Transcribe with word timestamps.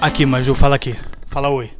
Aqui, 0.00 0.24
Maju, 0.24 0.54
fala 0.54 0.76
aqui. 0.76 0.96
Fala 1.26 1.50
oi. 1.50 1.70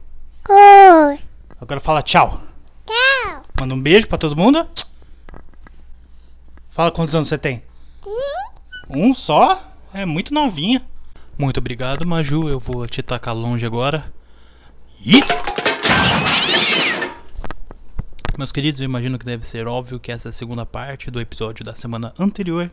Oi. 0.46 1.18
Agora 1.58 1.80
fala 1.80 2.02
tchau. 2.02 2.42
Tchau. 2.86 3.42
Manda 3.58 3.74
um 3.74 3.80
beijo 3.80 4.06
pra 4.06 4.18
todo 4.18 4.36
mundo. 4.36 4.66
Fala 6.68 6.90
quantos 6.90 7.14
anos 7.14 7.28
você 7.28 7.38
tem. 7.38 7.62
Um 8.90 9.14
só? 9.14 9.64
É 9.94 10.04
muito 10.04 10.34
novinha. 10.34 10.82
Muito 11.38 11.58
obrigado, 11.60 12.06
Maju. 12.06 12.46
Eu 12.46 12.58
vou 12.60 12.86
te 12.86 13.02
tacar 13.02 13.34
longe 13.34 13.64
agora. 13.64 14.12
Ih! 15.02 15.24
Meus 18.36 18.52
queridos, 18.52 18.82
eu 18.82 18.84
imagino 18.84 19.18
que 19.18 19.24
deve 19.24 19.46
ser 19.46 19.66
óbvio 19.66 19.98
que 19.98 20.12
essa 20.12 20.28
é 20.28 20.30
a 20.30 20.32
segunda 20.32 20.66
parte 20.66 21.10
do 21.10 21.22
episódio 21.22 21.64
da 21.64 21.74
semana 21.74 22.12
anterior. 22.18 22.70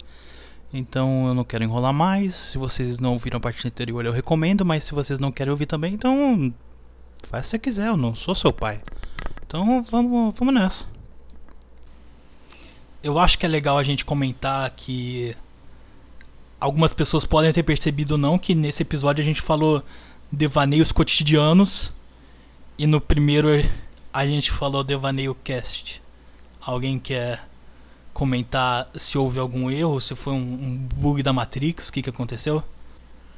Então 0.73 1.27
eu 1.27 1.33
não 1.33 1.43
quero 1.43 1.63
enrolar 1.63 1.93
mais. 1.93 2.35
Se 2.35 2.57
vocês 2.57 2.99
não 2.99 3.13
ouviram 3.13 3.37
a 3.37 3.41
parte 3.41 3.65
anterior, 3.67 4.05
eu 4.05 4.11
recomendo. 4.11 4.65
Mas 4.65 4.83
se 4.83 4.93
vocês 4.93 5.19
não 5.19 5.31
querem 5.31 5.51
ouvir 5.51 5.65
também, 5.65 5.93
então. 5.93 6.53
Faz 7.29 7.45
se 7.45 7.51
você 7.51 7.59
quiser, 7.59 7.87
eu 7.87 7.97
não 7.97 8.13
sou 8.13 8.35
seu 8.35 8.53
pai. 8.53 8.81
Então 9.45 9.81
vamos, 9.81 10.37
vamos 10.37 10.53
nessa. 10.53 10.85
Eu 13.01 13.17
acho 13.17 13.37
que 13.37 13.45
é 13.45 13.49
legal 13.49 13.77
a 13.77 13.83
gente 13.83 14.03
comentar 14.03 14.69
que 14.71 15.35
algumas 16.59 16.93
pessoas 16.93 17.25
podem 17.25 17.53
ter 17.53 17.63
percebido 17.63 18.11
ou 18.11 18.17
não 18.17 18.37
que 18.37 18.53
nesse 18.53 18.81
episódio 18.81 19.21
a 19.21 19.25
gente 19.25 19.41
falou 19.41 19.83
devaneios 20.31 20.91
cotidianos 20.91 21.93
e 22.77 22.85
no 22.85 22.99
primeiro 22.99 23.49
a 24.11 24.25
gente 24.25 24.51
falou 24.51 24.83
devaneio 24.83 25.35
cast. 25.35 26.01
Alguém 26.59 26.99
quer 26.99 27.46
comentar 28.17 28.89
se 28.95 29.15
houve 29.15 29.37
algum 29.37 29.69
erro, 29.69 30.01
se 30.01 30.15
foi 30.15 30.33
um, 30.33 30.37
um 30.37 30.87
bug 30.95 31.21
da 31.21 31.31
Matrix, 31.31 31.89
o 31.89 31.93
que, 31.93 32.01
que 32.01 32.09
aconteceu? 32.09 32.63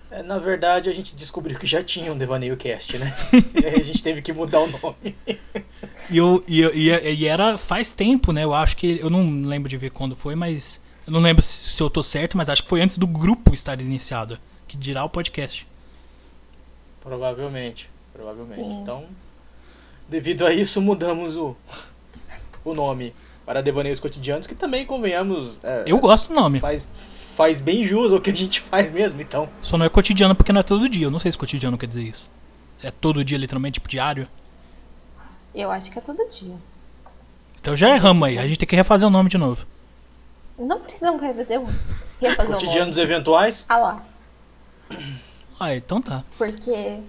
É, 0.09 0.23
na 0.23 0.38
verdade, 0.38 0.89
a 0.89 0.94
gente 0.94 1.13
descobriu 1.17 1.59
que 1.59 1.67
já 1.67 1.83
tinha 1.83 2.13
um 2.13 2.17
Devaneio 2.17 2.55
Cast, 2.55 2.97
né? 2.97 3.13
e 3.61 3.66
aí 3.66 3.75
a 3.75 3.83
gente 3.83 4.02
teve 4.02 4.21
que 4.21 4.31
mudar 4.31 4.61
o 4.61 4.67
nome. 4.67 5.17
E, 6.09 6.17
eu, 6.17 6.41
e, 6.47 6.61
eu- 6.61 6.73
e, 6.73 7.13
e 7.13 7.27
era 7.27 7.58
faz 7.58 7.91
tempo, 7.91 8.31
né? 8.31 8.45
Eu 8.45 8.53
acho 8.53 8.77
que. 8.77 8.97
Eu 9.02 9.09
não 9.09 9.44
lembro 9.44 9.67
de 9.67 9.75
ver 9.75 9.91
quando 9.91 10.16
foi, 10.16 10.33
mas. 10.33 10.81
Eu 11.05 11.11
não 11.11 11.19
lembro 11.19 11.43
se, 11.43 11.71
se 11.71 11.83
eu 11.83 11.89
tô 11.89 12.02
certo, 12.02 12.38
mas 12.38 12.47
acho 12.47 12.64
que 12.64 12.69
foi 12.69 12.80
antes 12.80 12.97
do 12.97 13.05
grupo 13.05 13.53
estar 13.53 13.81
iniciado. 13.81 14.39
Que 14.66 14.77
dirá 14.77 15.03
o 15.03 15.09
podcast. 15.09 15.67
Provavelmente. 17.02 17.89
Provavelmente. 18.14 18.61
Sim. 18.61 18.81
Então, 18.81 19.05
devido 20.08 20.45
a 20.45 20.53
isso, 20.53 20.81
mudamos 20.81 21.36
o, 21.36 21.53
o 22.64 22.73
nome 22.73 23.14
para 23.50 23.64
Devaneios 23.64 24.00
Cotidianos, 24.00 24.45
que 24.45 24.53
também, 24.53 24.86
convenhamos, 24.86 25.58
é, 25.64 25.81
Eu 25.88 25.97
gosto 25.97 26.28
do 26.28 26.36
nome. 26.36 26.59
faz, 26.59 26.88
faz 27.36 27.59
bem 27.59 27.83
jus 27.83 28.14
ao 28.14 28.22
que 28.22 28.30
a 28.30 28.36
gente 28.36 28.61
faz 28.61 28.92
mesmo, 28.92 29.19
então. 29.19 29.50
Só 29.59 29.75
não 29.75 29.88
é 29.88 29.89
cotidiano 29.89 30.36
porque 30.36 30.53
não 30.53 30.59
é 30.59 30.64
todo 30.64 30.88
dia. 30.88 31.08
Eu 31.08 31.09
não 31.09 31.17
sei 31.17 31.31
se 31.31 31.38
cotidiano 31.38 31.75
quer 31.75 31.88
dizer 31.88 32.03
isso. 32.03 32.30
É 32.83 32.92
todo 32.92 33.25
dia, 33.25 33.39
literalmente, 33.39 33.80
tipo 33.80 33.89
diário. 33.89 34.27
Eu 35.55 35.72
acho 35.72 35.89
que 35.89 35.97
é 35.97 36.02
todo 36.03 36.30
dia. 36.30 36.53
Então 37.59 37.75
já 37.75 37.89
erramos 37.89 38.27
aí. 38.27 38.38
A 38.38 38.45
gente 38.45 38.59
tem 38.59 38.70
que 38.70 38.75
refazer 38.75 39.08
o 39.08 39.11
nome 39.11 39.31
de 39.31 39.38
novo. 39.39 39.66
Não 40.55 40.81
precisamos 40.81 41.20
refazer 41.20 41.59
um. 41.59 41.66
Refazer 42.22 42.53
Cotidianos 42.53 42.97
nome. 42.97 43.09
eventuais. 43.11 43.66
Ah 43.67 43.77
lá. 43.77 44.03
Ah, 45.59 45.73
então 45.75 46.00
tá. 46.03 46.23
Porque 46.38 47.00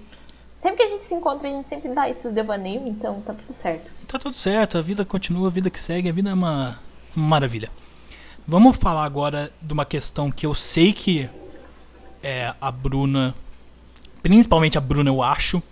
sempre 0.60 0.76
que 0.76 0.82
a 0.84 0.88
gente 0.88 1.02
se 1.02 1.14
encontra, 1.14 1.48
a 1.48 1.50
gente 1.50 1.66
sempre 1.66 1.92
dá 1.92 2.08
esses 2.08 2.32
devaneios, 2.32 2.86
então 2.86 3.20
tá 3.22 3.34
tudo 3.34 3.52
certo. 3.52 3.90
Tá 4.06 4.18
tudo 4.18 4.34
certo, 4.34 4.78
a 4.78 4.82
vida 4.82 5.04
continua, 5.04 5.48
a 5.48 5.50
vida 5.50 5.70
que 5.70 5.80
segue, 5.80 6.08
a 6.08 6.12
vida 6.12 6.30
é 6.30 6.34
uma 6.34 6.78
maravilha. 7.14 7.70
Vamos 8.46 8.76
falar 8.76 9.04
agora 9.04 9.50
de 9.60 9.72
uma 9.72 9.84
questão 9.84 10.30
que 10.30 10.44
eu 10.44 10.54
sei 10.54 10.92
que 10.92 11.28
é 12.22 12.54
a 12.60 12.70
Bruna, 12.70 13.34
principalmente 14.22 14.76
a 14.76 14.80
Bruna 14.80 15.08
eu 15.08 15.22
acho, 15.22 15.62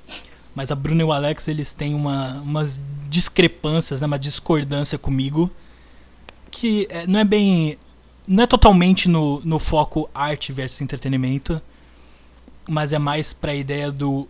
mas 0.54 0.70
a 0.70 0.74
Bruna 0.74 1.02
e 1.02 1.04
o 1.04 1.12
Alex 1.12 1.48
eles 1.48 1.72
têm 1.72 1.94
uma, 1.94 2.40
umas 2.40 2.80
discrepâncias, 3.08 4.00
né, 4.00 4.06
uma 4.06 4.18
discordância 4.18 4.98
comigo, 4.98 5.50
que 6.50 6.86
é, 6.90 7.06
não 7.06 7.20
é 7.20 7.24
bem, 7.24 7.78
não 8.26 8.44
é 8.44 8.46
totalmente 8.46 9.08
no, 9.08 9.40
no 9.40 9.58
foco 9.58 10.08
arte 10.14 10.52
versus 10.52 10.80
entretenimento, 10.80 11.60
mas 12.68 12.92
é 12.92 12.98
mais 12.98 13.32
pra 13.32 13.54
ideia 13.54 13.92
do 13.92 14.26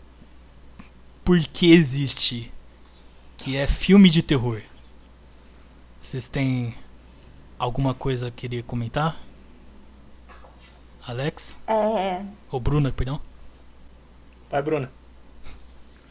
por 1.29 1.39
que 1.41 1.71
existe 1.75 2.51
que 3.37 3.55
é 3.55 3.67
filme 3.67 4.09
de 4.09 4.23
terror. 4.23 4.63
Vocês 6.01 6.27
têm 6.27 6.75
alguma 7.59 7.93
coisa 7.93 8.29
a 8.29 8.31
querer 8.31 8.63
comentar? 8.63 9.21
Alex? 11.07 11.55
É. 11.67 12.25
Ou 12.51 12.59
Bruna, 12.59 12.91
perdão? 12.91 13.21
Vai, 14.51 14.63
Bruna. 14.63 14.91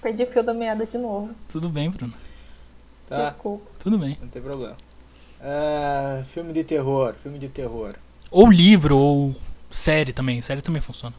Perdi 0.03 0.21
o 0.21 0.27
fio 0.27 0.43
da 0.43 0.53
meada 0.53 0.85
de 0.85 0.99
novo. 0.99 1.33
Tudo 1.49 1.67
bem, 1.67 1.89
Bruna. 1.89 2.13
Tá, 3.07 3.25
Desculpa. 3.25 3.71
Tudo 3.79 3.97
bem. 3.97 4.19
não 4.21 4.27
tem 4.27 4.39
problema. 4.39 4.77
Ah, 5.41 6.23
filme 6.31 6.53
de 6.53 6.63
terror, 6.63 7.15
filme 7.23 7.39
de 7.39 7.49
terror. 7.49 7.95
Ou 8.29 8.51
livro, 8.51 8.95
ou 8.95 9.35
série 9.71 10.13
também. 10.13 10.43
Série 10.43 10.61
também 10.61 10.79
funciona. 10.79 11.15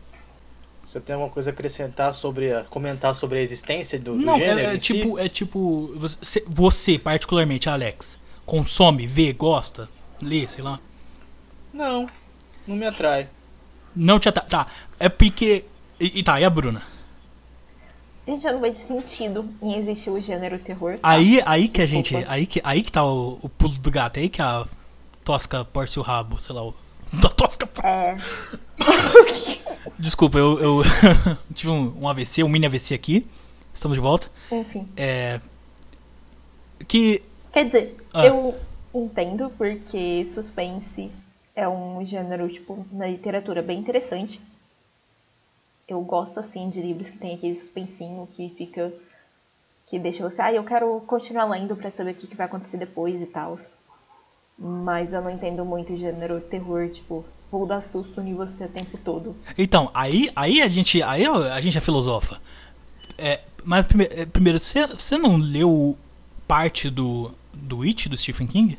Você 0.89 0.99
tem 1.01 1.13
alguma 1.15 1.31
coisa 1.31 1.51
a 1.51 1.53
acrescentar 1.53 2.15
sobre 2.15 2.51
a, 2.51 2.65
comentar 2.65 3.15
sobre 3.15 3.39
a 3.39 3.43
existência 3.43 3.99
do, 3.99 4.13
do 4.17 4.25
Não, 4.25 4.39
gênero? 4.39 4.61
é, 4.61 4.65
é 4.73 4.75
em 4.77 4.81
si? 4.81 4.87
tipo, 4.95 5.19
é 5.19 5.29
tipo. 5.29 5.93
Você, 5.97 6.43
você, 6.49 6.99
particularmente, 6.99 7.69
Alex, 7.69 8.19
consome, 8.47 9.07
vê, 9.07 9.35
gosta, 9.35 9.87
lê, 10.23 10.49
sei 10.49 10.65
lá. 10.65 10.81
Não, 11.75 12.07
não 12.67 12.75
me 12.75 12.87
atrai. 12.87 13.29
Não 13.95 14.19
te 14.19 14.31
ata- 14.31 14.41
Tá. 14.41 14.67
É 14.99 15.11
porque. 15.11 15.67
E, 16.01 16.21
e 16.21 16.23
tá, 16.23 16.41
e 16.41 16.45
a 16.47 16.49
Bruna? 16.49 16.83
A 18.27 18.31
gente 18.31 18.43
já 18.45 18.53
não 18.53 18.61
vejo 18.63 18.79
sentido 18.79 19.47
em 19.61 19.75
existir 19.77 20.09
o 20.09 20.19
gênero 20.19 20.59
terror. 20.59 20.95
tá? 20.95 21.01
Aí, 21.03 21.43
aí 21.45 21.69
que 21.69 21.83
a 21.83 21.87
gente. 21.87 22.17
Aí 22.17 22.47
que, 22.47 22.63
aí 22.65 22.83
que 22.83 22.91
tá 22.93 23.05
o, 23.05 23.39
o 23.43 23.49
pulo 23.51 23.75
do 23.75 23.91
gato. 23.91 24.21
Aí 24.21 24.31
que 24.31 24.41
a 24.41 24.65
Tosca 25.23 25.67
porce 25.67 25.99
o 25.99 26.03
rabo, 26.03 26.41
sei 26.41 26.55
lá. 26.55 26.63
O, 26.63 26.75
da 27.13 27.29
Tosca 27.29 27.67
porce. 27.67 27.91
É. 27.91 28.17
Desculpa, 29.99 30.39
eu, 30.39 30.59
eu 30.61 30.83
tive 31.55 31.71
um, 31.73 32.03
um 32.03 32.09
AVC, 32.09 32.43
um 32.45 32.49
mini 32.49 32.67
AVC 32.67 32.95
aqui. 32.95 33.27
Estamos 33.75 33.97
de 33.97 34.01
volta. 34.01 34.31
Enfim. 34.51 34.89
É. 34.97 35.41
Que. 36.87 37.23
Quer 37.53 37.65
dizer, 37.67 37.97
Ah. 38.15 38.27
eu 38.27 38.55
entendo 38.95 39.51
porque 39.57 40.25
suspense 40.27 41.11
é 41.55 41.69
um 41.69 42.05
gênero, 42.05 42.49
tipo, 42.49 42.87
na 42.93 43.07
literatura 43.09 43.63
bem 43.63 43.79
interessante. 43.79 44.41
Eu 45.89 46.01
gosto, 46.03 46.39
assim, 46.39 46.69
de 46.69 46.81
livros 46.83 47.11
que 47.11 47.19
tem 47.19 47.35
aquele 47.35 47.55
suspensinho 47.55 48.29
que 48.31 48.51
fica... 48.51 48.93
Que 49.87 49.99
deixa 49.99 50.23
você, 50.23 50.43
ah, 50.43 50.53
eu 50.53 50.63
quero 50.65 51.01
continuar 51.07 51.47
lendo 51.47 51.75
pra 51.75 51.91
saber 51.91 52.11
o 52.11 52.15
que, 52.15 52.27
que 52.27 52.37
vai 52.37 52.45
acontecer 52.45 52.77
depois 52.77 53.23
e 53.23 53.27
tal. 53.27 53.57
Mas 54.59 55.15
eu 55.15 55.23
não 55.23 55.31
entendo 55.31 55.65
muito 55.65 55.95
o 55.95 55.97
gênero 55.97 56.41
terror, 56.43 56.91
tipo, 56.91 57.25
vou 57.51 57.67
dar 57.67 57.83
susto 57.83 58.21
em 58.21 58.35
você 58.35 58.65
o 58.65 58.69
tempo 58.69 58.99
todo. 58.99 59.35
Então, 59.57 59.91
aí, 59.95 60.31
aí 60.37 60.61
a 60.63 60.69
gente. 60.69 61.03
Aí 61.03 61.25
a 61.27 61.61
gente 61.61 61.77
é 61.79 61.81
filosofa. 61.81 62.41
É, 63.17 63.41
mas 63.65 63.87
prime- 63.87 64.09
é, 64.11 64.27
primeiro, 64.27 64.59
você, 64.59 64.87
não 65.19 65.37
leu 65.37 65.97
parte 66.47 66.91
do. 66.91 67.33
do 67.53 67.83
It, 67.83 68.09
do 68.09 68.17
Stephen 68.17 68.47
King? 68.47 68.79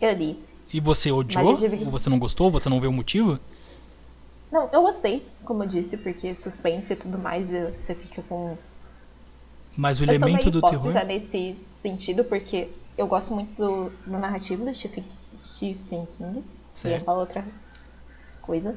Eu 0.00 0.12
li. 0.12 0.38
E 0.72 0.80
você 0.80 1.10
odiou? 1.10 1.54
Tive 1.54 1.76
você 1.84 2.10
não 2.10 2.18
gostou? 2.18 2.50
Você 2.50 2.68
não 2.68 2.80
vê 2.80 2.86
o 2.86 2.92
motivo? 2.92 3.38
Não, 4.50 4.68
eu 4.72 4.82
gostei, 4.82 5.26
como 5.44 5.62
eu 5.64 5.66
disse, 5.66 5.96
porque 5.96 6.34
suspense 6.34 6.92
e 6.92 6.96
tudo 6.96 7.18
mais, 7.18 7.48
você 7.48 7.94
fica 7.94 8.22
com 8.22 8.56
Mas 9.76 10.00
o 10.00 10.04
Eu 10.04 10.10
elemento 10.10 10.50
do 10.50 10.60
terror. 10.62 10.92
nesse 11.04 11.56
sentido, 11.82 12.24
porque 12.24 12.68
eu 12.96 13.06
gosto 13.06 13.32
muito 13.34 13.54
do, 13.56 13.90
do 14.06 14.18
narrativo 14.18 14.64
do 14.64 14.74
Stephen, 14.74 15.04
Stephen 15.38 16.06
King. 16.76 16.84
Eu 16.84 16.90
ia 16.90 16.96
Certo. 16.96 17.04
falar 17.04 17.20
outra 17.20 17.44
coisa. 18.42 18.76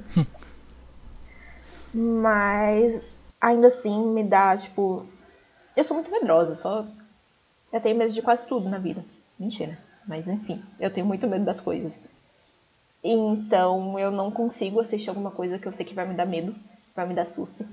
Mas 1.94 3.01
ainda 3.40 3.68
assim 3.68 4.06
me 4.07 4.24
dá, 4.24 4.56
tipo. 4.57 5.06
Eu 5.75 5.84
sou 5.84 5.96
muito 5.96 6.12
medrosa, 6.12 6.56
só. 6.56 6.86
Eu 7.72 7.81
tenho 7.81 7.98
medo 7.98 8.12
de 8.12 8.22
quase 8.22 8.46
tudo 8.46 8.68
na 8.69 8.78
vida. 8.78 9.04
Mentira. 9.40 9.78
Mas 10.07 10.28
enfim, 10.28 10.63
eu 10.80 10.90
tenho 10.90 11.06
muito 11.06 11.28
medo 11.28 11.46
das 11.46 11.62
coisas. 11.62 12.01
Então 13.04 13.98
eu 13.98 14.12
não 14.12 14.31
consigo 14.31 14.80
assistir 14.80 15.10
alguma 15.10 15.31
coisa 15.31 15.57
que 15.60 15.68
eu 15.68 15.72
sei 15.72 15.86
que 15.86 15.94
vai 15.94 16.07
me 16.07 16.16
dar 16.16 16.25
medo, 16.25 16.54
vai 16.96 17.07
me 17.07 17.13
dar 17.13 17.25
susto. 17.25 17.66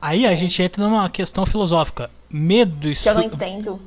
Aí 0.00 0.26
a 0.26 0.34
gente 0.34 0.60
entra 0.62 0.82
numa 0.82 1.08
questão 1.10 1.44
filosófica. 1.44 2.10
Medo 2.28 2.88
e 2.88 2.96
Que 2.96 3.08
eu 3.08 3.14
não 3.14 3.22
entendo. 3.22 3.80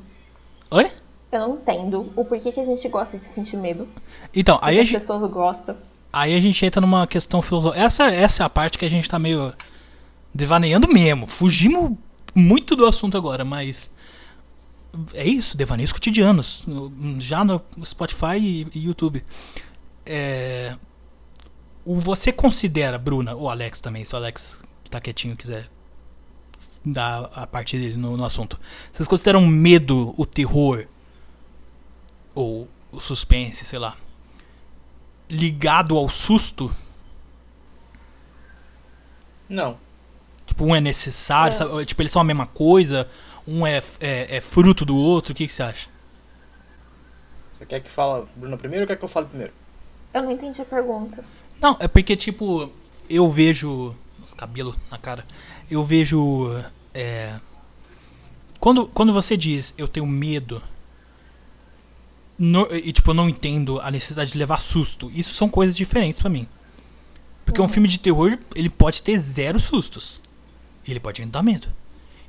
Oi? 0.70 0.92
Eu 1.34 1.40
não 1.40 1.56
entendo 1.56 2.12
o 2.16 2.24
porquê 2.24 2.52
que 2.52 2.60
a 2.60 2.66
gente 2.66 2.88
gosta 2.88 3.18
de 3.18 3.26
sentir 3.26 3.58
medo. 3.58 3.88
Então, 4.34 4.60
aí 4.62 4.78
a, 4.78 4.82
as 4.82 4.88
gente, 4.88 5.00
pessoas 5.00 5.32
gostam. 5.32 5.76
aí 6.12 6.36
a 6.36 6.40
gente 6.40 6.64
entra 6.64 6.80
numa 6.80 7.08
questão 7.08 7.42
filosófica. 7.42 7.84
Essa, 7.84 8.04
essa 8.12 8.44
é 8.44 8.46
a 8.46 8.50
parte 8.50 8.78
que 8.78 8.86
a 8.86 8.90
gente 8.90 9.10
tá 9.10 9.18
meio 9.18 9.52
devaneando 10.34 10.88
mesmo. 10.88 11.26
Fugimos 11.26 11.98
muito 12.36 12.76
do 12.76 12.86
assunto 12.86 13.18
agora, 13.18 13.44
mas. 13.44 13.92
É 15.16 15.26
isso, 15.26 15.58
devaneios 15.58 15.92
cotidianos. 15.92 16.68
Já 17.18 17.44
no 17.44 17.60
Spotify 17.84 18.38
e, 18.38 18.68
e 18.76 18.86
YouTube. 18.86 19.24
É, 20.06 20.76
o 21.84 22.00
você 22.00 22.32
considera, 22.32 22.98
Bruna, 23.00 23.34
ou 23.34 23.50
Alex 23.50 23.80
também, 23.80 24.06
se 24.06 24.14
o 24.14 24.18
Alex 24.18 24.60
tá 24.90 25.02
quietinho 25.02 25.36
quiser 25.36 25.68
da 26.86 27.30
a 27.34 27.48
parte 27.48 27.78
dele 27.78 27.98
no, 27.98 28.16
no 28.18 28.24
assunto. 28.24 28.60
Vocês 28.92 29.08
consideram 29.08 29.48
medo 29.48 30.14
o 30.16 30.26
terror 30.26 30.86
ou 32.36 32.68
o 32.92 33.00
suspense, 33.00 33.66
sei 33.66 33.80
lá, 33.80 33.98
ligado 35.30 35.98
ao 35.98 36.10
susto? 36.10 36.72
Não. 39.48 39.78
Tipo, 40.46 40.66
um 40.66 40.76
é 40.76 40.82
necessário, 40.82 41.54
É. 41.54 41.58
sabe? 41.58 41.86
tipo, 41.86 42.02
eles 42.02 42.12
são 42.12 42.22
a 42.22 42.26
mesma 42.26 42.46
coisa, 42.46 43.08
um 43.48 43.66
é, 43.66 43.82
é, 44.00 44.38
é 44.38 44.42
fruto 44.42 44.86
do 44.86 44.96
outro, 44.96 45.32
o 45.32 45.36
que, 45.36 45.48
que 45.48 45.54
você 45.54 45.64
acha? 45.64 45.90
Você 47.54 47.66
quer 47.66 47.80
que 47.82 47.90
fala 47.90 48.28
Bruna 48.36 48.58
primeiro 48.58 48.84
ou 48.84 48.88
quer 48.88 48.98
que 48.98 49.04
eu 49.04 49.10
fale 49.10 49.28
primeiro? 49.28 49.54
Eu 50.14 50.24
não 50.24 50.32
entendi 50.32 50.62
a 50.62 50.66
pergunta. 50.66 51.24
Não, 51.62 51.78
é 51.80 51.88
porque, 51.88 52.16
tipo, 52.16 52.70
eu 53.10 53.30
vejo. 53.30 53.96
Os 54.24 54.34
cabelos 54.34 54.76
na 54.90 54.98
cara. 54.98 55.26
Eu 55.70 55.84
vejo. 55.84 56.50
É, 56.94 57.40
quando, 58.60 58.88
quando 58.88 59.12
você 59.14 59.36
diz 59.36 59.74
eu 59.78 59.88
tenho 59.88 60.06
medo. 60.06 60.62
No- 62.38 62.68
e, 62.76 62.92
tipo, 62.92 63.12
eu 63.12 63.14
não 63.16 63.30
entendo 63.30 63.80
a 63.80 63.90
necessidade 63.92 64.32
de 64.32 64.38
levar 64.38 64.60
susto. 64.60 65.12
Isso 65.14 65.34
são 65.34 65.48
coisas 65.50 65.76
diferentes 65.76 66.20
pra 66.20 66.30
mim. 66.30 66.48
Porque 67.46 67.62
um 67.62 67.68
filme 67.68 67.88
de 67.88 68.00
terror, 68.00 68.38
ele 68.56 68.70
pode 68.70 69.02
ter 69.02 69.18
zero 69.18 69.60
sustos. 69.60 70.22
E 70.88 70.92
ele 70.92 71.00
pode 71.00 71.24
dar 71.26 71.44
medo. 71.44 71.68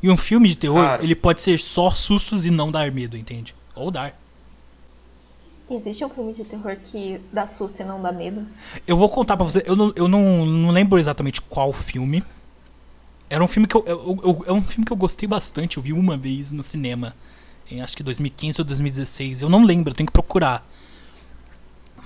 E 0.03 0.11
um 0.11 0.17
filme 0.17 0.49
de 0.49 0.57
terror, 0.57 0.81
Claro. 0.83 1.03
ele 1.05 1.15
pode 1.15 1.41
ser 1.41 1.59
só 1.59 1.91
sustos 1.91 2.45
e 2.45 2.51
não 2.51 2.71
dar 2.71 2.91
medo, 2.93 3.17
entende? 3.17 3.55
Ou 3.75 3.91
dar. 3.91 4.15
Existe 5.71 6.05
um 6.05 6.11
filme 6.11 6.35
de 6.35 6.45
terror 6.45 6.77
que 6.77 7.19
dá 7.33 7.47
susto 7.47 7.81
e 7.81 7.85
não 7.85 8.01
dá 8.03 8.13
medo? 8.13 8.47
Eu 8.87 8.97
vou 8.99 9.09
contar 9.09 9.35
pra 9.37 9.45
você, 9.47 9.63
eu 9.65 9.75
não, 9.75 9.93
eu 9.97 10.07
não, 10.07 10.45
não 10.45 10.71
lembro 10.71 10.99
exatamente 10.99 11.41
qual 11.41 11.73
filme. 11.73 12.23
Era 13.31 13.43
um 13.43 13.49
filme 13.49 13.67
que 13.67 13.75
eu, 13.75 13.83
eu, 13.87 14.21
eu- 14.23 14.45
é 14.47 14.53
um 14.53 14.63
filme 14.63 14.85
que 14.85 14.93
eu 14.93 14.97
gostei 14.97 15.27
bastante, 15.27 15.79
eu 15.79 15.83
vi 15.83 15.93
uma 15.95 16.17
vez 16.19 16.51
no 16.51 16.63
cinema. 16.63 17.15
Em 17.75 17.81
acho 17.81 17.97
que 17.97 18.03
2015 18.03 18.61
ou 18.61 18.65
2016. 18.65 19.43
Eu 19.43 19.49
não 19.49 19.65
lembro, 19.65 19.91
eu 19.91 19.95
tenho 19.95 20.07
que 20.07 20.13
procurar. 20.13 20.67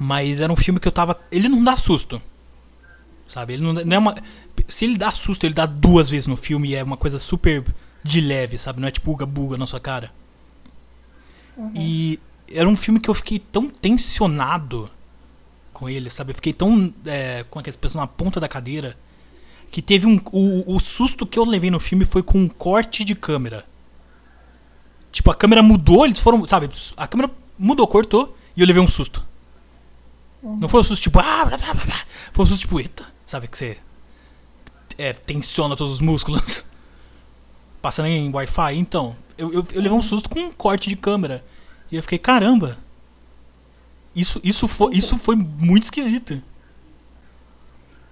Mas 0.01 0.41
era 0.41 0.53
um 0.53 0.57
filme 0.57 0.81
que 0.81 0.89
eu 0.89 0.93
tava. 0.93 1.19
Ele 1.31 1.49
não 1.49 1.63
dá 1.63 1.77
susto. 1.77 2.21
Sabe? 3.27 3.55
Ele 3.55 3.63
não, 3.63 3.73
não 3.73 3.97
é 3.97 3.99
uma. 3.99 4.17
Se 4.67 4.85
ele 4.85 4.97
dá 4.97 5.11
susto, 5.13 5.45
ele 5.45 5.55
dá 5.55 5.67
duas 5.67 6.09
vezes 6.09 6.27
no 6.27 6.37
filme 6.37 6.71
e 6.71 6.75
é 6.75 6.83
uma 6.83 6.97
coisa 6.97 7.19
super 7.19 7.65
de 8.03 8.21
leve, 8.21 8.57
sabe? 8.57 8.81
Não 8.81 8.89
é 8.89 8.91
tipo 8.91 9.11
uga-buga 9.13 9.57
na 9.57 9.67
sua 9.67 9.81
cara. 9.81 10.11
E 11.75 12.21
era 12.51 12.69
um 12.69 12.77
filme 12.77 13.01
que 13.01 13.11
eu 13.11 13.15
fiquei 13.15 13.39
tão 13.39 13.69
tensionado 13.69 14.89
com 15.73 15.89
ele, 15.89 16.09
sabe? 16.09 16.31
Eu 16.31 16.35
fiquei 16.37 16.53
tão 16.53 16.93
é, 17.05 17.45
com 17.51 17.59
aquelas 17.59 17.77
pessoas 17.77 18.01
na 18.01 18.07
ponta 18.07 18.41
da 18.41 18.49
cadeira 18.49 18.97
que 19.71 19.83
teve 19.83 20.07
um. 20.07 20.21
O, 20.33 20.77
o 20.77 20.81
susto 20.81 21.27
que 21.27 21.39
eu 21.39 21.45
levei 21.45 21.71
no 21.71 21.81
filme 21.81 22.05
foi 22.05 22.23
com 22.23 22.39
um 22.39 22.49
corte 22.49 23.05
de 23.05 23.15
câmera. 23.15 23.65
Tipo, 25.19 25.33
a 25.33 25.35
câmera 25.35 25.65
mudou, 25.65 26.05
eles 26.05 26.21
foram. 26.21 26.47
Sabe? 26.47 26.71
A 26.97 27.09
câmera 27.09 27.29
mudou, 27.59 27.89
cortou 27.89 28.37
e 28.57 28.61
eu 28.61 28.67
levei 28.69 28.81
um 28.81 28.87
susto. 28.87 29.27
Não 30.41 30.69
foi 30.69 30.79
um 30.79 30.85
susto 30.85 31.03
tipo. 31.03 31.19
Ah, 31.19 31.45
blá, 31.45 31.57
blá, 31.59 31.75
blá, 31.75 31.85
blá. 31.85 31.97
Foi 32.31 32.45
um 32.45 32.47
susto 32.47 32.61
tipo, 32.61 32.79
eita. 32.79 33.05
Sabe 33.27 33.49
que 33.49 33.59
você. 33.59 33.79
É, 34.97 35.13
tensiona 35.13 35.75
todos 35.75 35.95
os 35.95 36.01
músculos. 36.01 36.65
Passando 37.83 38.07
em 38.07 38.33
Wi-Fi. 38.33 38.77
Então, 38.77 39.17
eu, 39.37 39.53
eu, 39.53 39.67
eu 39.73 39.83
levei 39.83 39.99
um 39.99 40.01
susto 40.01 40.31
com 40.31 40.39
um 40.39 40.53
corte 40.53 40.89
de 40.89 40.95
câmera. 40.95 41.45
E 41.91 41.97
eu 41.97 42.03
fiquei, 42.05 42.19
caramba. 42.21 42.79
Isso, 44.15 44.41
isso, 44.45 44.69
foi, 44.69 44.95
isso 44.95 45.19
foi 45.19 45.35
muito 45.35 45.83
esquisito. 45.83 46.41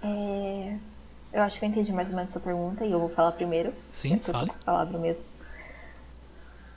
É, 0.02 0.76
Eu 1.32 1.42
acho 1.44 1.56
que 1.60 1.64
eu 1.64 1.68
entendi 1.68 1.92
mais 1.92 2.08
ou 2.08 2.16
menos 2.16 2.30
a 2.30 2.32
sua 2.32 2.40
pergunta 2.40 2.84
e 2.84 2.90
eu 2.90 2.98
vou 2.98 3.10
falar 3.10 3.30
primeiro. 3.30 3.72
Sim, 3.90 4.18
fale. 4.18 4.50
palavra 4.64 4.98
mesmo. 4.98 5.22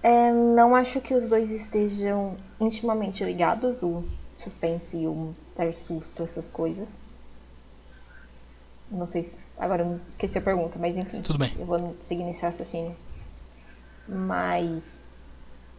É, 0.01 0.31
não 0.31 0.75
acho 0.75 1.01
que 1.01 1.13
os 1.13 1.27
dois 1.27 1.51
estejam 1.51 2.37
intimamente 2.59 3.23
ligados, 3.23 3.83
o 3.83 4.03
suspense 4.37 4.97
e 4.97 5.07
o 5.07 5.35
ter 5.55 5.73
susto, 5.73 6.23
essas 6.23 6.49
coisas. 6.49 6.89
Não 8.89 9.05
sei 9.05 9.23
se. 9.23 9.39
Agora 9.57 9.83
eu 9.83 9.99
esqueci 10.09 10.37
a 10.37 10.41
pergunta, 10.41 10.79
mas 10.79 10.95
enfim. 10.95 11.21
Tudo 11.21 11.37
bem. 11.39 11.53
Eu 11.59 11.65
vou 11.65 11.95
seguir 12.03 12.23
nesse 12.23 12.41
raciocínio. 12.41 12.95
Mas. 14.07 14.83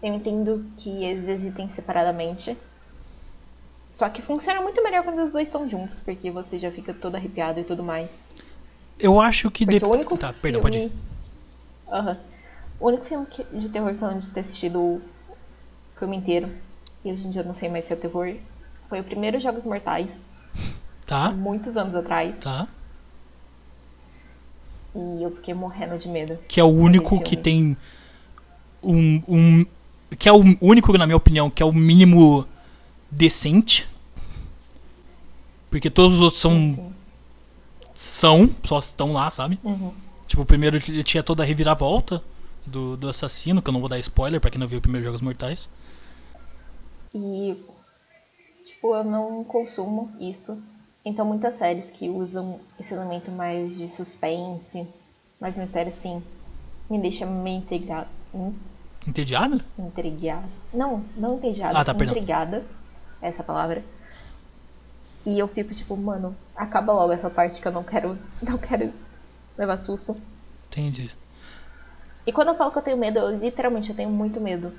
Eu 0.03 0.15
entendo 0.15 0.65
que 0.77 1.05
eles 1.05 1.29
existem 1.29 1.69
separadamente. 1.71 2.57
Só 3.93 4.09
que 4.09 4.23
funciona 4.23 4.61
muito 4.63 4.83
melhor 4.83 5.03
quando 5.03 5.23
os 5.25 5.33
dois 5.33 5.49
estão 5.49 5.69
juntos, 5.69 6.01
porque 6.01 6.31
você 6.31 6.59
já 6.59 6.71
fica 6.71 6.95
todo 6.95 7.17
arrepiado 7.17 7.61
e 7.61 7.65
tudo 7.65 7.83
mais. 7.83 8.09
Eu 8.99 9.21
acho 9.21 9.51
que 9.51 9.65
Porque 9.67 9.79
depois. 9.79 9.93
o 9.93 9.95
único 9.97 10.17
Tá, 10.17 10.29
filme... 10.29 10.41
perdão, 10.43 10.61
pode 10.63 10.79
ir. 10.79 10.93
Aham. 11.89 12.17
O 12.81 12.89
único 12.89 13.05
filme 13.05 13.27
que- 13.27 13.45
de 13.45 13.69
terror 13.69 13.95
que 13.95 14.03
eu 14.03 14.09
lembro 14.09 14.23
de 14.23 14.29
ter 14.31 14.41
assistido 14.41 14.81
o 14.81 15.03
filme 15.99 16.17
inteiro, 16.17 16.51
e 17.05 17.13
hoje 17.13 17.27
em 17.27 17.31
dia 17.31 17.43
eu 17.43 17.47
não 17.47 17.55
sei 17.55 17.69
mais 17.69 17.85
se 17.85 17.93
é 17.93 17.97
terror, 17.97 18.35
foi 18.89 19.01
o 19.01 19.05
primeiro 19.05 19.39
Jogos 19.39 19.65
Mortais, 19.65 20.19
Tá, 21.07 21.31
muitos 21.33 21.77
anos 21.77 21.95
atrás, 21.95 22.39
tá. 22.39 22.67
e 24.95 25.23
eu 25.23 25.31
fiquei 25.37 25.53
morrendo 25.55 25.99
de 25.99 26.09
medo. 26.09 26.39
Que 26.49 26.61
é 26.61 26.65
o 26.65 26.69
único 26.69 27.21
que 27.23 27.37
tem 27.37 27.77
um, 28.83 29.23
um. 29.29 29.67
Que 30.19 30.29
é 30.29 30.33
o 30.33 30.43
único, 30.61 30.97
na 30.97 31.07
minha 31.07 31.17
opinião, 31.17 31.51
que 31.51 31.63
é 31.63 31.67
o 31.67 31.73
mínimo 31.73 32.47
decente. 33.11 33.89
Porque 35.71 35.89
todos 35.91 36.15
os 36.17 36.21
outros 36.21 36.41
são. 36.41 36.53
Sim. 36.53 36.93
São, 37.95 38.51
só 38.65 38.79
estão 38.79 39.13
lá, 39.13 39.31
sabe? 39.31 39.59
Uhum. 39.63 39.93
Tipo, 40.27 40.43
o 40.43 40.47
primeiro 40.47 40.79
ele 40.79 41.05
tinha 41.05 41.23
toda 41.23 41.43
a 41.43 41.47
reviravolta 41.47 42.23
do, 42.71 42.97
do 42.97 43.09
assassino, 43.09 43.61
que 43.61 43.69
eu 43.69 43.73
não 43.73 43.81
vou 43.81 43.89
dar 43.89 43.99
spoiler 43.99 44.41
pra 44.41 44.51
quem 44.51 44.59
não 44.61 44.67
viu 44.67 44.79
o 44.79 44.83
primeiro 44.83 45.05
Jogos 45.05 45.21
Mortais. 45.21 45.69
E, 47.15 47.57
tipo, 48.65 48.95
eu 48.95 49.05
não 49.05 49.45
consumo 49.45 50.11
isso. 50.21 50.57
Então, 51.05 51.25
muitas 51.25 51.57
séries 51.57 51.91
que 51.91 52.09
usam 52.09 52.61
esse 52.79 52.95
elemento 52.95 53.31
mais 53.31 53.77
de 53.77 53.89
suspense, 53.89 54.87
mais 55.41 55.57
mistério, 55.57 55.93
assim, 55.93 56.23
me 56.89 56.99
deixa 56.99 57.27
meio 57.27 57.59
intrigada. 57.59 58.09
Entediado? 59.07 59.63
Intrigada. 59.79 60.47
Não, 60.73 61.05
não 61.17 61.37
entediada. 61.37 61.79
Ah, 61.79 61.85
tá, 61.85 61.95
perdão. 61.95 62.15
intrigada. 62.15 62.65
Essa 63.21 63.43
palavra. 63.43 63.83
E 65.25 65.39
eu 65.39 65.47
fico 65.49 65.75
tipo, 65.75 65.97
mano, 65.97 66.35
acaba 66.55 66.93
logo 66.93 67.13
essa 67.13 67.29
parte 67.29 67.61
que 67.61 67.69
eu 67.69 67.73
não 67.73 67.83
quero. 67.83 68.19
Não 68.43 68.57
quero 68.57 68.93
levar 69.57 69.77
susto. 69.77 70.17
Entendi. 70.69 71.11
E 72.27 72.33
quando 72.33 72.49
eu 72.49 72.55
falo 72.57 72.73
que 72.73 72.79
eu 72.79 72.83
tenho 72.83 72.97
medo, 72.97 73.19
eu 73.19 73.39
literalmente 73.39 73.91
eu 73.91 73.97
tenho 73.97 74.11
muito 74.11 74.41
medo 74.41 74.73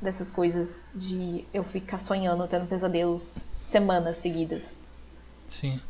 dessas 0.00 0.30
coisas 0.30 0.80
de 0.94 1.44
eu 1.52 1.64
ficar 1.64 1.98
sonhando, 1.98 2.46
tendo 2.48 2.66
pesadelos 2.66 3.24
semanas 3.66 4.16
seguidas. 4.18 4.64
Sim. 5.48 5.80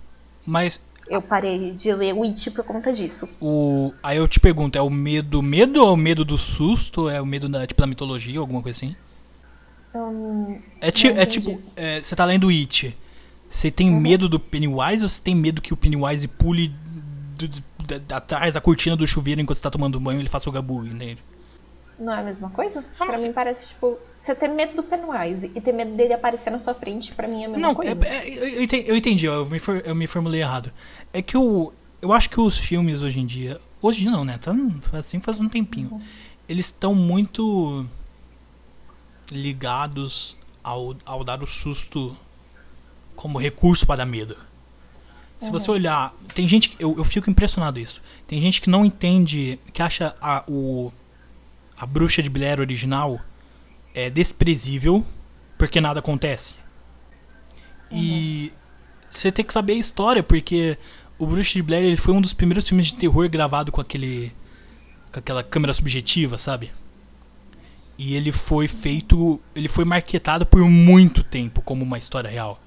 Mas 0.46 0.80
Eu 1.08 1.20
parei 1.20 1.74
de 1.74 1.92
ler 1.92 2.12
Witch 2.12 2.50
por 2.54 2.62
conta 2.64 2.92
disso. 2.92 3.28
o. 3.40 3.94
Aí 4.02 4.16
eu 4.18 4.28
te 4.28 4.40
pergunto, 4.40 4.78
é 4.78 4.82
o 4.82 4.90
medo 4.90 5.42
medo 5.42 5.82
ou 5.82 5.88
é 5.88 5.92
o 5.92 5.96
medo 5.96 6.24
do 6.24 6.38
susto? 6.38 7.08
É 7.08 7.20
o 7.20 7.26
medo 7.26 7.48
da, 7.48 7.66
tipo, 7.66 7.80
da 7.80 7.86
mitologia, 7.86 8.38
alguma 8.40 8.62
coisa 8.62 8.76
assim? 8.76 8.96
Hum, 9.94 10.62
É, 10.80 10.90
ti, 10.90 11.08
é 11.08 11.26
tipo, 11.26 11.60
é, 11.76 12.02
você 12.02 12.14
tá 12.14 12.24
lendo 12.24 12.48
It. 12.48 12.96
Você 13.48 13.70
tem 13.70 13.90
Uhum. 13.90 14.00
medo 14.00 14.28
do 14.28 14.38
Pennywise 14.38 15.02
ou 15.02 15.08
você 15.08 15.20
tem 15.22 15.34
medo 15.34 15.62
que 15.62 15.72
o 15.72 15.76
Pennywise 15.76 16.28
pule 16.28 16.68
atrás 18.14 18.54
da 18.54 18.60
cortina 18.60 18.96
do 18.96 19.06
chuveiro 19.06 19.40
enquanto 19.40 19.56
você 19.56 19.62
tá 19.62 19.70
tomando 19.70 19.98
banho 20.00 20.20
ele 20.20 20.28
faça 20.28 20.48
o 20.48 20.52
gabu, 20.52 20.84
entende? 20.84 21.18
não 21.98 22.12
é 22.12 22.20
a 22.20 22.22
mesma 22.22 22.48
coisa? 22.50 22.84
Ah, 23.00 23.06
Pra 23.06 23.18
mim 23.18 23.32
parece, 23.32 23.66
tipo, 23.68 23.98
você 24.20 24.32
ter 24.32 24.46
medo 24.46 24.76
do 24.76 24.84
Pennywise 24.84 25.50
e 25.52 25.60
ter 25.60 25.72
medo 25.72 25.96
dele 25.96 26.12
aparecer 26.12 26.48
na 26.50 26.60
sua 26.60 26.72
frente, 26.72 27.12
pra 27.12 27.26
mim 27.26 27.42
é 27.42 27.46
a 27.46 27.48
mesma 27.48 27.66
Não, 27.66 27.74
coisa. 27.74 27.90
é- 28.06 28.28
é- 28.28 28.28
eu, 28.62 28.84
eu 28.86 28.96
entendi, 28.96 29.26
eu 29.26 29.44
me, 29.46 29.58
for- 29.58 29.82
eu 29.84 29.96
me 29.96 30.06
formulei 30.06 30.40
errado. 30.40 30.70
É 31.12 31.20
que 31.20 31.36
eu, 31.36 31.72
eu 32.00 32.12
acho 32.12 32.30
que 32.30 32.40
os 32.40 32.56
filmes 32.56 33.02
hoje 33.02 33.18
em 33.18 33.26
dia. 33.26 33.60
Hoje 33.82 33.98
em 33.98 34.02
dia 34.02 34.10
não, 34.12 34.24
né? 34.24 34.38
Tá 34.38 34.54
assim 34.92 35.18
faz 35.20 35.40
um 35.40 35.48
tempinho. 35.48 36.00
Eles 36.48 36.66
estão 36.66 36.94
muito 36.94 37.84
ligados 39.30 40.36
ao, 40.62 40.94
ao 41.04 41.24
dar 41.24 41.42
o 41.42 41.46
susto 41.46 42.16
como 43.16 43.38
recurso 43.38 43.86
para 43.86 43.96
dar 43.96 44.06
medo. 44.06 44.36
Se 45.40 45.50
você 45.50 45.70
olhar, 45.70 46.12
tem 46.34 46.48
gente 46.48 46.74
eu, 46.78 46.96
eu 46.96 47.04
fico 47.04 47.30
impressionado 47.30 47.78
isso. 47.78 48.02
Tem 48.26 48.40
gente 48.40 48.60
que 48.60 48.68
não 48.68 48.84
entende, 48.84 49.58
que 49.72 49.82
acha 49.82 50.16
a, 50.20 50.44
o 50.48 50.92
a 51.76 51.86
bruxa 51.86 52.22
de 52.22 52.28
Blair 52.28 52.58
original 52.58 53.20
é 53.94 54.10
desprezível 54.10 55.04
porque 55.56 55.80
nada 55.80 56.00
acontece. 56.00 56.56
E 57.90 58.52
você 59.10 59.32
tem 59.32 59.44
que 59.44 59.52
saber 59.52 59.74
a 59.74 59.76
história, 59.76 60.22
porque 60.22 60.76
o 61.18 61.26
Bruxa 61.26 61.54
de 61.54 61.62
Blair 61.62 61.84
ele 61.84 61.96
foi 61.96 62.14
um 62.14 62.20
dos 62.20 62.32
primeiros 62.32 62.68
filmes 62.68 62.86
de 62.86 62.94
terror 62.94 63.28
gravado 63.28 63.72
com 63.72 63.80
aquele 63.80 64.32
com 65.10 65.18
aquela 65.18 65.42
câmera 65.42 65.72
subjetiva, 65.72 66.36
sabe? 66.36 66.70
E 67.96 68.14
ele 68.14 68.30
foi 68.30 68.68
feito, 68.68 69.40
ele 69.54 69.66
foi 69.66 69.84
marketado 69.84 70.46
por 70.46 70.62
muito 70.62 71.22
tempo 71.24 71.62
como 71.62 71.82
uma 71.82 71.98
história 71.98 72.30
real. 72.30 72.60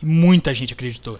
E 0.00 0.06
muita 0.06 0.52
gente 0.52 0.74
acreditou. 0.74 1.18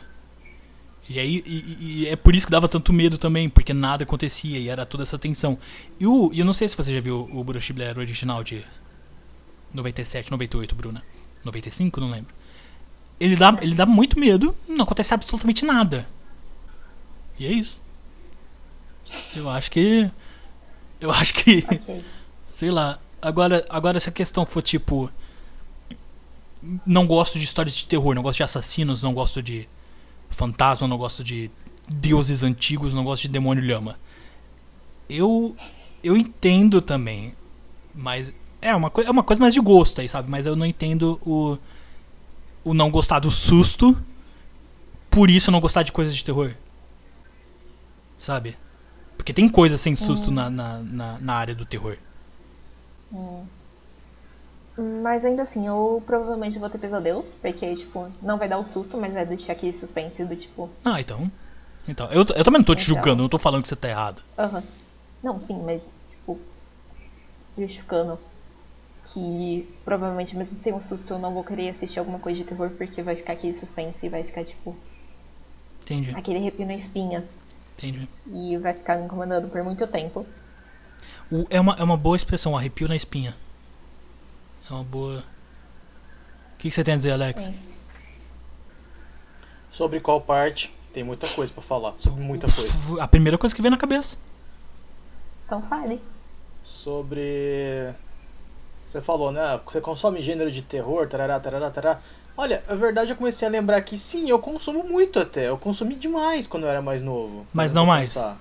E 1.08 1.18
aí 1.20 1.42
e, 1.46 2.02
e 2.02 2.06
é 2.06 2.16
por 2.16 2.34
isso 2.34 2.46
que 2.46 2.52
dava 2.52 2.68
tanto 2.68 2.92
medo 2.92 3.18
também, 3.18 3.48
porque 3.48 3.74
nada 3.74 4.04
acontecia 4.04 4.58
e 4.58 4.68
era 4.68 4.86
toda 4.86 5.02
essa 5.02 5.18
tensão. 5.18 5.58
E 6.00 6.06
o, 6.06 6.30
eu 6.34 6.44
não 6.44 6.52
sei 6.52 6.68
se 6.68 6.76
você 6.76 6.92
já 6.92 7.00
viu 7.00 7.28
o 7.32 7.44
Bruce 7.44 7.72
Blair 7.72 7.98
original 7.98 8.42
de 8.42 8.64
97, 9.72 10.30
98, 10.30 10.74
Bruna. 10.74 11.02
95, 11.44 12.00
não 12.00 12.10
lembro. 12.10 12.34
Ele 13.20 13.36
dá, 13.36 13.56
ele 13.60 13.74
dá 13.74 13.84
muito 13.84 14.18
medo, 14.18 14.56
não 14.66 14.84
acontece 14.84 15.12
absolutamente 15.12 15.64
nada. 15.64 16.06
E 17.38 17.46
é 17.46 17.52
isso. 17.52 17.80
Eu 19.36 19.50
acho 19.50 19.70
que. 19.70 20.10
Eu 21.00 21.10
acho 21.10 21.34
que. 21.34 21.64
Ok. 21.70 22.04
Sei 22.54 22.70
lá. 22.70 22.98
Agora, 23.20 23.64
agora 23.68 24.00
se 24.00 24.08
a 24.08 24.12
questão 24.12 24.46
for 24.46 24.62
tipo. 24.62 25.10
Não 26.86 27.06
gosto 27.06 27.38
de 27.38 27.44
histórias 27.44 27.74
de 27.74 27.86
terror, 27.86 28.14
não 28.14 28.22
gosto 28.22 28.38
de 28.38 28.42
assassinos, 28.42 29.02
não 29.02 29.12
gosto 29.12 29.42
de 29.42 29.68
fantasma, 30.34 30.86
não 30.88 30.96
gosto 30.98 31.22
de 31.24 31.50
deuses 31.88 32.42
antigos, 32.42 32.92
não 32.94 33.04
gosto 33.04 33.22
de 33.22 33.28
demônio 33.28 33.64
lhama. 33.64 33.98
Eu. 35.08 35.54
Eu 36.02 36.16
entendo 36.16 36.80
também. 36.80 37.34
Mas. 37.94 38.34
É 38.60 38.74
uma, 38.74 38.88
coi- 38.90 39.04
é 39.04 39.10
uma 39.10 39.22
coisa 39.22 39.40
mais 39.40 39.52
de 39.52 39.60
gosto 39.60 40.00
aí, 40.00 40.08
sabe? 40.08 40.30
Mas 40.30 40.46
eu 40.46 40.56
não 40.56 40.66
entendo 40.66 41.20
o. 41.24 41.58
O 42.64 42.72
não 42.74 42.90
gostar 42.90 43.18
do 43.20 43.30
susto. 43.30 43.96
Por 45.10 45.30
isso 45.30 45.50
não 45.50 45.60
gostar 45.60 45.82
de 45.82 45.92
coisas 45.92 46.16
de 46.16 46.24
terror. 46.24 46.54
Sabe? 48.18 48.56
Porque 49.16 49.32
tem 49.32 49.48
coisa 49.48 49.76
sem 49.78 49.94
susto 49.94 50.30
na, 50.30 50.48
na, 50.50 50.78
na, 50.80 51.18
na 51.20 51.34
área 51.34 51.54
do 51.54 51.64
terror. 51.66 51.96
Mas 54.78 55.24
ainda 55.24 55.42
assim, 55.42 55.66
eu 55.66 56.00
provavelmente 56.06 56.58
vou 56.60 56.70
ter 56.70 56.78
pesadelos, 56.78 57.26
porque, 57.40 57.74
tipo, 57.76 58.08
não 58.22 58.38
vai 58.38 58.48
dar 58.48 58.58
o 58.58 58.64
susto, 58.64 58.96
mas 58.96 59.12
vai 59.12 59.26
deixar 59.26 59.52
aquele 59.52 59.72
suspense 59.72 60.24
do 60.24 60.36
tipo, 60.36 60.70
Ah, 60.84 61.00
então. 61.00 61.30
Então, 61.88 62.06
eu, 62.12 62.20
eu 62.20 62.44
também 62.44 62.58
não 62.60 62.64
tô 62.64 62.74
te 62.74 62.82
Então. 62.82 62.86
julgando, 62.86 63.22
não 63.22 63.28
tô 63.28 63.38
falando 63.38 63.62
que 63.62 63.68
você 63.68 63.76
tá 63.76 63.88
errado. 63.88 64.22
aham. 64.38 64.62
Não, 65.22 65.40
sim, 65.42 65.62
mas, 65.62 65.90
tipo, 66.10 66.38
justificando 67.58 68.18
que 69.06 69.68
provavelmente 69.84 70.36
mesmo 70.36 70.58
sem 70.58 70.72
o 70.74 70.80
susto 70.82 71.14
eu 71.14 71.18
não 71.18 71.34
vou 71.34 71.44
querer 71.44 71.70
assistir 71.70 71.98
alguma 72.00 72.18
coisa 72.18 72.42
de 72.42 72.48
terror, 72.48 72.70
porque 72.70 73.02
vai 73.02 73.16
ficar 73.16 73.34
aquele 73.34 73.54
suspense 73.54 74.06
e 74.06 74.08
vai 74.10 74.22
ficar, 74.24 74.44
tipo, 74.44 74.76
Entendi, 75.82 76.16
aquele 76.16 76.38
arrepio 76.38 76.66
na 76.66 76.74
espinha. 76.74 77.28
entendi. 77.76 78.08
E 78.26 78.58
vai 78.58 78.74
ficar 78.74 78.98
me 78.98 79.06
incomodando 79.06 79.48
por 79.48 79.62
muito 79.64 79.86
tempo. 79.86 80.26
O- 81.30 81.46
é, 81.50 81.60
uma, 81.60 81.74
é 81.78 81.82
uma 81.82 81.96
boa 81.96 82.16
expressão, 82.16 82.56
arrepio 82.56 82.88
na 82.88 82.96
espinha. 82.96 83.34
É 84.70 84.72
uma 84.72 84.84
boa. 84.84 85.18
O 86.54 86.56
que, 86.58 86.68
que 86.68 86.74
você 86.74 86.82
tem 86.82 86.94
a 86.94 86.96
dizer, 86.96 87.12
Alex? 87.12 87.48
É. 87.48 87.54
Sobre 89.70 90.00
qual 90.00 90.20
parte? 90.20 90.74
Tem 90.92 91.02
muita 91.02 91.26
coisa 91.28 91.52
pra 91.52 91.62
falar. 91.62 91.94
Sobre 91.98 92.22
muita 92.22 92.50
coisa. 92.50 92.72
A 93.02 93.08
primeira 93.08 93.36
coisa 93.36 93.54
que 93.54 93.60
vem 93.60 93.70
na 93.70 93.76
cabeça. 93.76 94.16
Então 95.44 95.60
fale. 95.62 96.00
Sobre. 96.62 97.92
Você 98.86 99.00
falou, 99.00 99.32
né? 99.32 99.60
Você 99.66 99.80
consome 99.80 100.20
gênero 100.22 100.50
de 100.50 100.62
terror, 100.62 101.08
tarará, 101.08 101.40
tarará, 101.40 101.70
tarará. 101.70 102.00
Olha, 102.36 102.62
a 102.68 102.74
verdade 102.74 103.10
eu 103.10 103.16
comecei 103.16 103.46
a 103.46 103.50
lembrar 103.50 103.80
que 103.82 103.98
sim, 103.98 104.28
eu 104.28 104.38
consumo 104.38 104.84
muito 104.84 105.18
até. 105.18 105.48
Eu 105.48 105.58
consumi 105.58 105.94
demais 105.94 106.46
quando 106.46 106.64
eu 106.64 106.70
era 106.70 106.80
mais 106.80 107.02
novo. 107.02 107.46
Mas 107.52 107.72
não 107.72 107.86
mais? 107.86 108.14
pensar. 108.14 108.38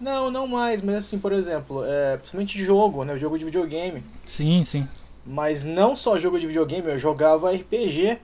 Não, 0.00 0.30
não 0.30 0.46
mais, 0.46 0.82
mas 0.82 0.96
assim, 0.96 1.18
por 1.18 1.32
exemplo, 1.32 1.84
é, 1.84 2.16
principalmente 2.16 2.62
jogo, 2.62 3.04
né? 3.04 3.16
Jogo 3.18 3.38
de 3.38 3.44
videogame. 3.44 4.02
Sim, 4.26 4.62
sim. 4.64 4.86
Mas 5.24 5.64
não 5.64 5.96
só 5.96 6.18
jogo 6.18 6.38
de 6.38 6.46
videogame, 6.46 6.88
eu 6.88 6.98
jogava 6.98 7.50
RPG. 7.50 8.18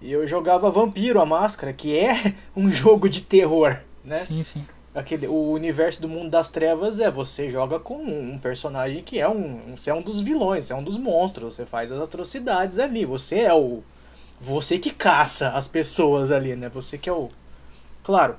E 0.00 0.10
eu 0.10 0.26
jogava 0.26 0.70
Vampiro, 0.70 1.20
a 1.20 1.26
Máscara, 1.26 1.72
que 1.72 1.96
é 1.96 2.34
um 2.56 2.70
jogo 2.70 3.08
de 3.08 3.20
terror, 3.20 3.78
né? 4.04 4.18
Sim, 4.18 4.42
sim. 4.42 4.64
Aquele, 4.94 5.28
o 5.28 5.50
universo 5.52 6.02
do 6.02 6.08
mundo 6.08 6.30
das 6.30 6.50
trevas 6.50 6.98
é 6.98 7.08
você 7.10 7.48
joga 7.48 7.78
com 7.78 8.02
um 8.02 8.38
personagem 8.38 9.02
que 9.02 9.20
é 9.20 9.28
um. 9.28 9.76
Você 9.76 9.90
é 9.90 9.94
um 9.94 10.02
dos 10.02 10.20
vilões, 10.20 10.64
você 10.64 10.72
é 10.72 10.76
um 10.76 10.82
dos 10.82 10.96
monstros, 10.96 11.54
você 11.54 11.66
faz 11.66 11.92
as 11.92 12.00
atrocidades 12.00 12.78
ali. 12.78 13.04
Você 13.04 13.40
é 13.40 13.54
o. 13.54 13.82
Você 14.40 14.78
que 14.78 14.90
caça 14.90 15.50
as 15.50 15.68
pessoas 15.68 16.32
ali, 16.32 16.56
né? 16.56 16.68
Você 16.70 16.96
que 16.96 17.08
é 17.08 17.12
o. 17.12 17.28
Claro, 18.02 18.36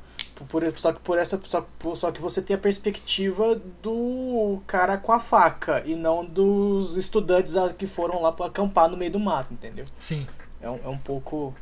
por, 0.47 0.63
só 0.77 0.93
que 0.93 0.99
por 0.99 1.17
essa. 1.17 1.39
Só, 1.43 1.65
só 1.95 2.11
que 2.11 2.21
você 2.21 2.41
tem 2.41 2.55
a 2.55 2.59
perspectiva 2.59 3.55
do 3.81 4.61
cara 4.67 4.97
com 4.97 5.11
a 5.11 5.19
faca 5.19 5.81
e 5.85 5.95
não 5.95 6.25
dos 6.25 6.95
estudantes 6.95 7.53
que 7.77 7.87
foram 7.87 8.21
lá 8.21 8.31
pra 8.31 8.47
acampar 8.47 8.89
no 8.89 8.97
meio 8.97 9.11
do 9.11 9.19
mato, 9.19 9.53
entendeu? 9.53 9.85
Sim. 9.99 10.27
É 10.61 10.69
um, 10.69 10.79
é 10.83 10.87
um 10.87 10.97
pouco. 10.97 11.53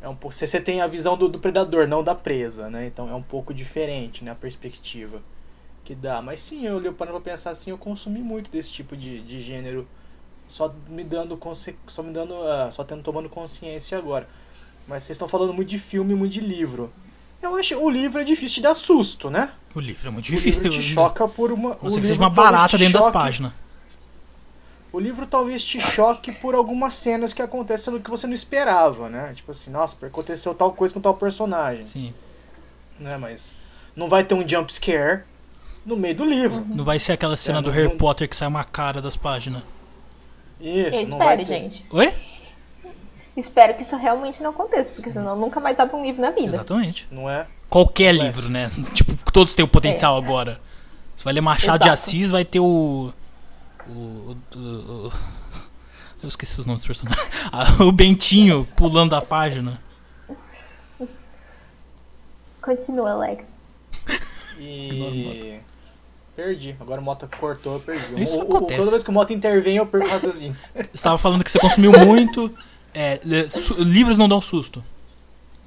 É 0.00 0.08
um 0.08 0.14
pouco. 0.14 0.34
Você 0.34 0.46
você 0.46 0.60
tem 0.60 0.80
a 0.80 0.86
visão 0.86 1.16
do, 1.16 1.28
do 1.28 1.38
predador, 1.38 1.86
não 1.86 2.02
da 2.02 2.14
presa, 2.14 2.68
né? 2.70 2.86
Então 2.86 3.08
é 3.08 3.14
um 3.14 3.22
pouco 3.22 3.54
diferente, 3.54 4.24
né? 4.24 4.30
A 4.30 4.34
perspectiva 4.34 5.22
que 5.84 5.94
dá. 5.94 6.20
Mas 6.22 6.40
sim, 6.40 6.66
eu 6.66 6.76
olhei 6.76 6.92
parando 6.92 7.20
pra 7.20 7.32
pensar 7.32 7.50
assim, 7.50 7.70
eu 7.70 7.78
consumi 7.78 8.20
muito 8.20 8.50
desse 8.50 8.70
tipo 8.70 8.96
de, 8.96 9.20
de 9.20 9.40
gênero. 9.40 9.86
Só 10.48 10.74
me 10.88 11.04
dando. 11.04 11.38
Só 11.86 12.02
me 12.02 12.12
dando. 12.12 12.34
ah, 12.34 12.70
só 12.70 12.84
tendo 12.84 13.02
tomando 13.02 13.28
consciência 13.28 13.96
agora. 13.98 14.28
Mas 14.86 15.02
vocês 15.02 15.16
estão 15.16 15.28
falando 15.28 15.52
muito 15.54 15.68
de 15.68 15.78
filme, 15.78 16.14
muito 16.14 16.32
de 16.32 16.40
livro. 16.40 16.92
Eu 17.44 17.56
acho 17.56 17.76
o 17.76 17.90
livro 17.90 18.20
é 18.20 18.24
difícil 18.24 18.56
de 18.56 18.62
dar 18.62 18.74
susto, 18.74 19.28
né? 19.30 19.50
O 19.74 19.80
livro 19.80 20.08
é 20.08 20.10
muito 20.10 20.26
O 20.26 20.30
difícil. 20.30 20.62
livro 20.62 20.70
te 20.70 20.82
choca 20.82 21.28
por 21.28 21.52
uma. 21.52 21.70
O 21.80 21.84
não 21.84 21.90
ser 21.90 21.96
que 22.00 22.06
livro 22.06 22.06
seja 22.08 22.20
uma 22.20 22.30
talvez 22.34 22.52
barata 22.52 22.76
te 22.76 22.78
dentro 22.80 22.94
das 22.94 23.04
choque- 23.04 23.12
páginas. 23.18 23.52
O 24.92 25.00
livro 25.00 25.26
talvez 25.26 25.64
te 25.64 25.80
choque 25.80 26.30
por 26.32 26.54
algumas 26.54 26.94
cenas 26.94 27.32
que 27.32 27.42
acontecem 27.42 27.92
no 27.92 27.98
que 28.00 28.08
você 28.08 28.26
não 28.28 28.34
esperava, 28.34 29.08
né? 29.08 29.32
Tipo 29.34 29.50
assim, 29.50 29.70
nossa, 29.70 29.96
aconteceu 30.06 30.54
tal 30.54 30.72
coisa 30.72 30.94
com 30.94 31.00
tal 31.00 31.14
personagem, 31.14 31.84
Sim. 31.84 32.14
né? 33.00 33.16
Mas 33.16 33.52
não 33.96 34.08
vai 34.08 34.22
ter 34.22 34.34
um 34.34 34.48
jump 34.48 34.72
scare 34.72 35.22
no 35.84 35.96
meio 35.96 36.14
do 36.14 36.24
livro. 36.24 36.64
Não 36.68 36.84
vai 36.84 36.98
ser 37.00 37.12
aquela 37.12 37.36
cena 37.36 37.58
É, 37.58 37.62
do 37.62 37.66
não- 37.66 37.74
Harry 37.74 37.88
não- 37.88 37.98
Potter 37.98 38.28
que 38.28 38.36
sai 38.36 38.46
uma 38.46 38.64
cara 38.64 39.02
das 39.02 39.16
páginas. 39.16 39.62
Isso, 40.60 40.96
Eu 41.00 41.08
não 41.08 41.18
vai 41.18 41.36
ter. 41.38 41.44
gente. 41.46 41.84
Oi? 41.90 42.14
Espero 43.36 43.74
que 43.74 43.82
isso 43.82 43.96
realmente 43.96 44.42
não 44.42 44.50
aconteça, 44.50 44.92
porque 44.92 45.10
senão 45.12 45.30
eu 45.30 45.36
nunca 45.36 45.58
mais 45.60 45.78
abro 45.80 45.96
um 45.96 46.04
livro 46.04 46.22
na 46.22 46.30
vida. 46.30 46.56
Exatamente. 46.56 47.08
Não 47.10 47.28
é? 47.28 47.46
Qualquer 47.68 48.14
Não 48.14 48.22
é. 48.22 48.26
livro, 48.26 48.48
né? 48.48 48.70
Tipo, 48.94 49.16
todos 49.32 49.54
têm 49.54 49.64
o 49.64 49.68
potencial 49.68 50.16
agora. 50.16 50.60
Você 51.16 51.24
vai 51.24 51.32
ler 51.32 51.40
Machado 51.40 51.80
de 51.82 51.88
Exato. 51.88 51.94
Assis, 52.02 52.30
vai 52.30 52.44
ter 52.44 52.60
o. 52.60 53.12
O. 53.88 53.90
o- 53.90 54.36
o- 54.58 55.12
eu 56.22 56.28
esqueci 56.28 56.58
os 56.60 56.64
nomes 56.66 56.82
dos 56.82 56.86
personagens. 56.86 57.28
Ah, 57.52 57.82
o 57.82 57.90
Bentinho 57.92 58.66
pulando 58.76 59.10
da 59.10 59.20
página. 59.20 59.80
Continua, 62.62 63.10
Alex. 63.12 63.44
E. 64.58 65.60
Perdi. 66.36 66.74
Agora 66.80 67.00
o 67.00 67.04
Mota 67.04 67.28
cortou, 67.38 67.74
eu 67.74 67.80
perdi. 67.80 68.22
Isso 68.22 68.38
O- 68.38 68.42
o- 68.44 68.46
acontece. 68.46 68.78
Toda 68.80 68.90
vez 68.90 69.02
que 69.04 69.10
o 69.10 69.12
Mota 69.12 69.32
intervém, 69.32 69.76
eu 69.76 69.86
perco 69.86 70.06
o 70.06 70.10
raciocínio. 70.10 70.56
Você 70.74 70.88
estava 70.94 71.18
falando 71.18 71.44
que 71.44 71.50
você 71.50 71.58
consumiu 71.58 71.92
muito. 71.92 72.52
é, 72.94 73.20
livros 73.78 74.16
não 74.16 74.28
dão 74.28 74.40
susto. 74.40 74.82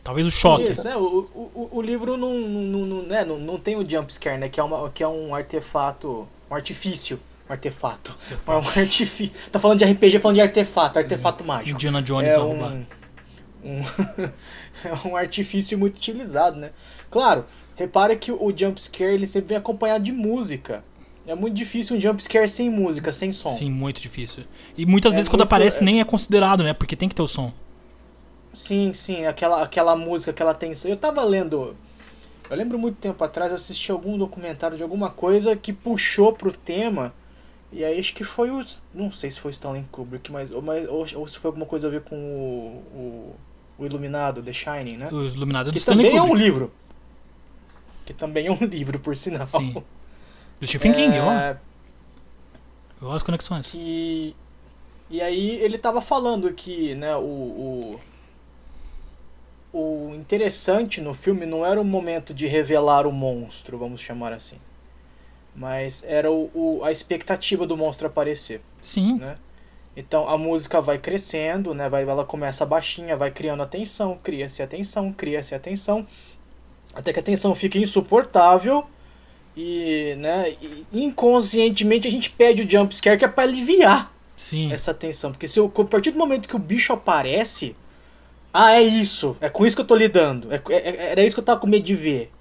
Talvez 0.03 0.25
o 0.25 0.31
choque. 0.31 0.71
Isso, 0.71 0.85
né? 0.85 0.95
O, 0.95 1.27
o, 1.35 1.69
o- 1.73 1.81
livro 1.81 2.15
não, 2.15 2.33
não, 2.39 2.85
não, 2.85 3.03
né? 3.03 3.25
não, 3.25 3.37
não 3.37 3.59
tem 3.59 3.75
o 3.75 3.87
jump 3.87 4.11
scare, 4.13 4.37
né? 4.39 4.47
Que 4.47 4.57
é, 4.57 4.63
uma, 4.63 4.89
que 4.89 5.03
é 5.03 5.07
um 5.07 5.35
artefato. 5.35 6.25
Um 6.49 6.55
artifício. 6.55 7.19
Um 7.49 7.51
artefato. 7.51 8.15
Um 8.47 8.79
artifício. 8.79 9.33
Tá 9.51 9.59
falando 9.59 9.79
de 9.79 9.85
RPG, 9.85 10.19
falando 10.19 10.35
de 10.35 10.41
artefato. 10.41 10.97
Artefato 10.97 11.43
mágico. 11.43 11.75
Indiana 11.75 12.01
Jones 12.01 12.29
é 12.31 12.39
um, 12.39 12.85
um, 13.65 13.81
é 14.85 15.07
um 15.07 15.17
artifício 15.17 15.77
muito 15.77 15.97
utilizado, 15.97 16.55
né? 16.55 16.71
Claro, 17.11 17.45
repara 17.75 18.15
que 18.15 18.31
o 18.31 18.53
jump 18.55 18.81
scare 18.81 19.13
ele 19.13 19.27
sempre 19.27 19.49
vem 19.49 19.57
acompanhado 19.57 20.05
de 20.05 20.13
música. 20.13 20.85
É 21.27 21.35
muito 21.35 21.53
difícil 21.55 21.97
um 21.97 21.99
jump 21.99 22.23
scare 22.23 22.47
sem 22.47 22.69
música, 22.69 23.11
sem 23.11 23.31
som. 23.33 23.53
Sim, 23.57 23.69
muito 23.69 23.99
difícil. 24.01 24.45
E 24.77 24.85
muitas 24.85 25.13
É 25.13 25.17
vezes 25.17 25.27
quando 25.29 25.41
muito- 25.41 25.47
aparece 25.53 25.81
é- 25.81 25.85
nem 25.85 25.99
é 25.99 26.03
considerado, 26.05 26.63
né? 26.63 26.73
Porque 26.73 26.95
tem 26.95 27.09
que 27.09 27.15
ter 27.15 27.21
o 27.21 27.27
som. 27.27 27.51
Sim, 28.53 28.93
sim, 28.93 29.25
aquela, 29.25 29.61
aquela 29.61 29.95
música, 29.95 30.31
aquela 30.31 30.53
tensão. 30.53 30.89
Eu 30.89 30.97
tava 30.97 31.21
lendo. 31.23 31.75
Eu 32.49 32.55
lembro 32.57 32.79
muito 32.79 32.95
tempo 32.95 33.21
atrás, 33.23 33.51
eu 33.51 33.55
assisti 33.55 33.91
algum 33.91 34.17
documentário 34.17 34.77
de 34.77 34.81
alguma 34.83 35.09
coisa 35.09 35.55
que 35.55 35.73
puxou 35.73 36.31
pro 36.33 36.51
tema. 36.51 37.13
E 37.73 37.83
aí 37.83 37.99
acho 37.99 38.13
que 38.13 38.23
foi 38.23 38.49
o. 38.49 38.63
Não 38.93 39.11
sei 39.11 39.29
se 39.29 39.39
foi 39.39 39.49
o 39.49 39.51
Stanley 39.51 39.83
Kubrick, 39.91 40.31
mas. 40.31 40.49
Ou, 40.49 40.61
mas, 40.61 40.87
ou, 40.87 41.05
ou 41.15 41.27
se 41.27 41.37
foi 41.37 41.49
alguma 41.49 41.65
coisa 41.65 41.87
a 41.87 41.89
ver 41.91 42.01
com 42.01 42.15
o. 42.15 42.83
O, 42.97 43.35
o 43.79 43.85
Iluminado, 43.85 44.41
The 44.41 44.53
Shining, 44.53 44.95
né? 44.97 45.09
O 45.11 45.23
Iluminado 45.25 45.67
é 45.69 45.71
do 45.71 45.73
Que 45.73 45.79
Stanley 45.79 46.05
também 46.05 46.17
é 46.17 46.21
um 46.23 46.27
Kubrick. 46.29 46.45
livro. 46.45 46.71
Que 48.05 48.13
também 48.13 48.47
é 48.47 48.51
um 48.51 48.55
livro, 48.65 48.97
por 48.99 49.13
sinal. 49.15 49.45
Sim. 49.45 49.83
Do 50.59 50.67
Stephen 50.67 50.93
King, 50.93 51.19
ó. 51.19 51.31
É, 51.31 51.57
Eu 53.01 53.11
as 53.11 53.23
conexões. 53.23 53.67
que 53.67 54.35
e 55.09 55.21
aí 55.21 55.51
ele 55.61 55.77
tava 55.77 56.01
falando 56.01 56.51
que 56.53 56.93
né 56.95 57.15
o, 57.15 57.21
o 57.21 57.99
o 59.73 60.13
interessante 60.15 61.01
no 61.01 61.13
filme 61.13 61.45
não 61.45 61.65
era 61.65 61.79
o 61.79 61.83
momento 61.83 62.33
de 62.33 62.47
revelar 62.47 63.05
o 63.05 63.11
monstro 63.11 63.77
vamos 63.77 64.01
chamar 64.01 64.33
assim 64.33 64.57
mas 65.55 66.03
era 66.05 66.31
o, 66.31 66.49
o- 66.53 66.83
a 66.83 66.91
expectativa 66.91 67.65
do 67.65 67.75
monstro 67.77 68.07
aparecer 68.07 68.61
Sim. 68.81 69.15
né 69.17 69.37
Então 69.95 70.29
a 70.29 70.37
música 70.37 70.79
vai 70.79 70.99
crescendo, 70.99 71.73
né? 71.73 71.89
Vai, 71.89 72.03
ela 72.03 72.23
começa 72.23 72.65
baixinha, 72.65 73.17
vai 73.17 73.31
criando 73.31 73.63
atenção, 73.63 74.17
cria-se 74.23 74.61
atenção, 74.61 75.11
cria-se 75.11 75.55
atenção, 75.55 76.05
até 76.93 77.11
que 77.11 77.19
a 77.19 77.23
tensão 77.23 77.55
fica 77.55 77.79
insuportável 77.79 78.85
e, 79.57 80.13
né, 80.17 80.55
inconscientemente 80.93 82.07
a 82.07 82.11
gente 82.11 82.29
pede 82.29 82.61
o 82.61 82.69
jump 82.69 82.95
scare 82.95 83.17
que 83.17 83.25
é 83.25 83.27
para 83.27 83.43
aliviar 83.43 84.13
Sim. 84.37 84.71
essa 84.71 84.93
tensão, 84.93 85.31
porque 85.31 85.47
se 85.47 85.59
eu, 85.59 85.65
a 85.75 85.83
partir 85.83 86.11
do 86.11 86.19
momento 86.19 86.47
que 86.47 86.55
o 86.55 86.59
bicho 86.59 86.93
aparece, 86.93 87.75
ah, 88.53 88.73
é 88.73 88.83
isso, 88.83 89.35
é 89.41 89.49
com 89.49 89.65
isso 89.65 89.75
que 89.75 89.81
eu 89.81 89.87
tô 89.87 89.95
lidando, 89.95 90.53
é, 90.53 90.61
é- 90.69 91.11
era 91.11 91.25
isso 91.25 91.35
que 91.35 91.39
eu 91.39 91.43
tava 91.45 91.59
com 91.59 91.65
medo 91.65 91.83
de 91.83 91.95
ver. 91.95 92.31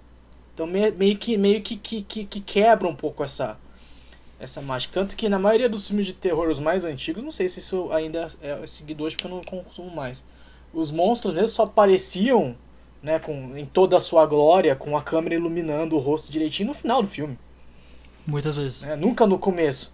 Então 0.52 0.66
meio, 0.66 0.94
meio 0.94 1.16
que 1.16 1.38
meio 1.38 1.62
que, 1.62 1.76
que, 1.76 2.02
que, 2.02 2.25
que 2.26 2.40
quebra 2.40 2.87
um 2.87 2.94
pouco 2.94 3.25
essa 3.25 3.58
essa 4.38 4.61
mágica. 4.61 4.92
Tanto 4.92 5.16
que 5.16 5.30
na 5.30 5.38
maioria 5.38 5.70
dos 5.70 5.88
filmes 5.88 6.04
de 6.04 6.12
terror, 6.12 6.50
os 6.50 6.58
mais 6.58 6.85
antigos, 6.85 7.25
não 7.25 7.30
sei 7.30 7.49
se 7.49 7.61
isso 7.61 7.90
ainda 7.92 8.26
é 8.42 8.66
seguido 8.66 9.04
hoje 9.04 9.16
porque 9.16 9.26
eu 9.26 9.35
não 9.35 9.42
consumo 9.42 9.90
mais. 9.90 10.23
Os 10.75 10.90
monstros 10.90 11.32
mesmo 11.32 11.49
só 11.49 11.62
apareciam 11.62 12.54
né, 13.02 13.18
com, 13.18 13.56
em 13.56 13.66
toda 13.66 13.96
a 13.96 14.00
sua 14.00 14.26
glória, 14.26 14.76
com 14.76 14.96
a 14.96 15.02
câmera 15.02 15.34
iluminando 15.36 15.96
o 15.96 15.98
rosto 15.98 16.30
direitinho 16.30 16.68
no 16.68 16.74
final 16.74 17.02
do 17.02 17.08
filme. 17.08 17.38
Muitas 18.26 18.56
vezes. 18.56 18.80
né? 18.80 18.96
Nunca 18.96 19.26
no 19.26 19.38
começo. 19.38 19.92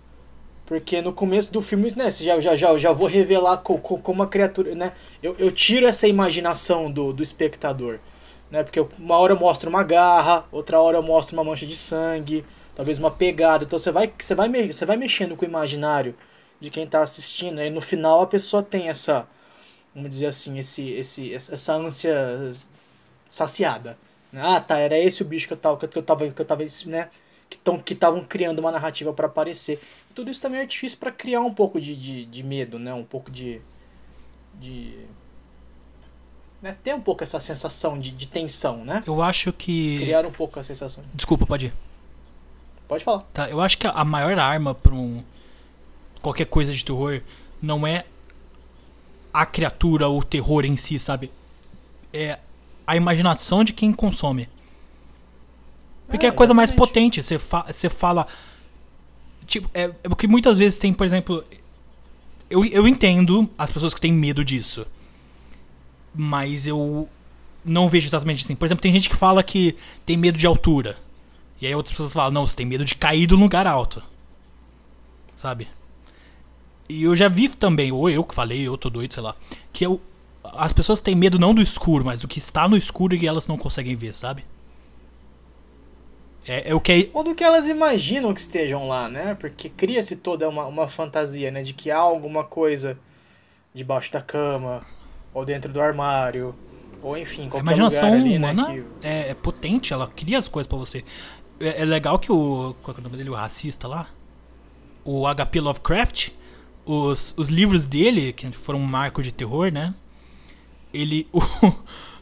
Porque 0.67 1.03
no 1.03 1.13
começo 1.13 1.53
do 1.53 1.63
filme, 1.63 1.93
né, 1.97 2.11
já, 2.11 2.41
já, 2.41 2.55
já, 2.55 2.79
já 2.79 2.93
vou 2.93 3.09
revelar 3.09 3.59
co, 3.59 3.79
co- 3.79 3.99
como 3.99 4.23
a 4.23 4.27
criatura. 4.29 4.75
Né, 4.75 4.93
eu, 5.23 5.37
eu 5.39 5.53
tiro 5.53 5.87
essa 5.87 6.09
imaginação 6.09 6.91
do, 6.91 7.13
do 7.13 7.23
espectador. 7.23 8.01
Né, 8.51 8.63
porque 8.65 8.81
uma 8.99 9.19
hora 9.19 9.35
eu 9.35 9.39
mostro 9.41 9.71
uma 9.71 9.83
garra, 9.83 10.47
outra 10.53 10.81
hora 10.81 10.99
eu 10.99 11.03
mostro 11.03 11.37
uma 11.37 11.45
mancha 11.45 11.67
de 11.67 11.77
sangue, 11.77 12.45
talvez 12.75 12.99
uma 12.99 13.11
pegada. 13.11 13.65
Então 13.65 13.79
você 13.79 13.93
vai, 13.93 14.13
você 14.19 14.35
vai, 14.35 14.51
você 14.73 14.87
vai 14.87 14.97
mexendo 14.97 15.37
com 15.37 15.45
o 15.45 15.49
imaginário 15.49 16.15
de 16.61 16.71
quem 16.71 16.85
está 16.85 17.03
assistindo. 17.03 17.61
E 17.63 17.71
no 17.71 17.81
final 17.81 18.23
a 18.23 18.27
pessoa 18.27 18.63
tem 18.63 18.89
essa, 18.89 19.29
vamos 19.95 20.11
dizer 20.11 20.27
assim, 20.29 20.59
esse, 20.59 20.91
esse, 20.93 21.35
essa 21.35 21.75
ânsia 21.77 22.53
saciada. 23.33 23.97
Ah, 24.35 24.61
tá, 24.61 24.79
era 24.79 24.99
esse 24.99 25.23
o 25.23 25.25
bicho 25.25 25.47
que 25.47 25.55
eu 25.55 25.57
tava, 25.57 25.89
que 25.89 25.99
eu 25.99 26.03
tava, 26.03 26.31
que 26.31 26.41
eu 26.41 26.45
tava, 26.45 26.63
né, 26.87 27.09
que 27.49 27.57
estão 27.57 27.79
que 27.79 27.95
estavam 27.95 28.25
criando 28.25 28.59
uma 28.59 28.71
narrativa 28.71 29.13
para 29.13 29.27
aparecer. 29.27 29.81
Tudo 30.15 30.31
isso 30.31 30.41
também 30.41 30.59
é 30.59 30.63
artifício 30.63 30.99
para 30.99 31.11
criar 31.11 31.41
um 31.41 31.53
pouco 31.53 31.81
de, 31.81 31.97
de, 31.97 32.27
de 32.27 32.43
medo, 32.43 32.79
né? 32.79 32.93
Um 32.93 33.05
pouco 33.05 33.31
de. 33.31 33.61
de 34.61 34.95
né? 36.61 36.77
Ter 36.85 36.95
um 36.95 37.01
pouco 37.01 37.23
essa 37.23 37.41
sensação 37.41 37.99
de, 37.99 38.11
de 38.11 38.27
tensão, 38.27 38.85
né? 38.85 39.03
Eu 39.07 39.23
acho 39.23 39.53
que. 39.53 39.99
Criar 39.99 40.27
um 40.27 40.33
pouco 40.33 40.61
a 40.61 40.63
sensação. 40.63 41.03
Desculpa, 41.15 41.47
pode 41.47 41.67
ir. 41.67 41.73
Pode 42.87 43.03
falar. 43.03 43.21
Tá, 43.33 43.49
eu 43.49 43.61
acho 43.61 43.79
que 43.79 43.87
a 43.87 44.05
maior 44.05 44.39
arma 44.39 44.75
pra 44.75 44.93
um. 44.93 45.25
qualquer 46.21 46.47
coisa 46.47 46.75
de 46.75 46.85
terror 46.85 47.23
não 47.61 47.87
é 47.87 48.05
a 49.33 49.47
criatura 49.47 50.09
ou 50.09 50.21
o 50.21 50.25
terror 50.25 50.67
em 50.67 50.77
si, 50.77 50.99
sabe? 50.99 51.33
É 52.13 52.39
a 52.93 52.97
imaginação 52.97 53.65
de 53.65 53.73
quem 53.73 53.93
consome. 53.93 54.49
Porque 56.07 56.27
é, 56.27 56.29
É, 56.29 56.33
a 56.33 56.35
coisa 56.35 56.53
mais 56.53 56.71
potente. 56.71 57.23
Você 57.23 57.39
fa 57.39 57.65
você 57.67 57.89
fala. 57.89 58.27
Tipo, 59.47 59.71
é, 59.73 59.85
é 59.85 60.09
porque 60.09 60.27
muitas 60.27 60.59
vezes 60.59 60.79
tem, 60.79 60.93
por 60.93 61.07
exemplo. 61.07 61.43
Eu, 62.51 62.65
eu 62.67 62.87
entendo 62.87 63.49
as 63.57 63.71
pessoas 63.71 63.95
que 63.95 64.01
têm 64.01 64.13
medo 64.13 64.45
disso. 64.45 64.87
Mas 66.15 66.67
eu 66.67 67.09
não 67.65 67.89
vejo 67.89 68.09
exatamente 68.09 68.45
assim. 68.45 68.55
Por 68.55 68.67
exemplo, 68.67 68.83
tem 68.83 68.93
gente 68.93 69.09
que 69.09 69.17
fala 69.17 69.43
que 69.43 69.75
tem 70.05 70.19
medo 70.19 70.37
de 70.37 70.47
altura. 70.47 70.99
E 71.59 71.67
aí 71.67 71.75
outras 71.75 71.93
pessoas 71.93 72.13
falam, 72.13 72.31
não, 72.31 72.47
você 72.47 72.57
tem 72.57 72.67
medo 72.67 72.85
de 72.85 72.95
cair 72.95 73.27
do 73.27 73.37
lugar 73.37 73.67
alto. 73.67 74.03
Sabe? 75.35 75.69
E 76.89 77.05
eu 77.05 77.17
já 77.17 77.29
vi 77.29 77.49
também, 77.49 77.91
ou 77.91 78.11
eu 78.11 78.23
que 78.23 78.35
falei, 78.35 78.61
eu 78.67 78.77
tô 78.77 78.91
doido, 78.91 79.15
sei 79.15 79.23
lá, 79.23 79.35
que 79.73 79.87
eu, 79.87 79.99
as 80.45 80.73
pessoas 80.73 81.01
têm 81.01 81.15
medo 81.15 81.39
não 81.39 81.55
do 81.55 81.63
escuro, 81.63 82.05
mas 82.05 82.23
do 82.23 82.29
que 82.29 82.39
está 82.39 82.69
no 82.69 82.77
escuro 82.77 83.15
e 83.15 83.27
elas 83.27 83.47
não 83.47 83.57
conseguem 83.57 83.95
ver, 83.95 84.15
sabe? 84.15 84.45
É, 86.47 86.71
é 86.71 86.75
o 86.75 86.81
que 86.81 86.93
é, 86.93 87.11
Ou 87.13 87.23
do 87.23 87.35
que 87.35 87.45
elas 87.45 87.69
imaginam 87.69 88.35
que 88.35 88.41
estejam 88.41 88.89
lá, 88.89 89.09
né? 89.09 89.35
Porque 89.35 89.69
cria-se 89.69 90.17
toda 90.17 90.49
uma, 90.49 90.67
uma 90.67 90.89
fantasia, 90.89 91.51
né? 91.51 91.63
De 91.63 91.73
que 91.73 91.91
há 91.91 91.99
alguma 91.99 92.43
coisa 92.43 92.99
debaixo 93.73 94.13
da 94.13 94.21
cama, 94.21 94.85
ou 95.33 95.45
dentro 95.45 95.73
do 95.73 95.81
armário, 95.81 96.55
ou 97.01 97.17
enfim, 97.17 97.47
A 97.47 97.51
qualquer 97.51 97.61
imaginação 97.61 98.09
lugar 98.09 98.21
ali, 98.21 98.37
humana 98.37 98.69
né? 98.69 98.75
Que... 98.75 99.07
é, 99.07 99.31
é 99.31 99.35
potente, 99.35 99.93
ela 99.93 100.09
cria 100.09 100.39
as 100.39 100.49
coisas 100.49 100.67
pra 100.67 100.79
você. 100.79 101.05
É, 101.61 101.83
é 101.83 101.85
legal 101.85 102.19
que 102.19 102.33
o. 102.33 102.75
Qual 102.83 102.97
é 102.97 103.01
o 103.01 103.03
nome 103.03 103.17
dele? 103.17 103.31
O 103.31 103.35
racista 103.35 103.87
lá? 103.87 104.09
O 105.05 105.25
HP 105.33 105.61
Lovecraft, 105.61 106.31
os, 106.85 107.35
os 107.37 107.49
livros 107.49 107.87
dele, 107.87 108.33
que 108.33 108.51
foram 108.53 108.81
um 108.81 108.87
marco 108.87 109.23
de 109.23 109.33
terror, 109.33 109.71
né? 109.73 109.95
Ele. 110.93 111.27
o- 111.33 111.41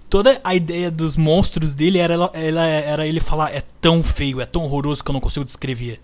toda 0.08 0.40
a 0.42 0.54
ideia 0.54 0.90
dos 0.90 1.16
monstros 1.16 1.74
dele 1.74 1.98
era, 1.98 2.14
ela- 2.14 2.66
era 2.66 3.06
ele 3.06 3.20
falar: 3.20 3.54
é 3.54 3.62
tão 3.80 4.02
feio, 4.02 4.40
é 4.40 4.46
tão 4.46 4.62
horroroso 4.62 5.02
que 5.04 5.10
eu 5.10 5.12
não 5.14 5.20
consigo 5.20 5.44
descrever. 5.44 6.00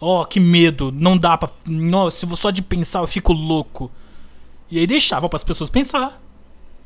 Oh, 0.00 0.24
que 0.24 0.40
medo, 0.40 0.90
não 0.92 1.16
dá 1.16 1.36
pra. 1.38 1.50
Nossa, 1.66 2.26
só 2.36 2.50
de 2.50 2.62
pensar 2.62 3.00
eu 3.00 3.06
fico 3.06 3.32
louco. 3.32 3.90
E 4.70 4.78
aí 4.78 4.86
deixava 4.86 5.28
pras 5.28 5.44
pessoas 5.44 5.70
pensar. 5.70 6.20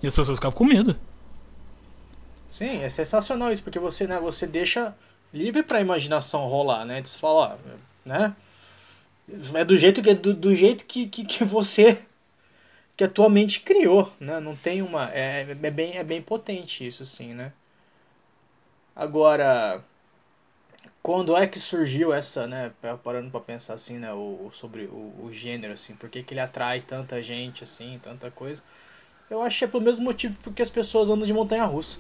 E 0.02 0.07
as 0.07 0.14
pessoas 0.14 0.38
ficavam 0.38 0.57
com 0.57 0.64
medo. 0.64 0.96
Sim, 2.48 2.83
é 2.83 2.88
sensacional 2.88 3.50
isso, 3.50 3.62
porque 3.62 3.79
você, 3.79 4.07
né, 4.07 4.18
você 4.20 4.46
deixa 4.46 4.94
livre 5.33 5.62
pra 5.62 5.81
imaginação 5.81 6.46
rolar, 6.46 6.85
né? 6.85 7.02
Você 7.05 7.18
fala, 7.18 7.59
ó, 7.64 8.09
né? 8.09 8.35
É 9.55 9.64
do 9.64 9.76
jeito 9.76 10.02
que 10.02 10.14
do, 10.14 10.33
do 10.35 10.55
jeito 10.55 10.85
que, 10.85 11.07
que, 11.09 11.24
que 11.24 11.44
você 11.44 11.98
que 12.96 13.04
a 13.04 13.09
tua 13.09 13.28
mente 13.28 13.61
criou, 13.61 14.12
né? 14.18 14.40
Não 14.40 14.56
tem 14.56 14.82
uma 14.82 15.11
é, 15.12 15.42
é 15.50 15.70
bem 15.70 15.96
é 15.96 16.04
bem 16.04 16.22
potente 16.22 16.87
isso 16.87 17.04
sim, 17.04 17.35
né? 17.35 17.52
Agora 18.94 19.85
quando 21.02 21.37
é 21.37 21.46
que 21.46 21.61
surgiu 21.61 22.12
essa, 22.12 22.48
né, 22.48 22.72
parando 23.04 23.30
pra 23.30 23.38
pensar 23.38 23.74
assim, 23.74 23.96
né, 23.96 24.12
o, 24.12 24.50
sobre 24.52 24.87
o, 24.87 25.14
o 25.22 25.30
gênero 25.32 25.72
assim, 25.72 25.94
por 25.94 26.09
que, 26.09 26.20
que 26.20 26.35
ele 26.35 26.40
atrai 26.40 26.80
tanta 26.80 27.22
gente 27.22 27.62
assim, 27.62 28.00
tanta 28.02 28.28
coisa? 28.28 28.61
Eu 29.30 29.40
acho 29.40 29.56
que 29.56 29.64
é 29.64 29.68
pelo 29.68 29.85
mesmo 29.85 30.04
motivo 30.04 30.37
porque 30.42 30.61
as 30.61 30.68
pessoas 30.68 31.09
andam 31.09 31.24
de 31.24 31.32
montanha 31.32 31.64
russa. 31.64 31.98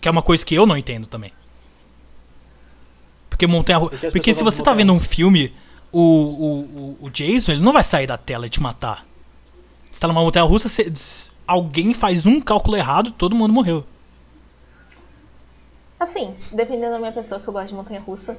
Que 0.00 0.06
é 0.06 0.10
uma 0.10 0.22
coisa 0.22 0.46
que 0.46 0.54
eu 0.54 0.64
não 0.64 0.76
entendo 0.76 1.08
também. 1.08 1.32
Porque 3.28 3.44
montanha 3.44 3.78
russa. 3.78 3.96
Porque 3.96 4.10
Porque 4.12 4.34
se 4.34 4.44
você 4.44 4.62
tá 4.62 4.72
vendo 4.72 4.92
um 4.92 5.00
filme, 5.00 5.52
o, 5.92 6.00
o, 6.00 6.98
o, 7.02 7.10
Jason, 7.10 7.52
ele 7.52 7.62
não 7.62 7.72
vai 7.72 7.84
sair 7.84 8.06
da 8.06 8.16
tela 8.18 8.46
e 8.46 8.50
te 8.50 8.60
matar. 8.60 9.04
Você 9.90 10.00
tá 10.00 10.08
numa 10.08 10.22
montanha 10.22 10.44
russa, 10.44 10.68
você- 10.68 10.90
alguém 11.46 11.92
faz 11.92 12.24
um 12.26 12.40
cálculo 12.40 12.76
errado, 12.76 13.10
todo 13.10 13.36
mundo 13.36 13.52
morreu. 13.52 13.84
Assim, 16.00 16.34
dependendo 16.50 16.92
da 16.92 16.98
minha 16.98 17.12
pessoa 17.12 17.40
que 17.40 17.46
eu 17.46 17.52
gosto 17.52 17.68
de 17.68 17.74
montanha 17.74 18.00
russa, 18.00 18.36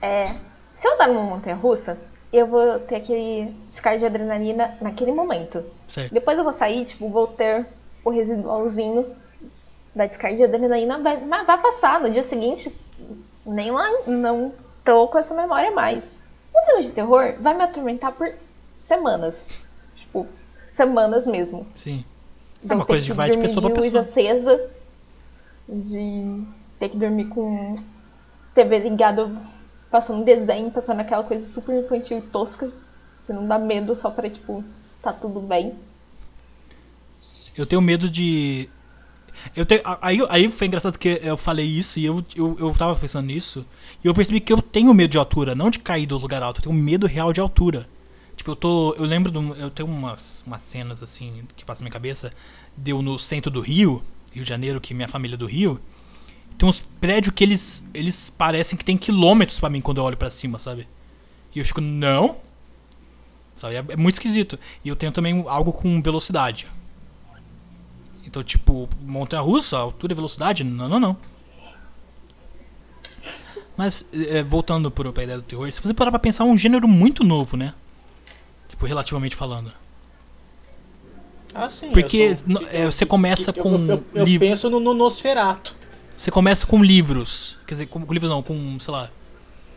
é. 0.00 0.34
Se 0.74 0.86
eu 0.86 0.94
andar 0.94 1.08
numa 1.08 1.22
montanha 1.22 1.56
russa, 1.56 1.98
eu 2.32 2.46
vou 2.46 2.78
ter 2.80 2.96
aquele 2.96 3.54
descarga 3.66 3.98
de 3.98 4.06
adrenalina 4.06 4.76
naquele 4.80 5.10
momento. 5.10 5.64
Certo? 5.88 6.12
Depois 6.12 6.36
eu 6.36 6.44
vou 6.44 6.52
sair, 6.52 6.84
tipo, 6.84 7.08
vou 7.08 7.26
ter 7.26 7.66
o 8.04 8.10
residualzinho 8.10 9.06
da 9.94 10.06
descarga 10.06 10.36
de 10.36 10.44
adrenalina, 10.44 10.98
vai, 10.98 11.16
vai 11.16 11.44
vai 11.44 11.58
passar. 11.62 11.98
No 12.00 12.10
dia 12.10 12.22
seguinte, 12.22 12.70
nem 13.44 13.70
lá 13.70 13.90
não 14.06 14.52
tô 14.84 15.08
com 15.08 15.18
essa 15.18 15.34
memória 15.34 15.70
mais. 15.70 16.04
Um 16.56 16.66
filme 16.66 16.82
de 16.82 16.92
terror 16.92 17.34
vai 17.40 17.54
me 17.54 17.62
atormentar 17.62 18.12
por 18.12 18.32
semanas. 18.80 19.46
Tipo, 19.94 20.26
semanas 20.72 21.26
mesmo. 21.26 21.66
Sim. 21.74 22.04
É 22.68 22.74
uma 22.74 22.86
coisa 22.86 23.04
que 23.06 23.12
vai 23.12 23.30
de 23.30 23.38
pessoa 23.38 23.70
pra 23.70 23.80
luz 23.80 23.92
pessoa. 23.92 24.02
acesa, 24.02 24.70
de 25.68 26.42
ter 26.78 26.88
que 26.88 26.96
dormir 26.96 27.26
com 27.26 27.76
TV 28.54 28.78
ligada, 28.78 29.30
passando 29.90 30.24
desenho, 30.24 30.70
passando 30.70 31.00
aquela 31.00 31.22
coisa 31.22 31.46
super 31.50 31.76
infantil 31.76 32.18
e 32.18 32.22
tosca, 32.22 32.72
que 33.26 33.32
não 33.32 33.46
dá 33.46 33.58
medo 33.58 33.94
só 33.94 34.10
pra, 34.10 34.30
tipo, 34.30 34.64
tá 35.02 35.12
tudo 35.12 35.40
bem. 35.40 35.74
Eu 37.56 37.66
tenho 37.66 37.80
medo 37.80 38.10
de. 38.10 38.68
Eu 39.54 39.64
a- 39.84 39.98
aí, 40.02 40.18
aí 40.28 40.50
foi 40.50 40.66
engraçado 40.66 40.98
que 40.98 41.20
eu 41.22 41.36
falei 41.36 41.66
isso 41.66 41.98
e 41.98 42.04
eu, 42.04 42.24
eu, 42.34 42.56
eu 42.58 42.72
tava 42.74 42.94
pensando 42.94 43.26
nisso. 43.26 43.64
E 44.02 44.06
eu 44.06 44.14
percebi 44.14 44.40
que 44.40 44.52
eu 44.52 44.60
tenho 44.62 44.92
medo 44.94 45.10
de 45.10 45.18
altura, 45.18 45.54
não 45.54 45.70
de 45.70 45.78
cair 45.78 46.06
do 46.06 46.16
lugar 46.18 46.42
alto. 46.42 46.58
Eu 46.58 46.64
tenho 46.64 46.74
medo 46.74 47.06
real 47.06 47.32
de 47.32 47.40
altura. 47.40 47.88
Tipo, 48.36 48.50
eu 48.52 48.56
tô. 48.56 48.94
Eu 48.94 49.04
lembro. 49.04 49.30
Do, 49.30 49.54
eu 49.56 49.70
tenho 49.70 49.88
umas, 49.88 50.42
umas 50.46 50.62
cenas 50.62 51.02
assim 51.02 51.42
que 51.56 51.64
passam 51.64 51.82
na 51.82 51.84
minha 51.86 51.92
cabeça. 51.92 52.32
Deu 52.76 53.00
no 53.02 53.18
centro 53.18 53.50
do 53.50 53.60
Rio, 53.60 54.02
Rio 54.32 54.42
de 54.42 54.48
Janeiro, 54.48 54.80
que 54.80 54.92
minha 54.92 55.08
família 55.08 55.34
é 55.34 55.38
do 55.38 55.46
Rio. 55.46 55.80
Tem 56.58 56.68
uns 56.68 56.80
prédios 57.00 57.34
que 57.34 57.42
eles. 57.44 57.86
Eles 57.94 58.30
parecem 58.30 58.78
que 58.78 58.84
tem 58.84 58.96
quilômetros 58.96 59.58
pra 59.60 59.70
mim 59.70 59.80
quando 59.80 59.98
eu 59.98 60.04
olho 60.04 60.16
pra 60.16 60.30
cima, 60.30 60.58
sabe? 60.58 60.86
E 61.54 61.58
eu 61.58 61.64
fico, 61.64 61.80
não. 61.80 62.36
Sabe? 63.56 63.76
É, 63.76 63.84
é 63.88 63.96
muito 63.96 64.14
esquisito. 64.14 64.58
E 64.84 64.88
eu 64.88 64.96
tenho 64.96 65.12
também 65.12 65.44
algo 65.48 65.72
com 65.72 66.00
velocidade. 66.02 66.66
Então, 68.36 68.44
tipo, 68.44 68.86
montanha 69.00 69.40
russa, 69.40 69.78
altura 69.78 70.12
e 70.12 70.14
velocidade? 70.14 70.62
Não, 70.62 70.90
não, 70.90 71.00
não. 71.00 71.16
Mas, 73.74 74.06
é, 74.12 74.42
voltando 74.42 74.90
pro, 74.90 75.10
pra 75.10 75.24
ideia 75.24 75.38
do 75.38 75.42
terror, 75.44 75.72
se 75.72 75.80
você 75.80 75.94
parar 75.94 76.10
pra 76.10 76.20
pensar, 76.20 76.44
é 76.44 76.46
um 76.46 76.56
gênero 76.56 76.86
muito 76.86 77.24
novo, 77.24 77.56
né? 77.56 77.72
Tipo, 78.68 78.84
relativamente 78.84 79.34
falando. 79.34 79.72
Ah, 81.54 81.70
sim. 81.70 81.90
Porque 81.92 82.36
sou- 82.36 82.66
é, 82.70 82.84
você 82.84 83.06
começa 83.06 83.54
eu- 83.56 83.62
com 83.62 83.70
Eu, 83.88 84.04
eu, 84.14 84.26
eu 84.26 84.38
penso 84.38 84.68
no, 84.68 84.80
no 84.80 84.92
Nosferato. 84.92 85.74
Você 86.14 86.30
começa 86.30 86.66
com 86.66 86.82
livros. 86.84 87.58
Quer 87.66 87.74
dizer, 87.74 87.86
com, 87.86 88.04
com 88.04 88.12
livros 88.12 88.30
não, 88.30 88.42
com, 88.42 88.78
sei 88.78 88.92
lá. 88.92 89.08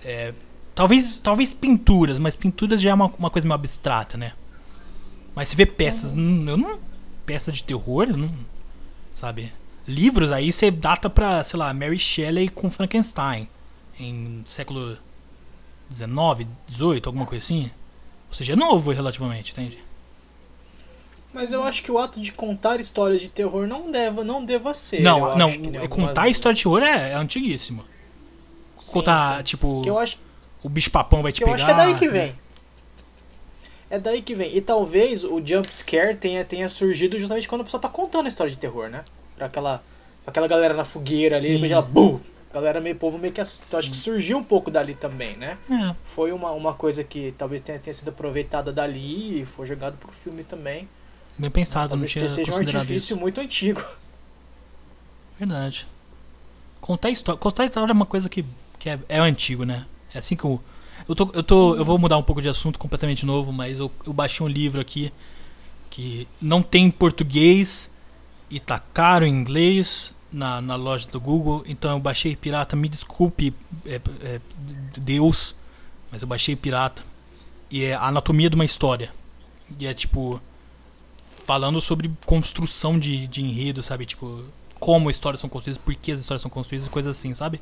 é, 0.04 0.34
talvez, 0.76 1.22
talvez 1.22 1.54
pinturas, 1.54 2.20
mas 2.20 2.36
pinturas 2.36 2.82
já 2.82 2.90
é 2.90 2.94
uma, 2.94 3.06
uma 3.18 3.30
coisa 3.30 3.48
meio 3.48 3.56
abstrata, 3.56 4.18
né? 4.18 4.34
Mas 5.34 5.48
você 5.48 5.56
vê 5.56 5.66
peças. 5.66 6.12
hum, 6.12 6.44
eu 6.50 6.58
não. 6.58 6.89
Peça 7.30 7.52
de 7.52 7.64
terror, 7.64 8.08
eu 8.10 8.18
não. 8.18 8.32
Sabe? 9.14 9.52
Livros 9.88 10.32
aí 10.32 10.52
você 10.52 10.72
data 10.72 11.10
pra, 11.10 11.44
sei 11.44 11.60
lá, 11.60 11.72
Mary 11.74 12.00
Shelley 12.00 12.50
com 12.50 12.70
Frankenstein. 12.72 13.48
Em 14.00 14.44
século 14.48 14.98
XIX, 15.92 16.48
XVIII, 16.72 17.02
alguma 17.06 17.26
coisa 17.26 17.44
assim. 17.44 17.70
Ou 18.30 18.34
seja, 18.34 18.54
é 18.54 18.56
novo 18.56 18.92
relativamente, 18.92 19.52
entende? 19.52 19.78
Mas 21.32 21.54
eu 21.54 21.64
acho 21.64 21.84
que 21.84 21.92
o 21.92 22.00
ato 22.00 22.20
de 22.20 22.32
contar 22.32 22.80
histórias 22.80 23.22
de 23.22 23.30
terror 23.30 23.68
não 23.68 23.92
deva, 23.92 24.24
não 24.24 24.44
deva 24.44 24.74
ser. 24.74 25.02
não, 25.02 25.30
eu 25.30 25.38
não, 25.38 25.50
é 25.50 25.54
algumas- 25.54 25.90
contar 25.90 26.28
história 26.30 26.56
de 26.56 26.64
terror 26.64 26.82
é, 26.82 27.12
é 27.12 27.14
antiguíssimo. 27.16 27.84
Sim, 28.82 28.92
contar, 28.94 29.38
sim. 29.38 29.44
tipo, 29.44 29.82
Que 29.84 29.90
eu 29.90 30.00
acho 30.00 30.18
o 30.64 30.68
bicho 30.70 30.90
papão 30.90 31.22
vai 31.22 31.32
te 31.32 31.38
Que 31.38 31.44
eu 31.44 31.54
pegar. 31.54 31.56
acho 31.58 31.66
que 31.66 31.72
é 31.72 31.76
daí 31.76 31.96
que 31.96 32.08
vem. 32.08 32.36
É 33.90 33.98
daí 33.98 34.22
que 34.22 34.36
vem. 34.36 34.56
E 34.56 34.62
talvez 34.62 35.24
o 35.24 35.42
jump 35.44 35.74
scare 35.74 36.16
tenha, 36.16 36.46
tenha 36.46 36.70
surgido 36.70 37.18
justamente 37.18 37.48
quando 37.48 37.62
a 37.62 37.64
pessoa 37.64 37.82
tá 37.82 37.90
contando 37.90 38.26
a 38.26 38.30
história 38.30 38.52
de 38.52 38.58
terror, 38.58 38.90
né? 38.90 39.04
Pra 39.36 39.48
aquela, 39.48 39.84
pra 40.24 40.32
aquela 40.32 40.48
galera 40.48 40.74
na 40.74 40.86
fogueira 40.86 41.38
ali, 41.38 41.48
Sim. 41.48 41.54
depois 41.54 41.72
ela, 41.72 41.82
bum! 41.82 42.20
Galera 42.52 42.80
meio 42.80 42.96
povo 42.96 43.18
meio 43.20 43.32
que 43.32 43.40
assustou. 43.42 43.78
Acho 43.80 43.92
que 43.92 43.98
surgiu 43.98 44.38
um 44.38 44.44
pouco 44.44 44.72
dali 44.72 44.96
também, 44.96 45.38
né? 45.38 45.58
É, 45.70 45.96
Foi 46.04 46.32
uma, 46.32 46.52
uma 46.52 46.74
coisa 46.74 47.04
que 47.04 47.32
talvez 47.38 47.62
tenha, 47.62 47.78
tenha 47.78 47.94
sido 47.94 48.10
aproveitada 48.10 48.72
dali 48.72 49.42
e 49.42 49.46
foi 49.46 49.68
jogado 49.68 49.98
pro 49.98 50.12
filme 50.12 50.44
também. 50.44 50.88
bem 51.38 51.52
pensado, 51.52 51.84
não 51.84 51.90
talvez 51.90 52.12
tinha 52.12 52.28
seja 52.28 52.52
um 52.52 52.58
artifício 52.58 53.14
isso. 53.14 53.18
muito 53.18 53.40
antigo. 53.40 53.84
Verdade. 55.38 55.88
Contar 56.82 57.12
história, 57.12 57.40
contar 57.40 57.66
história 57.66 57.92
é 57.92 57.94
uma 57.94 58.06
coisa 58.06 58.28
que, 58.28 58.44
que 58.80 58.90
é, 58.90 59.00
é 59.08 59.20
antigo, 59.20 59.64
né? 59.64 59.86
É 60.14 60.18
assim 60.18 60.36
que 60.36 60.44
eu 60.44 60.60
eu 61.10 61.16
tô, 61.16 61.32
eu 61.34 61.44
tô 61.44 61.76
eu 61.76 61.84
vou 61.84 61.98
mudar 61.98 62.18
um 62.18 62.24
pouco 62.24 62.42
de 62.42 62.48
assunto 62.48 62.78
completamente 62.78 63.26
novo, 63.26 63.52
mas 63.52 63.80
eu, 63.80 63.92
eu 64.06 64.14
baixei 64.14 64.46
um 64.46 64.50
livro 64.50 64.80
aqui 64.80 65.12
que 65.90 66.28
não 66.40 66.62
tem 66.62 66.86
em 66.86 66.92
português 66.92 67.92
e 68.50 68.60
tá 68.60 68.80
caro 68.80 69.26
em 69.26 69.34
inglês 69.34 70.14
na, 70.32 70.62
na 70.62 70.76
loja 70.76 71.08
do 71.10 71.20
Google, 71.20 71.64
então 71.66 71.92
eu 71.92 72.00
baixei 72.00 72.36
pirata, 72.36 72.76
me 72.76 72.88
desculpe, 72.88 73.54
é, 73.88 74.00
é, 74.22 74.40
Deus, 74.98 75.56
mas 76.12 76.22
eu 76.22 76.28
baixei 76.28 76.56
pirata. 76.56 77.04
E 77.72 77.84
é 77.84 77.96
a 77.96 78.06
anatomia 78.06 78.50
de 78.50 78.56
uma 78.56 78.66
história. 78.66 79.12
E 79.80 79.88
é 79.88 79.94
tipo 79.94 80.40
falando 81.46 81.82
sobre 81.82 82.12
construção 82.28 83.00
de, 83.00 83.26
de 83.28 83.42
enredo, 83.42 83.82
sabe? 83.82 84.06
Tipo, 84.06 84.44
como 84.80 85.10
histórias 85.10 85.40
são 85.40 85.50
construídas, 85.50 85.82
por 85.84 85.96
que 85.96 86.12
as 86.12 86.20
histórias 86.20 86.44
são 86.44 86.52
construídas, 86.52 86.88
coisas 86.88 87.18
assim, 87.18 87.34
sabe? 87.34 87.60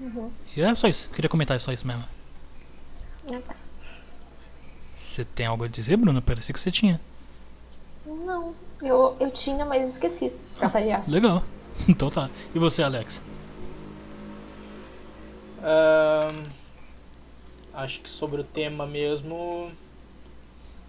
Uhum. 0.00 0.30
E 0.56 0.60
é 0.62 0.74
só 0.74 0.86
isso. 0.88 1.08
Queria 1.10 1.28
comentar 1.28 1.58
só 1.60 1.72
isso 1.72 1.86
mesmo. 1.86 2.04
Ah. 3.32 3.40
Você 4.92 5.24
tem 5.24 5.46
algo 5.46 5.64
a 5.64 5.68
dizer, 5.68 5.96
Bruna? 5.96 6.20
Parecia 6.22 6.52
que 6.52 6.60
você 6.60 6.70
tinha. 6.70 7.00
Não, 8.06 8.54
eu, 8.80 9.16
eu 9.20 9.30
tinha, 9.30 9.64
mas 9.64 9.92
esqueci. 9.92 10.32
Pra 10.56 10.68
variar. 10.68 11.04
Legal. 11.08 11.42
Então 11.88 12.10
tá. 12.10 12.28
E 12.54 12.58
você, 12.58 12.82
Alex? 12.82 13.20
Ahn, 15.62 16.44
acho 17.74 18.00
que 18.00 18.08
sobre 18.08 18.40
o 18.40 18.44
tema 18.44 18.86
mesmo. 18.86 19.70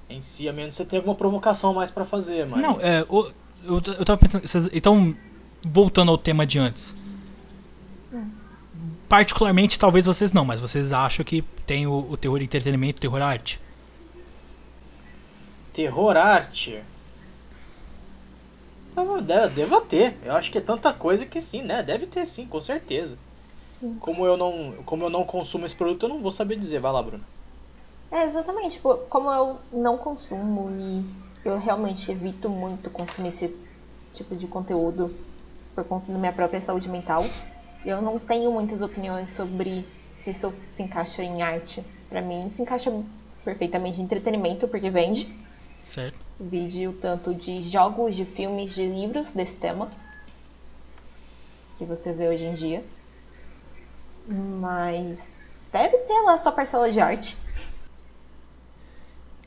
Em 0.10 0.22
si, 0.22 0.50
a 0.50 0.54
menos 0.54 0.74
você 0.74 0.84
tem 0.84 0.98
alguma 0.98 1.14
provocação 1.16 1.70
a 1.70 1.74
mais 1.74 1.92
pra 1.92 2.04
fazer, 2.06 2.48
mas. 2.48 2.60
Não, 2.62 2.80
é. 2.82 3.06
o- 3.08 3.32
eu, 3.64 3.80
t- 3.82 3.92
eu 3.92 4.04
tava 4.06 4.18
pensando. 4.18 4.48
vocês- 4.48 4.70
Então, 4.74 5.16
voltando 5.64 6.10
ao 6.10 6.18
tema 6.18 6.46
de 6.48 6.58
antes. 6.58 6.96
Particularmente, 9.10 9.80
talvez 9.80 10.06
vocês 10.06 10.32
não, 10.32 10.46
mas 10.46 10.62
vocês 10.62 10.94
acham 10.94 11.26
que 11.26 11.42
tem 11.66 11.88
o, 11.88 12.06
o 12.12 12.16
terror 12.16 12.42
entretenimento, 12.42 13.00
o 13.00 13.02
terror 13.02 13.22
arte? 13.22 13.60
Terror 15.74 16.16
arte. 16.16 16.84
Ah, 18.96 19.22
Deve, 19.22 19.56
deva 19.56 19.82
ter. 19.82 20.16
Eu 20.24 20.34
acho 20.34 20.52
que 20.52 20.60
é 20.60 20.62
tanta 20.62 20.94
coisa 20.94 21.26
que 21.26 21.42
sim, 21.42 21.64
né? 21.64 21.82
Deve 21.82 22.06
ter 22.06 22.26
sim, 22.26 22.46
com 22.46 22.62
certeza. 22.62 23.18
Como 24.00 24.26
eu 24.26 24.36
não, 24.36 24.74
como 24.86 25.06
eu 25.06 25.10
não 25.10 25.24
consumo 25.24 25.66
esse 25.66 25.76
produto, 25.76 26.04
eu 26.04 26.10
não 26.10 26.22
vou 26.22 26.32
saber 26.32 26.58
dizer. 26.58 26.80
Vai 26.80 26.92
lá, 26.92 27.02
Bruno. 27.02 27.24
É, 28.12 28.26
exatamente. 28.26 28.76
Tipo, 28.76 28.96
como 29.10 29.32
eu 29.32 29.58
não 29.72 29.98
consumo 29.98 30.70
e 30.80 31.04
eu 31.46 31.58
realmente 31.58 32.12
evito 32.12 32.50
muito 32.50 32.90
consumir 32.90 33.30
esse 33.30 33.56
tipo 34.14 34.36
de 34.36 34.48
conteúdo 34.48 35.16
por 35.74 35.86
conta 35.86 36.12
da 36.12 36.18
minha 36.18 36.34
própria 36.34 36.60
saúde 36.60 36.90
mental, 36.90 37.24
eu 37.86 38.02
não 38.02 38.20
tenho 38.20 38.52
muitas 38.52 38.82
opiniões 38.82 39.34
sobre 39.36 39.86
se 40.20 40.32
isso 40.32 40.54
se 40.76 40.84
encaixa 40.84 41.24
em 41.24 41.42
arte. 41.42 41.84
Pra 42.10 42.22
mim, 42.22 42.52
se 42.56 42.62
encaixa 42.62 42.92
perfeitamente 43.44 44.02
em 44.02 44.04
entretenimento, 44.04 44.68
porque 44.68 44.90
vende. 44.90 45.28
Certo? 45.82 46.18
Vídeo 46.40 46.98
tanto 47.02 47.34
de 47.34 47.64
jogos, 47.64 48.16
de 48.16 48.26
filmes, 48.26 48.74
de 48.74 48.86
livros 48.86 49.28
desse 49.28 49.56
tema. 49.56 49.90
Que 51.78 51.86
você 51.86 52.12
vê 52.12 52.28
hoje 52.28 52.46
em 52.46 52.54
dia. 52.54 52.84
Mas 54.28 55.30
deve 55.72 55.98
ter 55.98 56.22
lá 56.22 56.38
sua 56.38 56.52
parcela 56.52 56.92
de 56.92 57.00
arte. 57.00 57.38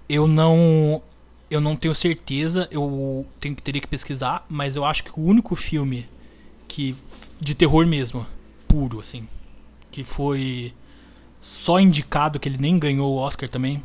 Eu 0.08 0.26
não. 0.26 1.02
Eu 1.50 1.60
não 1.60 1.76
tenho 1.76 1.94
certeza, 1.94 2.66
eu 2.70 3.26
tenho 3.38 3.54
que 3.54 3.62
teria 3.62 3.80
que 3.80 3.86
pesquisar, 3.86 4.46
mas 4.48 4.74
eu 4.74 4.86
acho 4.86 5.04
que 5.04 5.10
o 5.20 5.22
único 5.22 5.54
filme 5.54 6.08
que 6.72 6.96
de 7.38 7.54
terror 7.54 7.86
mesmo, 7.86 8.26
puro 8.66 8.98
assim, 8.98 9.28
que 9.90 10.02
foi 10.02 10.72
só 11.38 11.78
indicado 11.78 12.40
que 12.40 12.48
ele 12.48 12.56
nem 12.56 12.78
ganhou 12.78 13.12
o 13.12 13.18
Oscar 13.18 13.46
também, 13.46 13.82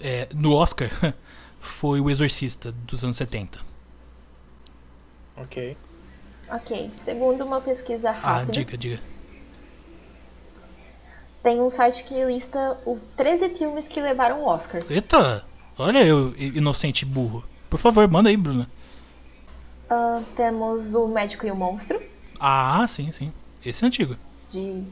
é, 0.00 0.28
no 0.34 0.54
Oscar 0.54 0.88
foi 1.60 2.00
o 2.00 2.08
Exorcista 2.08 2.72
dos 2.72 3.04
anos 3.04 3.18
70. 3.18 3.60
Ok. 5.36 5.76
Ok, 6.50 6.90
segundo 7.04 7.44
uma 7.44 7.60
pesquisa 7.60 8.08
Ah, 8.22 8.38
rápida, 8.38 8.52
diga, 8.52 8.78
diga. 8.78 9.00
tem 11.42 11.60
um 11.60 11.70
site 11.70 12.04
que 12.04 12.24
lista 12.24 12.78
os 12.86 12.98
13 13.14 13.50
filmes 13.50 13.86
que 13.86 14.00
levaram 14.00 14.40
o 14.42 14.46
Oscar. 14.46 14.82
Eita, 14.88 15.44
olha 15.76 16.02
eu, 16.02 16.34
inocente 16.38 17.04
burro. 17.04 17.44
Por 17.68 17.78
favor, 17.78 18.08
manda 18.08 18.30
aí, 18.30 18.36
Bruna. 18.38 18.66
Ah, 19.90 20.22
temos 20.36 20.94
O 20.94 21.06
Médico 21.08 21.46
e 21.46 21.50
o 21.50 21.56
Monstro, 21.56 22.00
Ah, 22.38 22.86
sim, 22.86 23.10
sim. 23.10 23.32
Esse 23.64 23.84
é 23.84 23.86
antigo. 23.88 24.16
de 24.50 24.82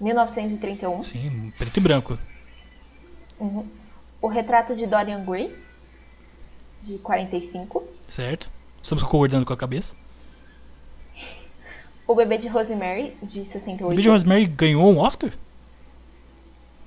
1931. 0.00 1.02
Sim, 1.02 1.52
preto 1.58 1.76
e 1.76 1.80
branco. 1.80 2.18
Uhum. 3.38 3.66
O 4.20 4.26
Retrato 4.28 4.74
de 4.74 4.86
Dorian 4.86 5.24
Gray, 5.24 5.54
de 6.80 6.98
45. 6.98 7.82
Certo? 8.08 8.50
Estamos 8.82 9.02
concordando 9.04 9.46
com 9.46 9.52
a 9.52 9.56
cabeça. 9.56 9.94
O 12.06 12.14
Bebê 12.14 12.38
de 12.38 12.48
Rosemary, 12.48 13.14
de 13.22 13.40
O 13.42 13.44
68. 13.44 13.96
Bid 13.96 14.08
Rosemary 14.08 14.46
ganhou 14.46 14.90
um 14.90 14.98
Oscar? 14.98 15.30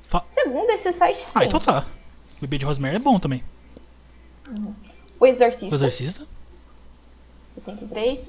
Fa- 0.02 0.26
Segundo 0.30 0.70
esse 0.72 0.92
site, 0.94 1.20
sim. 1.22 1.32
Ah, 1.36 1.46
então 1.46 1.60
tá. 1.60 1.86
O 2.38 2.42
bebê 2.42 2.58
de 2.58 2.66
Rosemary 2.66 2.96
é 2.96 3.00
bom 3.00 3.20
também. 3.20 3.44
O 5.20 5.26
Exorcista, 5.26 5.68
O 5.68 5.76
Exorcista, 5.76 6.28
73. 7.56 8.20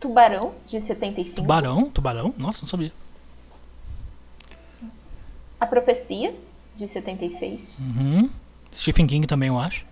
Tubarão, 0.00 0.54
de 0.66 0.80
75. 0.80 1.36
Tubarão, 1.36 1.90
Tubarão, 1.90 2.34
nossa, 2.36 2.62
não 2.62 2.68
sabia. 2.68 2.92
A 5.58 5.66
Profecia, 5.66 6.34
de 6.74 6.86
76. 6.86 7.60
Uhum. 7.78 8.28
Stephen 8.72 9.06
King 9.06 9.26
também, 9.26 9.48
eu 9.48 9.58
acho. 9.58 9.86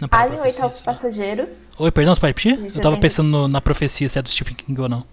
Não, 0.00 0.08
pera, 0.08 0.22
Alien, 0.22 0.38
profecia, 0.40 0.64
Oitavo. 0.64 0.84
Passageiro. 0.84 1.48
Oi, 1.78 1.90
perdão, 1.90 2.14
você 2.14 2.20
pode 2.20 2.30
repetir? 2.30 2.52
Eu 2.52 2.58
tava 2.82 2.96
70. 2.96 3.00
pensando 3.00 3.28
no- 3.28 3.48
na 3.48 3.60
profecia 3.60 4.08
se 4.08 4.18
é 4.18 4.22
do 4.22 4.28
Stephen 4.28 4.54
King 4.54 4.80
ou 4.80 4.88
não. 4.88 5.04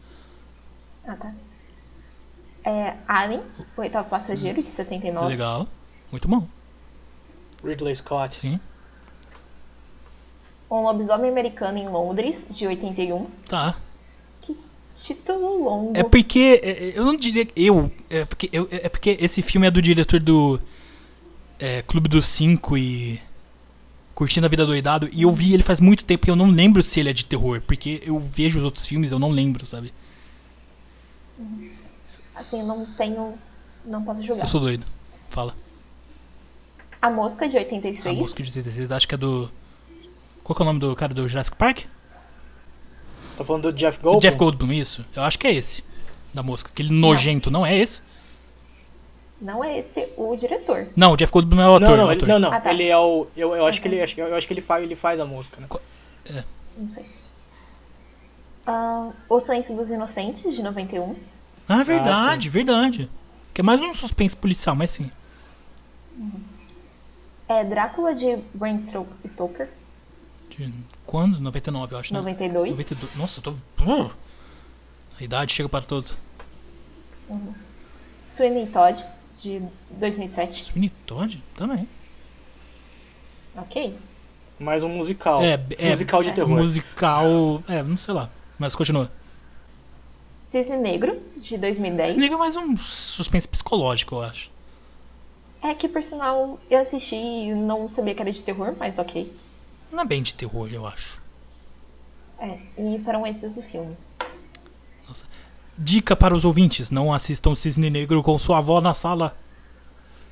Ah, 1.08 1.16
tá. 1.16 1.34
É, 2.64 2.96
Alien, 3.08 3.42
o 3.76 3.82
Oitavo 3.82 4.08
Passageiro, 4.10 4.62
de 4.62 4.70
79. 4.70 5.28
Legal. 5.28 5.68
Muito 6.12 6.28
bom, 6.28 6.48
Ridley 7.64 7.96
Scott. 7.96 8.36
sim. 8.36 8.60
Um 10.72 10.84
Lobisomem 10.84 11.30
Americano 11.30 11.78
em 11.78 11.90
Londres, 11.90 12.38
de 12.50 12.66
81. 12.66 13.28
Tá. 13.48 13.76
Título 14.98 15.64
longo. 15.64 15.98
É 15.98 16.04
porque. 16.04 16.62
é, 16.64 16.70
é, 16.70 16.94
Eu 16.96 17.04
não 17.04 17.16
diria. 17.16 17.46
que 17.46 17.54
Eu. 17.62 17.92
É 18.10 18.24
porque, 18.24 18.50
eu, 18.54 18.68
é 18.72 18.88
porque 18.88 19.18
esse 19.20 19.42
filme 19.42 19.68
é 19.68 19.72
do 19.72 19.82
diretor 19.82 20.20
do. 20.20 20.60
é, 21.60 21.82
Clube 21.82 22.08
dos 22.08 22.26
Cinco 22.26 22.78
e. 22.78 23.20
Curtindo 24.14 24.46
a 24.46 24.50
Vida 24.50 24.66
Doidado. 24.66 25.10
E 25.12 25.24
eu 25.24 25.32
vi 25.32 25.54
ele 25.54 25.64
faz 25.64 25.80
muito 25.80 26.04
tempo 26.06 26.28
e 26.28 26.30
eu 26.30 26.36
não 26.36 26.52
lembro 26.52 26.84
se 26.84 27.00
ele 27.00 27.10
é 27.10 27.14
de 27.14 27.26
terror. 27.26 27.62
Porque 27.62 28.02
eu 28.06 28.20
vejo 28.20 28.60
os 28.60 28.66
outros 28.66 28.86
filmes 28.86 29.12
eu 29.12 29.18
não 29.18 29.30
lembro, 29.30 29.66
sabe? 29.66 29.92
Assim, 32.36 32.60
eu 32.60 32.68
não 32.68 32.86
tenho. 32.94 33.34
Não 33.84 34.04
posso 34.04 34.22
julgar. 34.22 34.44
Eu 34.44 34.48
sou 34.48 34.62
doido. 34.62 34.86
Fala. 35.30 35.56
A 37.02 37.10
Mosca 37.10 37.48
de 37.50 37.58
A 37.58 37.62
86. 37.62 38.16
música 38.16 38.44
de 38.44 38.50
86, 38.50 38.92
acho 38.92 39.08
que 39.08 39.16
é 39.16 39.18
do. 39.18 39.50
Qual 40.52 40.56
que 40.58 40.62
é 40.64 40.66
o 40.66 40.66
nome 40.66 40.80
do 40.82 40.94
cara 40.98 41.14
do 41.14 41.26
Jurassic 41.30 41.56
Park? 41.56 41.78
Você 43.30 43.38
tá 43.38 43.46
falando 43.46 43.72
do 43.72 43.74
Jeff 43.74 43.98
Goldblum? 44.00 44.20
Jeff 44.20 44.38
Goldblum, 44.38 44.74
isso. 44.74 45.06
Eu 45.16 45.24
acho 45.24 45.40
que 45.40 45.48
é 45.48 45.54
esse. 45.54 45.82
Da 46.34 46.44
mosca. 46.44 46.70
Aquele 46.70 46.94
nojento, 46.94 47.50
não, 47.50 47.66
é 47.66 47.78
esse? 47.78 48.02
Não 49.42 49.64
é 49.64 49.80
esse 49.80 50.10
o 50.18 50.36
diretor. 50.36 50.88
Não, 50.94 51.14
o 51.14 51.16
Jeff 51.16 51.32
Goldblum 51.32 51.62
é 51.62 51.70
o 51.70 51.76
ator. 51.76 51.88
Não, 51.88 51.90
é 51.90 51.94
o 51.94 51.98
não, 51.98 52.12
ele, 52.12 52.18
ator. 52.18 52.28
não, 52.28 52.40
não. 52.40 52.54
Ah, 52.54 52.60
tá. 52.60 52.74
Ele 52.74 52.86
é 52.86 52.98
o. 52.98 53.28
Eu, 53.36 53.56
eu 53.56 53.66
acho 53.66 53.82
que 53.82 53.88
ele. 53.88 54.02
acho 54.02 54.20
Eu 54.20 54.36
acho 54.36 54.46
que 54.46 54.54
ele 54.54 54.60
faz, 54.60 54.84
ele 54.84 54.94
faz 54.94 55.22
a 55.22 55.26
música, 55.26 55.62
né? 55.62 56.44
Não 56.78 56.92
sei. 56.92 57.06
Ah, 58.68 59.12
o 59.30 59.40
Silêncio 59.40 59.74
dos 59.74 59.90
Inocentes, 59.90 60.54
de 60.54 60.62
91. 60.62 61.16
Ah, 61.70 61.82
verdade, 61.82 62.50
verdade. 62.50 63.10
Que 63.54 63.62
é 63.62 63.64
mais 63.64 63.82
um 63.82 63.94
suspense 63.94 64.36
policial, 64.36 64.76
mas 64.76 64.92
sim. 64.92 65.10
É 67.48 67.64
Drácula, 67.64 68.14
de 68.14 68.38
Bram 68.54 68.78
Sto- 68.80 69.08
Stoker, 69.30 69.70
De 70.58 70.74
quando? 71.06 71.40
99, 71.40 71.96
eu 71.96 72.00
acho, 72.00 72.14
né? 72.14 72.20
92. 72.20 72.72
92. 72.72 73.16
Nossa, 73.16 73.40
eu 73.40 73.44
tô. 73.44 73.52
Uh! 73.84 74.12
A 75.20 75.24
idade 75.24 75.54
chega 75.54 75.70
para 75.70 75.86
todos. 75.86 76.18
Sweeney 78.30 78.68
Todd, 78.68 79.06
de 79.38 79.62
2007. 79.92 80.66
Sweeney 80.66 80.90
Todd? 81.06 81.42
Também. 81.56 81.88
Ok. 83.56 83.96
Mais 84.60 84.84
um 84.84 84.90
musical. 84.90 85.42
É, 85.44 85.60
é, 85.78 85.90
musical 85.90 86.24
de 86.24 86.30
é. 86.30 86.34
terror. 86.34 86.58
Musical. 86.58 87.64
É, 87.68 87.82
não 87.84 87.98
sei 87.98 88.14
lá. 88.14 88.30
Mas 88.60 88.76
continua. 88.76 89.12
Cisne 90.48 90.78
Negro, 90.78 91.18
de 91.38 91.58
2010. 91.58 92.10
Esse 92.12 92.20
liga 92.20 92.36
é 92.36 92.38
mais 92.38 92.56
um 92.58 92.76
suspense 92.76 93.48
psicológico, 93.48 94.16
eu 94.16 94.22
acho. 94.22 94.52
É 95.64 95.74
que, 95.74 95.88
por 95.88 96.04
sinal, 96.04 96.60
eu 96.70 96.80
assisti 96.80 97.16
e 97.16 97.54
não 97.54 97.90
sabia 97.90 98.14
que 98.14 98.22
era 98.22 98.32
de 98.32 98.42
terror, 98.42 98.76
mas 98.78 98.98
ok. 98.98 99.32
Não 99.92 100.02
é 100.02 100.06
bem 100.06 100.24
de 100.24 100.34
terror, 100.34 100.70
eu 100.72 100.88
acho. 100.88 101.20
É, 102.40 102.58
e 102.78 103.00
foram 103.04 103.26
esses 103.28 103.58
o 103.58 103.62
filme. 103.62 103.96
Nossa. 105.08 105.26
Dica 105.78 106.16
para 106.16 106.36
os 106.36 106.46
ouvintes: 106.46 106.90
não 106.92 107.14
assistam 107.14 107.54
Cisne 107.56 107.90
Negro 107.90 108.24
com 108.24 108.38
sua 108.40 108.58
avó 108.60 108.80
na 108.82 108.94
sala. 108.94 109.36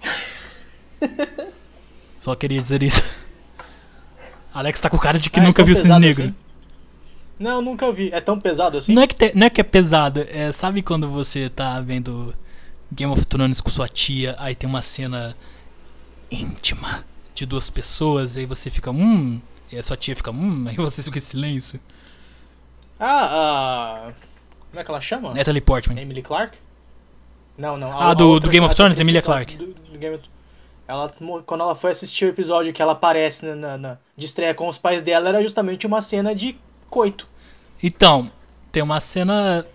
Só 2.20 2.36
queria 2.36 2.62
dizer 2.62 2.84
isso. 2.84 3.04
Alex 4.54 4.80
tá 4.80 4.90
com 4.90 4.98
cara 4.98 5.20
de 5.20 5.30
que 5.30 5.40
Ah, 5.40 5.44
é 5.44 5.46
nunca 5.46 5.58
tão 5.58 5.66
viu 5.66 5.76
Cisne 5.76 6.00
Negro. 6.00 6.24
assim? 6.26 6.36
Não, 7.38 7.62
nunca 7.62 7.90
vi. 7.92 8.10
É 8.12 8.20
tão 8.20 8.40
pesado 8.40 8.78
assim? 8.78 8.94
Não 8.94 9.04
é, 9.04 9.08
que 9.08 9.16
te- 9.16 9.32
não 9.36 9.48
é 9.48 9.50
que 9.50 9.62
é 9.62 9.64
pesado, 9.64 10.26
é, 10.30 10.52
sabe 10.52 10.82
quando 10.82 11.08
você 11.08 11.50
tá 11.50 11.80
vendo 11.80 12.34
Game 12.92 13.12
of 13.14 13.26
Thrones 13.26 13.62
com 13.62 13.70
sua 13.70 13.88
tia, 13.88 14.36
aí 14.38 14.54
tem 14.56 14.70
uma 14.70 14.82
cena 14.82 15.36
íntima 16.30 17.06
de 17.40 17.46
duas 17.46 17.70
pessoas, 17.70 18.36
e 18.36 18.40
aí 18.42 18.46
você 18.46 18.70
fica, 18.70 18.92
hum, 18.92 19.42
e 19.72 19.78
a 19.78 19.84
sua 19.84 19.98
tia 19.98 20.16
fica, 20.16 20.32
hum, 20.32 20.66
aí 20.70 20.76
você 20.76 21.02
fica 21.04 21.18
em 21.18 21.22
silêncio. 21.22 21.80
Ah, 23.00 24.08
a. 24.10 24.14
Como 24.70 24.80
é 24.80 24.84
que 24.84 24.92
ela 24.92 25.02
chama? 25.02 25.34
Natalie 25.34 25.62
Portman. 25.62 26.00
Emily 26.00 26.22
Clark? 26.22 26.58
Não, 27.58 27.76
não. 27.78 27.92
Ah, 28.00 28.14
do- 28.14 28.28
outra- 28.30 28.48
do 28.50 28.52
Game 28.52 28.66
of 28.66 28.74
a 28.74 28.76
Thrones, 28.76 29.00
Emilia 29.00 29.22
do- 29.22 29.74
do 29.74 29.98
Game 29.98 30.16
of- 30.16 30.30
Ela, 30.88 31.14
quando 31.46 31.62
ela 31.62 31.76
foi 31.76 31.92
assistir 31.92 32.26
o 32.26 32.30
episódio 32.30 32.74
que 32.74 32.82
ela 32.82 32.94
aparece 32.94 33.46
na, 33.46 33.56
na, 33.56 33.78
na- 33.78 33.98
de 34.18 34.26
estreia 34.26 34.54
com 34.54 34.68
os 34.68 34.78
pais 34.78 35.02
dela, 35.02 35.30
era 35.30 35.42
justamente 35.42 35.86
uma 35.88 36.02
cena 36.02 36.34
de 36.36 36.58
coito. 36.90 37.28
Então, 37.82 38.32
tem 38.72 38.82
uma 38.84 39.00
cena 39.00 39.66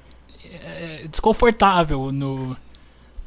é, 0.65 1.07
desconfortável 1.09 2.11
no. 2.13 2.57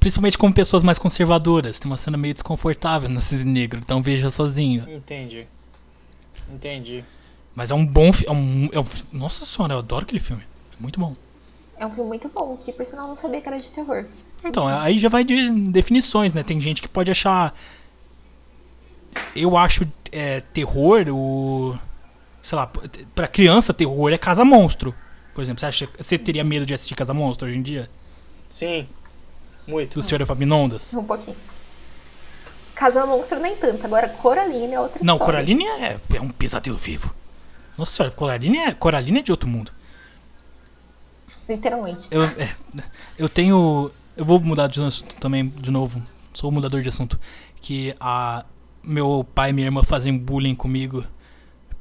Principalmente 0.08 0.38
com 0.38 0.50
pessoas 0.54 0.84
mais 0.84 0.98
conservadoras. 0.98 1.82
Tem 1.82 1.91
uma 1.91 1.98
cena 1.98 2.15
meio 2.15 2.34
desconfortável 2.34 3.10
no 3.10 3.20
Cisne 3.22 3.52
Negro, 3.52 3.82
então 3.84 4.02
veja 4.02 4.30
sozinho. 4.30 4.89
Entendi. 4.89 5.46
Entendi. 6.50 7.04
Mas 7.54 7.72
é 7.72 7.76
um 7.76 7.86
bom 7.86 8.13
filme. 8.13 8.26
É 8.26 8.32
um, 8.32 8.70
é 8.72 8.80
um, 8.80 8.86
nossa 9.12 9.43
senhora, 9.43 9.74
eu 9.74 9.80
adoro 9.80 10.06
aquele 10.06 10.22
filme. 10.22 10.43
É 10.72 10.82
muito 10.82 10.98
bom. 10.98 11.13
É 11.78 11.86
um 11.86 11.91
filme 11.93 12.08
muito 12.08 12.30
bom, 12.30 12.56
que, 12.56 12.72
por 12.72 12.86
sinal, 12.86 13.06
não 13.06 13.17
sabia 13.17 13.41
que 13.41 13.50
era 13.50 13.60
de 13.60 13.70
terror. 13.70 14.06
Então, 14.46 14.65
aí 14.65 14.98
já 14.98 15.10
vai 15.10 15.26
de 15.26 15.52
definições, 15.52 16.34
né? 16.34 16.41
Tem 16.41 16.62
gente 16.62 16.82
que 16.82 16.88
pode 16.88 17.12
achar. 17.12 17.54
Eu 19.36 19.58
acho 19.58 19.86
é, 20.10 20.39
terror 20.39 21.06
o. 21.10 21.78
Sei 22.41 22.58
lá, 22.58 22.72
pra 23.13 23.28
criança, 23.28 23.74
terror 23.74 24.13
é 24.13 24.17
Casa 24.17 24.46
Monstro. 24.46 24.96
Por 25.36 25.41
exemplo, 25.41 25.60
você 25.60 25.65
acha 25.65 25.89
você 26.00 26.17
teria 26.17 26.46
medo 26.46 26.65
de 26.65 26.74
assistir 26.74 26.96
Casa 26.96 27.13
Monstro 27.13 27.50
hoje 27.50 27.58
em 27.58 27.62
dia? 27.62 27.89
Sim. 28.50 28.88
Muito. 29.67 29.95
Do 29.95 30.03
Senhor 30.03 30.21
Epaminondas? 30.21 30.93
Um 30.93 31.03
pouquinho. 31.03 31.36
Casa 32.73 33.06
Monstro 33.06 33.39
nem 33.39 33.56
tanto. 33.56 33.86
Agora, 33.86 34.08
Coraline 34.08 34.73
é 34.73 34.80
outra 34.80 34.99
Não, 35.03 35.15
história. 35.15 35.41
Coraline 35.41 35.65
é, 35.65 35.99
é 36.13 36.21
um 36.21 36.30
pesadelo 36.30 36.77
vivo. 36.77 37.13
Nossa 37.77 37.91
senhora, 37.91 38.15
Coraline 38.15 38.58
é, 38.60 38.73
Coraline 38.73 39.19
é 39.19 39.21
de 39.21 39.32
outro 39.32 39.49
mundo. 39.49 39.71
Literalmente. 41.49 42.08
Eu, 42.12 42.23
é, 42.23 42.56
eu 43.17 43.27
tenho. 43.27 43.91
Eu 44.15 44.25
vou 44.25 44.39
mudar 44.39 44.67
de 44.67 44.82
assunto 44.84 45.15
também 45.15 45.47
de 45.47 45.71
novo. 45.71 46.01
Sou 46.34 46.51
mudador 46.51 46.82
de 46.82 46.89
assunto. 46.89 47.19
Que 47.62 47.93
a 47.99 48.45
meu 48.84 49.25
pai 49.36 49.49
e 49.49 49.53
minha 49.53 49.67
irmã 49.67 49.84
fazem 49.84 50.17
bullying 50.17 50.56
comigo. 50.56 51.03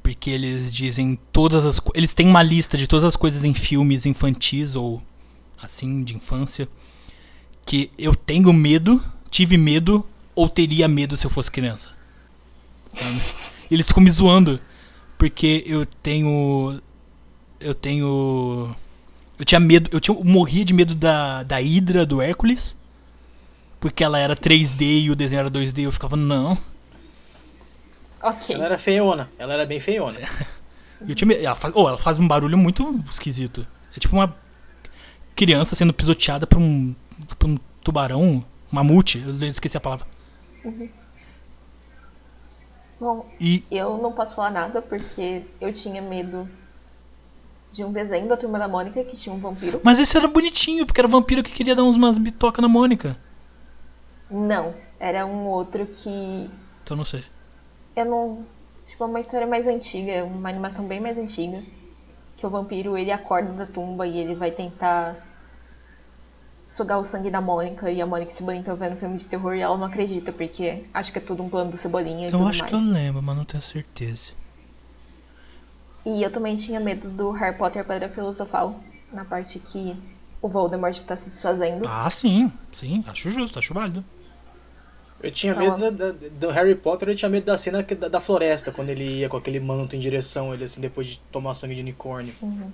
Porque 0.02 0.30
eles 0.30 0.72
dizem 0.72 1.18
todas 1.32 1.66
as 1.66 1.80
Eles 1.94 2.14
têm 2.14 2.28
uma 2.28 2.42
lista 2.42 2.76
de 2.76 2.86
todas 2.86 3.04
as 3.04 3.16
coisas 3.16 3.44
em 3.44 3.52
filmes 3.52 4.06
infantis 4.06 4.76
ou 4.76 5.02
assim, 5.60 6.04
de 6.04 6.14
infância. 6.14 6.68
Que 7.66 7.90
eu 7.98 8.14
tenho 8.14 8.50
medo, 8.52 9.02
tive 9.30 9.58
medo, 9.58 10.06
ou 10.34 10.48
teria 10.48 10.88
medo 10.88 11.16
se 11.16 11.26
eu 11.26 11.30
fosse 11.30 11.50
criança. 11.50 11.90
Sabe? 12.94 13.20
E 13.70 13.74
eles 13.74 13.88
ficam 13.88 14.02
me 14.02 14.10
zoando. 14.10 14.60
Porque 15.18 15.64
eu 15.66 15.84
tenho. 15.84 16.80
Eu 17.58 17.74
tenho. 17.74 18.74
Eu 19.38 19.44
tinha 19.44 19.60
medo, 19.60 19.90
eu, 19.92 20.00
tinha, 20.00 20.16
eu 20.16 20.24
morria 20.24 20.64
de 20.64 20.72
medo 20.72 20.94
da, 20.94 21.42
da 21.42 21.56
Hydra 21.56 22.06
do 22.06 22.22
Hércules. 22.22 22.76
Porque 23.80 24.02
ela 24.02 24.18
era 24.18 24.34
3D 24.34 25.04
e 25.04 25.10
o 25.10 25.16
desenho 25.16 25.40
era 25.40 25.50
2D. 25.50 25.82
Eu 25.82 25.92
ficava, 25.92 26.16
não. 26.16 26.56
Ok. 28.22 28.54
Ela 28.54 28.66
era 28.66 28.78
feiona. 28.78 29.28
Ela 29.38 29.54
era 29.54 29.66
bem 29.66 29.80
feiona. 29.80 30.18
Eu 31.06 31.14
tinha 31.14 31.28
medo. 31.28 31.44
Ela 31.44 31.54
faz, 31.54 31.74
oh, 31.76 31.88
ela 31.88 31.98
faz 31.98 32.18
um 32.18 32.26
barulho 32.26 32.56
muito 32.56 33.04
esquisito. 33.10 33.66
É 33.94 34.00
tipo 34.00 34.16
uma 34.16 34.34
criança 35.34 35.76
sendo 35.76 35.92
pisoteada 35.92 36.46
por 36.46 36.58
um, 36.58 36.94
um 37.44 37.56
tubarão, 37.82 38.44
mamute. 38.70 39.22
Eu 39.26 39.34
esqueci 39.48 39.76
a 39.76 39.80
palavra. 39.80 40.06
Bom, 42.98 43.26
E 43.40 43.62
eu 43.70 43.98
não 43.98 44.12
posso 44.12 44.34
falar 44.34 44.50
nada 44.50 44.80
porque 44.80 45.42
eu 45.60 45.72
tinha 45.72 46.00
medo 46.00 46.48
de 47.72 47.84
um 47.84 47.92
desenho 47.92 48.26
da 48.26 48.36
Turma 48.38 48.58
da 48.58 48.66
Mônica 48.66 49.04
que 49.04 49.16
tinha 49.16 49.34
um 49.34 49.38
vampiro. 49.38 49.80
Mas 49.84 50.00
esse 50.00 50.16
era 50.16 50.26
bonitinho, 50.26 50.86
porque 50.86 51.00
era 51.00 51.06
o 51.08 51.10
vampiro 51.10 51.42
que 51.42 51.52
queria 51.52 51.74
dar 51.74 51.84
uns 51.84 51.96
umas 51.96 52.16
bitoca 52.16 52.62
na 52.62 52.68
Mônica. 52.68 53.16
Não, 54.30 54.74
era 54.98 55.26
um 55.26 55.46
outro 55.46 55.86
que 55.86 56.50
Então 56.82 56.96
não 56.96 57.04
sei. 57.04 57.22
eu 57.94 58.04
não. 58.06 58.46
Tipo, 58.88 59.04
é 59.04 59.06
uma 59.08 59.20
história 59.20 59.46
mais 59.46 59.66
antiga, 59.66 60.24
uma 60.24 60.48
animação 60.48 60.86
bem 60.86 61.00
mais 61.00 61.18
antiga. 61.18 61.62
Que 62.36 62.46
o 62.46 62.50
vampiro 62.50 62.96
ele 62.96 63.10
acorda 63.10 63.52
da 63.52 63.66
tumba 63.66 64.06
e 64.06 64.18
ele 64.18 64.34
vai 64.34 64.50
tentar 64.50 65.25
sugar 66.76 66.98
o 67.00 67.04
sangue 67.04 67.30
da 67.30 67.40
Mônica 67.40 67.90
e 67.90 68.00
a 68.02 68.06
Mônica 68.06 68.30
e 68.30 68.34
o 68.34 68.36
Cebolinha 68.36 68.60
estão 68.60 68.76
vendo 68.76 68.96
filme 68.98 69.16
de 69.16 69.24
terror 69.26 69.54
e 69.54 69.60
ela 69.60 69.76
não 69.78 69.86
acredita, 69.86 70.30
porque 70.30 70.84
acha 70.92 71.10
que 71.10 71.18
é 71.18 71.20
tudo 71.22 71.42
um 71.42 71.48
plano 71.48 71.70
do 71.70 71.78
Cebolinha 71.78 72.22
e 72.28 72.32
Eu 72.32 72.38
tudo 72.38 72.48
acho 72.48 72.58
mais. 72.60 72.70
que 72.70 72.76
eu 72.76 72.80
lembro, 72.80 73.22
mas 73.22 73.36
não 73.36 73.44
tenho 73.44 73.62
certeza. 73.62 74.32
E 76.04 76.22
eu 76.22 76.30
também 76.30 76.54
tinha 76.54 76.78
medo 76.78 77.08
do 77.08 77.30
Harry 77.32 77.56
Potter 77.56 77.84
Pedra 77.84 78.08
Filosofal, 78.08 78.78
na 79.12 79.24
parte 79.24 79.58
que 79.58 79.96
o 80.40 80.48
Voldemort 80.48 80.98
tá 81.00 81.16
se 81.16 81.30
desfazendo. 81.30 81.88
Ah, 81.88 82.08
sim, 82.10 82.52
sim, 82.72 83.02
acho 83.06 83.30
justo, 83.30 83.58
acho 83.58 83.74
válido. 83.74 84.04
Eu 85.22 85.32
tinha 85.32 85.54
Tá 85.54 85.60
medo 85.60 85.78
da- 85.78 85.90
da- 86.12 86.28
do 86.30 86.50
Harry 86.50 86.74
Potter, 86.74 87.08
eu 87.08 87.16
tinha 87.16 87.28
medo 87.28 87.46
da 87.46 87.56
cena 87.56 87.82
que- 87.82 87.94
da, 87.94 88.06
da 88.06 88.20
floresta, 88.20 88.70
quando 88.70 88.90
ele 88.90 89.20
ia 89.20 89.28
com 89.30 89.36
aquele 89.38 89.58
manto 89.58 89.96
em 89.96 89.98
direção, 89.98 90.52
ele 90.52 90.64
assim, 90.64 90.80
depois 90.80 91.06
de 91.08 91.18
tomar 91.32 91.54
sangue 91.54 91.74
de 91.74 91.80
unicórnio. 91.80 92.34
Uhum. 92.42 92.70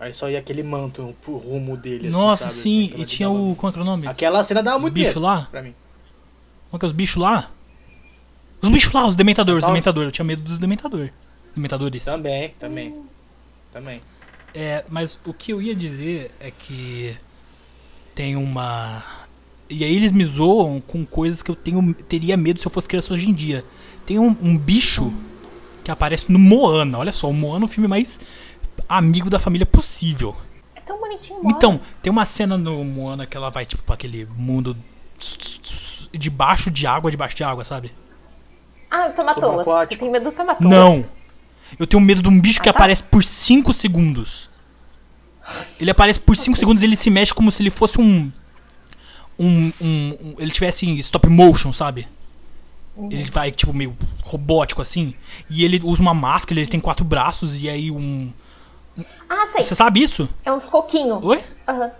Aí 0.00 0.12
só 0.12 0.30
ia 0.30 0.38
aquele 0.38 0.62
manto 0.62 1.14
pro 1.22 1.36
rumo 1.36 1.76
dele, 1.76 2.08
assim, 2.08 2.16
Nossa, 2.16 2.44
sabe? 2.44 2.54
sim, 2.60 2.90
Assim, 2.92 3.02
e 3.02 3.04
tinha 3.04 3.28
dava- 3.28 3.40
o. 3.40 3.54
Como 3.56 3.72
é 3.72 3.76
é 3.78 3.80
o 3.80 3.84
nome? 3.84 4.06
Aquela 4.06 4.42
cena 4.44 4.62
dava 4.62 4.78
muito 4.78 4.94
bichos 4.94 5.08
medo 5.14 5.20
lá? 5.20 5.48
pra 5.50 5.62
mim. 5.62 5.74
Como 6.70 6.76
é 6.76 6.78
que 6.78 6.84
é 6.84 6.88
os 6.88 6.92
bichos 6.92 7.16
lá? 7.16 7.50
Os 8.62 8.68
bichos 8.68 8.92
lá, 8.92 9.06
os 9.06 9.16
dementadores, 9.16 9.62
os 9.64 9.68
dementadores. 9.68 10.08
Eu 10.08 10.12
tinha 10.12 10.24
medo 10.24 10.42
dos 10.42 10.58
dementadores. 10.58 11.10
Dementadores. 11.54 12.04
Também, 12.04 12.50
também. 12.58 12.94
Também. 13.72 14.00
É, 14.54 14.84
mas 14.88 15.18
o 15.26 15.32
que 15.32 15.52
eu 15.52 15.60
ia 15.60 15.74
dizer 15.74 16.30
é 16.40 16.50
que 16.50 17.16
tem 18.14 18.36
uma. 18.36 19.02
E 19.70 19.84
aí 19.84 19.94
eles 19.94 20.12
me 20.12 20.24
zoam 20.24 20.80
com 20.80 21.04
coisas 21.04 21.42
que 21.42 21.50
eu 21.50 21.56
tenho, 21.56 21.92
teria 21.94 22.36
medo 22.36 22.60
se 22.60 22.66
eu 22.66 22.70
fosse 22.70 22.88
criança 22.88 23.12
hoje 23.12 23.28
em 23.28 23.34
dia. 23.34 23.64
Tem 24.06 24.18
um, 24.18 24.34
um 24.40 24.56
bicho 24.56 25.12
que 25.84 25.90
aparece 25.90 26.30
no 26.32 26.38
Moana. 26.38 26.98
Olha 26.98 27.12
só, 27.12 27.28
o 27.28 27.34
Moana 27.34 27.64
é 27.64 27.66
o 27.66 27.68
filme 27.68 27.86
mais 27.86 28.18
amigo 28.88 29.28
da 29.30 29.38
família 29.38 29.66
possível. 29.66 30.34
tão 30.86 30.98
bonitinho, 31.00 31.42
Moana. 31.42 31.54
Então, 31.56 31.80
tem 32.00 32.10
uma 32.10 32.24
cena 32.24 32.56
no 32.56 32.82
Moana 32.84 33.26
que 33.26 33.36
ela 33.36 33.50
vai, 33.50 33.66
tipo, 33.66 33.82
pra 33.82 33.94
aquele 33.94 34.26
mundo 34.36 34.76
debaixo 36.12 36.70
de 36.70 36.86
água, 36.86 37.10
debaixo 37.10 37.36
de 37.36 37.44
água, 37.44 37.64
sabe? 37.64 37.92
Ah, 38.90 39.08
o 39.08 39.12
Tamatoa. 39.12 39.86
Você 39.86 39.96
tem 39.96 40.10
medo 40.10 40.30
do 40.30 40.32
Tamatoa? 40.32 40.68
Não! 40.68 41.04
Eu 41.78 41.86
tenho 41.86 42.00
medo 42.02 42.22
de 42.22 42.28
um 42.28 42.40
bicho 42.40 42.62
que 42.62 42.68
Ah, 42.68 42.72
tá. 42.72 42.78
aparece 42.78 43.02
por 43.02 43.22
5 43.22 43.72
segundos. 43.74 44.48
Ele 45.78 45.90
aparece 45.90 46.18
por 46.18 46.34
5 46.36 46.56
segundos 46.56 46.82
e 46.82 46.86
ele 46.86 46.96
se 46.96 47.10
mexe 47.10 47.34
como 47.34 47.52
se 47.52 47.62
ele 47.62 47.70
fosse 47.70 48.00
um. 48.00 48.32
Um. 49.38 49.72
um, 49.80 50.16
um- 50.20 50.34
ele 50.38 50.50
tivesse 50.50 50.86
em 50.86 50.96
stop 50.98 51.28
motion, 51.28 51.72
sabe? 51.72 52.08
Ele 53.10 53.22
vai, 53.30 53.52
tipo, 53.52 53.72
meio 53.72 53.96
robótico 54.24 54.82
assim. 54.82 55.14
E 55.48 55.64
ele 55.64 55.80
usa 55.84 56.00
uma 56.02 56.12
máscara, 56.14 56.58
ele 56.58 56.68
tem 56.68 56.80
quatro 56.80 57.04
braços 57.04 57.60
e 57.62 57.68
aí 57.68 57.90
um. 57.90 58.32
Ah, 59.28 59.46
sei. 59.52 59.62
Você 59.62 59.74
sabe 59.74 60.02
isso? 60.02 60.28
É 60.44 60.52
uns 60.52 60.68
coquinhos. 60.68 61.22
Oi? 61.24 61.42
Aham. 61.66 61.90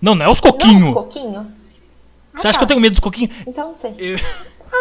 Não, 0.00 0.14
não 0.14 0.26
é 0.26 0.28
os 0.28 0.40
Não 0.40 0.50
é 0.50 0.52
uns 0.52 0.60
coquinhos. 0.62 0.94
coquinhos? 0.94 1.46
Você 2.34 2.48
acha 2.48 2.58
que 2.58 2.64
eu 2.64 2.68
tenho 2.68 2.80
medo 2.80 2.92
dos 2.92 3.00
coquinhos? 3.00 3.34
Então, 3.46 3.72
não 3.72 3.78
sei. 3.78 3.94
Eu... 3.98 4.16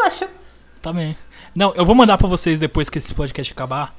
Acho. 0.06 0.28
Tá 0.82 0.94
bem. 0.94 1.18
Não, 1.56 1.74
eu 1.74 1.84
vou 1.84 1.96
mandar 1.96 2.16
pra 2.16 2.28
vocês 2.28 2.60
depois 2.60 2.92
que 2.92 3.00
esse 3.00 3.12
podcast 3.12 3.52
acabar. 3.52 3.96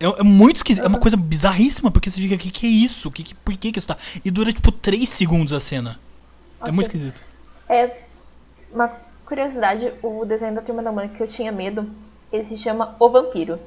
É, 0.00 0.06
é 0.06 0.22
muito 0.22 0.56
esquisito. 0.56 0.82
É 0.82 0.88
uma 0.88 0.98
coisa 0.98 1.14
bizarríssima, 1.14 1.90
porque 1.90 2.08
você 2.10 2.18
fica, 2.22 2.36
o 2.36 2.38
que, 2.38 2.50
que 2.50 2.66
é 2.66 2.70
isso? 2.70 3.10
Que, 3.10 3.22
que, 3.22 3.34
por 3.34 3.54
que, 3.54 3.70
que 3.70 3.78
isso 3.78 3.86
tá? 3.88 3.98
E 4.24 4.30
dura 4.30 4.50
tipo 4.50 4.72
3 4.72 5.06
segundos 5.06 5.52
a 5.52 5.60
cena. 5.60 6.00
É 6.58 6.62
Ok. 6.62 6.72
muito 6.72 6.86
esquisito. 6.86 7.22
É 7.68 7.98
uma 8.72 8.88
curiosidade, 9.26 9.92
o 10.02 10.24
desenho 10.24 10.54
da 10.54 10.62
Turma 10.62 10.82
da 10.82 10.90
Mônica 10.90 11.16
que 11.16 11.22
eu 11.22 11.26
tinha 11.26 11.52
medo, 11.52 11.86
ele 12.32 12.46
se 12.46 12.56
chama 12.56 12.96
O 12.98 13.10
Vampiro. 13.10 13.58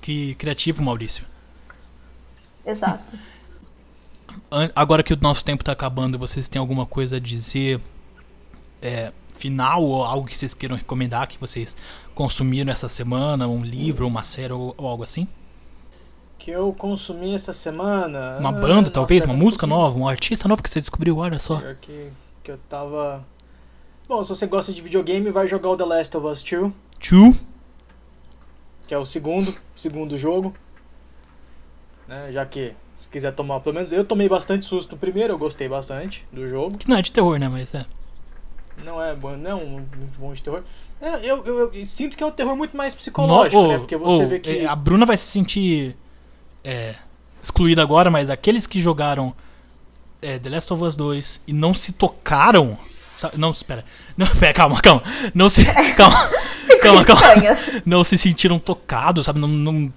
Que 0.00 0.36
criativo, 0.36 0.80
Maurício. 0.80 1.24
Exato. 2.66 3.02
Agora 4.74 5.02
que 5.02 5.12
o 5.12 5.18
nosso 5.20 5.44
tempo 5.44 5.64
tá 5.64 5.72
acabando, 5.72 6.18
vocês 6.18 6.48
têm 6.48 6.60
alguma 6.60 6.86
coisa 6.86 7.16
a 7.16 7.20
dizer 7.20 7.80
é, 8.80 9.12
final 9.36 9.82
ou 9.82 10.04
algo 10.04 10.26
que 10.26 10.36
vocês 10.36 10.54
queiram 10.54 10.76
recomendar 10.76 11.26
que 11.28 11.38
vocês 11.38 11.76
consumiram 12.14 12.72
essa 12.72 12.88
semana? 12.88 13.46
Um 13.48 13.62
livro, 13.62 14.06
uma 14.06 14.24
série 14.24 14.52
ou, 14.52 14.74
ou 14.76 14.86
algo 14.86 15.02
assim? 15.02 15.26
Que 16.38 16.50
eu 16.50 16.72
consumi 16.72 17.34
essa 17.34 17.52
semana. 17.52 18.36
Uma 18.38 18.50
ah, 18.50 18.52
banda, 18.52 18.74
nossa, 18.74 18.90
talvez? 18.90 19.24
Uma 19.24 19.34
música 19.34 19.66
nova? 19.66 19.98
Um 19.98 20.08
artista 20.08 20.46
novo 20.46 20.62
que 20.62 20.68
você 20.68 20.80
descobriu? 20.80 21.18
Olha 21.18 21.38
só. 21.38 21.60
Que, 21.80 22.10
que 22.42 22.50
eu 22.50 22.58
tava. 22.68 23.24
Bom, 24.06 24.22
se 24.22 24.28
você 24.28 24.46
gosta 24.46 24.72
de 24.72 24.82
videogame, 24.82 25.30
vai 25.30 25.48
jogar 25.48 25.70
o 25.70 25.76
The 25.76 25.84
Last 25.84 26.16
of 26.16 26.26
Us 26.26 26.42
2, 26.42 26.72
Two. 27.00 27.34
que 28.86 28.92
é 28.92 28.98
o 28.98 29.06
segundo, 29.06 29.54
segundo 29.74 30.16
jogo. 30.16 30.54
Né, 32.08 32.28
já 32.32 32.44
que, 32.44 32.72
se 32.96 33.08
quiser 33.08 33.32
tomar, 33.32 33.60
pelo 33.60 33.74
menos 33.74 33.92
eu 33.92 34.04
tomei 34.04 34.28
bastante 34.28 34.66
susto 34.66 34.92
no 34.92 34.98
primeiro, 34.98 35.32
eu 35.34 35.38
gostei 35.38 35.68
bastante 35.68 36.24
do 36.32 36.46
jogo. 36.46 36.76
Que 36.76 36.88
não 36.88 36.96
é 36.96 37.02
de 37.02 37.10
terror, 37.12 37.38
né? 37.38 37.48
Mas 37.48 37.74
é. 37.74 37.86
Não 38.84 39.02
é 39.02 39.14
bom, 39.14 39.36
não 39.36 39.50
é 39.50 39.54
um 39.54 39.66
muito 39.70 40.18
bom 40.18 40.32
de 40.32 40.42
terror. 40.42 40.62
É, 41.00 41.16
eu, 41.28 41.44
eu, 41.44 41.72
eu 41.72 41.86
sinto 41.86 42.16
que 42.16 42.22
é 42.22 42.26
um 42.26 42.30
terror 42.30 42.56
muito 42.56 42.76
mais 42.76 42.94
psicológico, 42.94 43.62
No- 43.62 43.68
né? 43.68 43.76
ô, 43.76 43.80
Porque 43.80 43.96
você 43.96 44.24
ô, 44.24 44.28
vê 44.28 44.38
que. 44.38 44.50
é, 44.50 44.66
A 44.66 44.74
Bruna 44.76 45.06
vai 45.06 45.16
se 45.16 45.26
sentir 45.26 45.96
é, 46.62 46.94
excluída 47.42 47.82
agora, 47.82 48.10
mas 48.10 48.30
aqueles 48.30 48.66
que 48.66 48.80
jogaram 48.80 49.34
é, 50.22 50.38
The 50.38 50.48
Last 50.50 50.72
of 50.72 50.82
Us 50.82 50.96
2 50.96 51.42
e 51.46 51.52
não 51.52 51.72
se 51.74 51.92
tocaram. 51.92 52.78
sabe- 53.16 53.36
Não, 53.38 53.50
espera. 53.50 53.84
Não, 54.16 54.26
pera, 54.36 54.52
calma, 54.52 54.80
calma. 54.80 55.02
Não 55.34 55.48
se. 55.48 55.64
Calma. 55.96 56.16
calma, 56.82 57.04
calma. 57.04 57.22
Não 57.86 58.02
se 58.04 58.16
sentiram 58.18 58.58
tocados, 58.58 59.26
sabe? 59.26 59.38
Não, 59.38 59.48
não- 59.48 59.92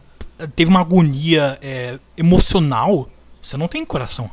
teve 0.55 0.69
uma 0.69 0.81
agonia 0.81 1.57
é, 1.61 1.97
emocional. 2.17 3.09
Você 3.41 3.55
não 3.57 3.67
tem 3.67 3.83
coração. 3.85 4.29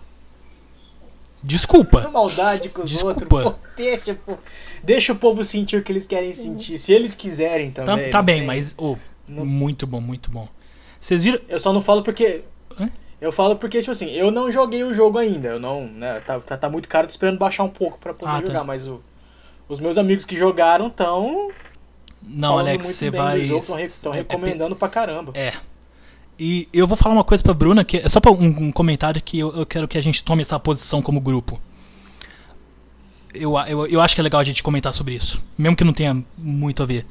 Desculpa. 1.42 2.08
maldade 2.10 2.70
com 2.70 2.82
os 2.82 2.90
Desculpa. 2.90 3.20
outros. 3.20 3.52
Pô, 3.52 3.54
deixa, 3.76 4.14
pô. 4.14 4.38
deixa 4.82 5.12
o 5.12 5.16
povo 5.16 5.44
sentir 5.44 5.76
o 5.76 5.82
que 5.82 5.92
eles 5.92 6.06
querem 6.06 6.32
sentir. 6.32 6.78
Se 6.78 6.92
eles 6.92 7.14
quiserem 7.14 7.70
Tá, 7.70 7.84
também. 7.84 8.10
tá 8.10 8.18
não 8.18 8.24
bem, 8.24 8.38
tem- 8.38 8.46
mas. 8.46 8.74
Não- 9.28 9.44
muito 9.44 9.86
bom, 9.86 10.00
muito 10.00 10.30
bom. 10.30 10.48
Vocês 10.98 11.22
viram. 11.22 11.40
Eu 11.48 11.58
só 11.60 11.72
não 11.72 11.82
falo 11.82 12.02
porque. 12.02 12.44
Hã? 12.78 12.88
Eu 13.20 13.30
falo 13.30 13.56
porque, 13.56 13.78
tipo 13.78 13.90
assim, 13.90 14.10
eu 14.10 14.30
não 14.30 14.50
joguei 14.50 14.82
o 14.84 14.94
jogo 14.94 15.18
ainda. 15.18 15.48
Eu 15.48 15.60
não. 15.60 15.86
Né, 15.86 16.20
tá, 16.20 16.40
tá, 16.40 16.56
tá 16.56 16.68
muito 16.70 16.88
caro, 16.88 17.06
tô 17.06 17.10
esperando 17.10 17.38
baixar 17.38 17.62
um 17.64 17.68
pouco 17.70 17.98
pra 17.98 18.14
poder 18.14 18.32
Ah, 18.32 18.40
tá. 18.40 18.46
jogar. 18.46 18.64
Mas 18.64 18.86
o- 18.88 19.02
os 19.68 19.78
meus 19.80 19.98
amigos 19.98 20.24
que 20.24 20.36
jogaram 20.36 20.86
estão. 20.88 21.50
Não, 22.22 22.58
Alex, 22.58 22.86
você 22.86 23.10
vai. 23.10 23.40
estão 23.84 24.12
é- 24.14 24.16
é- 24.16 24.18
recomendando 24.20 24.74
pra 24.74 24.88
caramba. 24.88 25.32
É. 25.34 25.52
E 26.38 26.68
eu 26.72 26.86
vou 26.86 26.96
falar 26.96 27.14
uma 27.14 27.24
coisa 27.24 27.42
pra 27.42 27.54
Bruna, 27.54 27.84
que 27.84 27.98
é 27.98 28.08
só 28.08 28.20
um, 28.38 28.66
um 28.66 28.72
comentário 28.72 29.22
que 29.22 29.38
eu, 29.38 29.54
eu 29.54 29.64
quero 29.64 29.86
que 29.86 29.96
a 29.96 30.02
gente 30.02 30.22
tome 30.22 30.42
essa 30.42 30.58
posição 30.58 31.00
como 31.00 31.20
grupo. 31.20 31.60
Eu, 33.32 33.56
eu, 33.58 33.86
eu 33.86 34.00
acho 34.00 34.14
que 34.14 34.20
é 34.20 34.24
legal 34.24 34.40
a 34.40 34.44
gente 34.44 34.62
comentar 34.62 34.92
sobre 34.92 35.14
isso, 35.14 35.44
mesmo 35.56 35.76
que 35.76 35.84
não 35.84 35.92
tenha 35.92 36.24
muito 36.36 36.82
a 36.82 36.86
ver. 36.86 37.06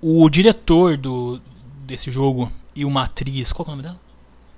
O 0.00 0.28
diretor 0.28 0.96
do, 0.96 1.40
desse 1.84 2.10
jogo 2.10 2.50
e 2.74 2.84
uma 2.84 3.04
atriz, 3.04 3.52
qual 3.52 3.66
é 3.66 3.68
o 3.68 3.72
nome 3.72 3.82
dela? 3.82 4.00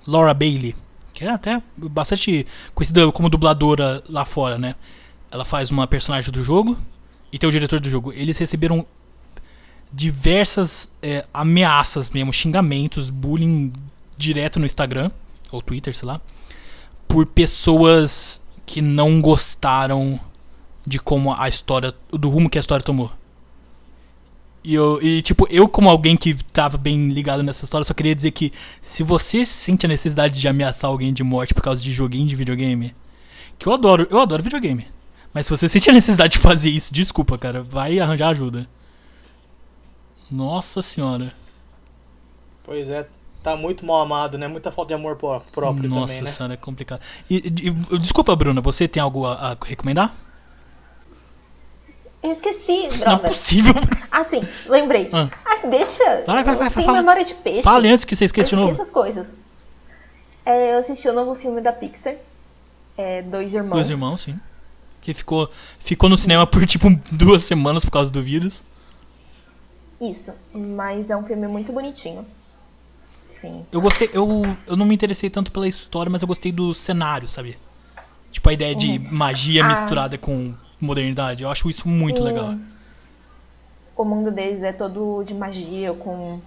Laura 0.05 0.33
Bailey, 0.33 0.75
que 1.13 1.23
é 1.23 1.29
até 1.29 1.61
bastante 1.77 2.45
conhecida 2.73 3.11
como 3.11 3.29
dubladora 3.29 4.03
lá 4.09 4.25
fora, 4.25 4.57
né? 4.57 4.75
Ela 5.31 5.45
faz 5.45 5.71
uma 5.71 5.87
personagem 5.87 6.31
do 6.31 6.43
jogo 6.43 6.77
e 7.31 7.39
tem 7.39 7.47
o 7.47 7.51
diretor 7.51 7.79
do 7.79 7.89
jogo. 7.89 8.13
Eles 8.13 8.37
receberam 8.37 8.85
diversas 9.93 10.91
é, 11.01 11.25
ameaças 11.31 12.09
mesmo, 12.09 12.33
xingamentos, 12.33 13.11
bullying 13.11 13.71
direto 14.17 14.59
no 14.59 14.65
Instagram 14.65 15.11
ou 15.51 15.61
Twitter, 15.61 15.95
sei 15.95 16.07
lá, 16.07 16.19
por 17.07 17.27
pessoas 17.27 18.41
que 18.65 18.81
não 18.81 19.21
gostaram 19.21 20.19
de 20.85 20.99
como 20.99 21.33
a 21.33 21.47
história, 21.47 21.93
do 22.11 22.29
rumo 22.29 22.49
que 22.49 22.57
a 22.57 22.61
história 22.61 22.83
tomou. 22.83 23.11
E, 24.63 24.73
eu, 24.73 24.99
e 25.01 25.21
tipo, 25.21 25.45
eu 25.49 25.67
como 25.67 25.89
alguém 25.89 26.15
que 26.15 26.33
tava 26.33 26.77
bem 26.77 27.09
ligado 27.09 27.43
nessa 27.43 27.65
história, 27.65 27.83
só 27.83 27.93
queria 27.93 28.15
dizer 28.15 28.31
que 28.31 28.51
se 28.81 29.03
você 29.03 29.45
sente 29.45 29.85
a 29.85 29.89
necessidade 29.89 30.39
de 30.39 30.47
ameaçar 30.47 30.89
alguém 30.89 31.13
de 31.13 31.21
morte 31.23 31.53
por 31.53 31.61
causa 31.61 31.81
de 31.81 31.91
joguinho 31.91 32.25
de 32.25 32.35
videogame, 32.35 32.95
que 33.59 33.67
eu 33.67 33.73
adoro, 33.73 34.07
eu 34.09 34.19
adoro 34.19 34.41
videogame. 34.41 34.87
Mas 35.33 35.45
se 35.45 35.49
você 35.51 35.67
sente 35.67 35.89
a 35.89 35.93
necessidade 35.93 36.33
de 36.33 36.39
fazer 36.39 36.69
isso, 36.69 36.93
desculpa, 36.93 37.37
cara, 37.37 37.61
vai 37.61 37.99
arranjar 37.99 38.29
ajuda. 38.29 38.67
Nossa 40.33 40.81
senhora. 40.81 41.31
Pois 42.63 42.89
é, 42.89 43.07
tá 43.43 43.55
muito 43.55 43.85
mal 43.85 44.01
amado, 44.01 44.37
né? 44.37 44.47
Muita 44.47 44.71
falta 44.71 44.89
de 44.89 44.93
amor 44.95 45.15
pró- 45.15 45.41
próprio 45.51 45.89
Nossa 45.89 46.13
também, 46.13 46.23
né? 46.23 46.29
senhora, 46.31 46.53
é 46.53 46.57
complicado. 46.57 47.01
E, 47.29 47.35
e- 47.37 47.95
e- 47.95 47.99
desculpa, 47.99 48.35
Bruna, 48.35 48.59
você 48.61 48.87
tem 48.87 49.01
algo 49.03 49.25
a, 49.27 49.51
a 49.51 49.57
recomendar? 49.65 50.13
Eu 52.21 52.31
esqueci, 52.31 52.83
Não 52.87 52.95
é 52.95 52.97
droga. 52.97 53.27
possível. 53.27 53.73
Ah, 54.09 54.23
sim, 54.23 54.41
lembrei. 54.67 55.09
Ah. 55.11 55.29
Ah, 55.45 55.67
deixa. 55.67 56.23
Vai, 56.25 56.43
vai, 56.43 56.55
vai, 56.55 56.69
fala. 56.69 56.93
memória 56.93 57.23
de 57.25 57.33
peixe. 57.33 57.63
Fale 57.63 57.89
antes 57.89 58.05
que 58.05 58.15
você 58.15 58.23
Eu 58.23 58.27
esqueça 58.27 58.49
de 58.51 58.55
novo. 58.55 58.81
as 58.81 58.91
coisas. 58.91 59.31
É, 60.45 60.73
eu 60.73 60.77
assisti 60.77 61.07
o 61.09 61.13
novo 61.13 61.35
filme 61.35 61.59
da 61.61 61.73
Pixar. 61.73 62.15
É, 62.97 63.21
Dois 63.23 63.53
Irmãos. 63.53 63.73
Dois 63.75 63.89
irmãos, 63.89 64.21
sim. 64.21 64.39
Que 65.01 65.13
ficou, 65.13 65.49
ficou 65.79 66.07
no 66.09 66.17
cinema 66.17 66.47
por 66.47 66.65
tipo 66.65 66.87
duas 67.11 67.43
semanas 67.43 67.83
por 67.83 67.91
causa 67.91 68.09
do 68.09 68.23
vírus. 68.23 68.63
Isso, 70.03 70.33
mas 70.53 71.09
é 71.09 71.15
um 71.15 71.23
filme 71.23 71.47
muito 71.47 71.71
bonitinho. 71.71 72.25
Sim. 73.39 73.65
Eu 73.71 73.79
gostei, 73.79 74.09
eu, 74.13 74.41
eu 74.67 74.75
não 74.75 74.85
me 74.85 74.93
interessei 74.93 75.29
tanto 75.29 75.49
pela 75.51 75.67
história, 75.67 76.09
mas 76.09 76.21
eu 76.21 76.27
gostei 76.27 76.51
do 76.51 76.73
cenário, 76.73 77.27
sabe? 77.27 77.57
Tipo 78.31 78.49
a 78.49 78.53
ideia 78.53 78.75
de 78.75 78.99
magia 78.99 79.63
Ah. 79.63 79.67
misturada 79.67 80.17
com 80.17 80.53
modernidade. 80.79 81.43
Eu 81.43 81.49
acho 81.49 81.69
isso 81.69 81.87
muito 81.87 82.17
Sim. 82.17 82.23
legal. 82.23 82.55
O 83.95 84.03
mundo 84.03 84.29
deles 84.31 84.61
é 84.63 84.73
todo 84.73 85.23
de 85.23 85.33
magia, 85.33 85.93
com. 85.93 86.41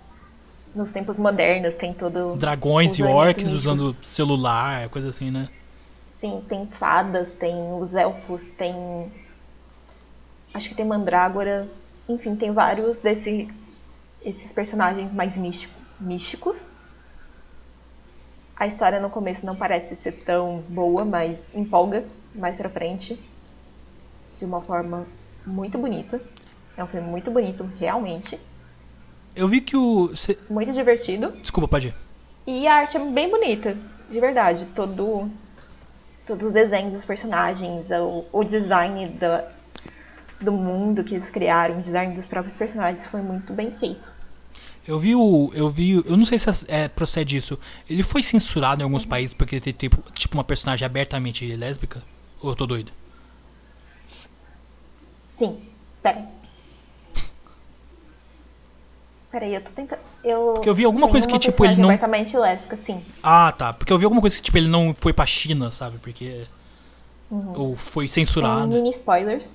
Nos 0.74 0.90
tempos 0.90 1.16
modernos 1.16 1.74
tem 1.74 1.94
todo. 1.94 2.36
Dragões 2.36 2.98
e 2.98 3.02
orcs 3.02 3.50
usando 3.50 3.96
celular, 4.02 4.90
coisa 4.90 5.08
assim, 5.08 5.30
né? 5.30 5.48
Sim, 6.14 6.42
tem 6.46 6.66
fadas, 6.66 7.32
tem 7.34 7.54
os 7.80 7.94
elfos, 7.94 8.42
tem. 8.58 8.74
Acho 10.52 10.68
que 10.68 10.74
tem 10.74 10.84
mandrágora. 10.84 11.66
Enfim, 12.08 12.36
tem 12.36 12.52
vários 12.52 12.98
desse, 13.00 13.48
esses 14.22 14.52
personagens 14.52 15.12
mais 15.12 15.36
místico, 15.36 15.74
místicos. 16.00 16.68
A 18.56 18.66
história 18.66 19.00
no 19.00 19.10
começo 19.10 19.44
não 19.44 19.54
parece 19.56 19.94
ser 19.96 20.12
tão 20.24 20.60
boa, 20.68 21.04
mas 21.04 21.48
empolga 21.54 22.04
mais 22.34 22.56
pra 22.56 22.68
frente. 22.68 23.18
De 24.38 24.44
uma 24.44 24.60
forma 24.60 25.06
muito 25.46 25.76
bonita. 25.78 26.20
É 26.76 26.84
um 26.84 26.86
filme 26.86 27.06
muito 27.08 27.30
bonito, 27.30 27.68
realmente. 27.78 28.38
Eu 29.34 29.48
vi 29.48 29.60
que 29.60 29.76
o. 29.76 30.14
cê- 30.16 30.38
Muito 30.48 30.72
divertido. 30.72 31.32
Desculpa, 31.32 31.68
pode 31.68 31.88
ir. 31.88 31.94
E 32.46 32.66
a 32.66 32.76
arte 32.76 32.96
é 32.96 33.00
bem 33.00 33.30
bonita, 33.30 33.76
de 34.10 34.20
verdade. 34.20 34.66
Todo, 34.74 35.30
todos 36.26 36.48
os 36.48 36.52
desenhos 36.52 36.92
dos 36.92 37.04
personagens, 37.04 37.90
o, 37.90 38.24
o 38.32 38.44
design 38.44 39.06
da, 39.08 39.50
do 40.40 40.52
mundo 40.52 41.02
que 41.04 41.14
eles 41.14 41.30
criaram, 41.30 41.78
o 41.78 41.82
design 41.82 42.14
dos 42.14 42.26
próprios 42.26 42.56
personagens 42.56 43.06
foi 43.06 43.22
muito 43.22 43.52
bem 43.52 43.70
feito. 43.70 44.00
Eu 44.86 44.98
vi 44.98 45.16
o. 45.16 45.50
Eu 45.52 45.68
vi. 45.68 45.94
Eu 46.06 46.16
não 46.16 46.24
sei 46.24 46.38
se 46.38 46.48
é, 46.68 46.86
procede 46.88 47.36
isso. 47.36 47.58
Ele 47.90 48.02
foi 48.04 48.22
censurado 48.22 48.82
em 48.82 48.84
alguns 48.84 49.04
países 49.04 49.34
porque 49.34 49.58
tem 49.58 49.72
tipo, 49.72 50.00
tipo 50.12 50.34
uma 50.36 50.44
personagem 50.44 50.86
abertamente 50.86 51.44
lésbica? 51.56 52.02
Ou 52.40 52.50
eu 52.50 52.56
tô 52.56 52.66
doido? 52.66 52.92
Sim. 55.20 55.60
Pera. 56.02 56.24
Peraí, 59.30 59.54
eu 59.54 59.60
tô 59.60 59.70
tentando. 59.70 59.98
Eu, 60.22 60.52
Porque 60.54 60.68
eu 60.68 60.74
vi 60.74 60.84
alguma 60.84 61.06
tem 61.06 61.12
coisa 61.12 61.26
que, 61.28 61.38
tipo, 61.38 61.64
ele 61.64 61.76
não- 61.80 61.88
abertamente 61.90 62.36
lésbica, 62.36 62.76
sim. 62.76 63.00
Ah, 63.22 63.52
tá. 63.52 63.72
Porque 63.72 63.92
eu 63.92 63.98
vi 63.98 64.04
alguma 64.04 64.20
coisa 64.20 64.36
que 64.36 64.42
tipo 64.42 64.56
ele 64.56 64.68
não 64.68 64.94
foi 64.96 65.12
pra 65.12 65.26
China, 65.26 65.70
sabe? 65.70 65.98
Porque. 65.98 66.46
Ou 67.30 67.74
foi 67.74 68.04
Tem 68.06 68.24
censurado. 68.24 68.68
mini 68.68 68.90
spoilers. 68.90 69.50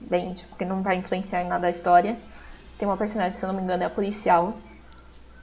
Bem, 0.00 0.32
tipo, 0.34 0.56
que 0.56 0.64
não 0.64 0.82
vai 0.82 0.96
influenciar 0.96 1.42
em 1.42 1.48
nada 1.48 1.66
a 1.66 1.70
história. 1.70 2.18
Tem 2.78 2.88
uma 2.88 2.96
personagem, 2.96 3.32
se 3.38 3.44
eu 3.44 3.48
não 3.48 3.54
me 3.54 3.62
engano, 3.62 3.82
é 3.82 3.86
a 3.86 3.90
policial. 3.90 4.56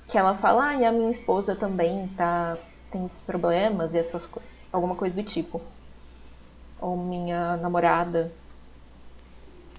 Que 0.07 0.17
ela 0.17 0.35
fala, 0.37 0.69
ah, 0.69 0.75
e 0.75 0.85
a 0.85 0.91
minha 0.91 1.11
esposa 1.11 1.55
também 1.55 2.07
tá. 2.15 2.57
tem 2.91 3.05
esses 3.05 3.21
problemas 3.21 3.93
e 3.93 3.99
essas 3.99 4.25
coisas. 4.25 4.49
Alguma 4.71 4.95
coisa 4.95 5.15
do 5.15 5.23
tipo. 5.23 5.61
Ou 6.79 6.97
minha 6.97 7.57
namorada. 7.57 8.31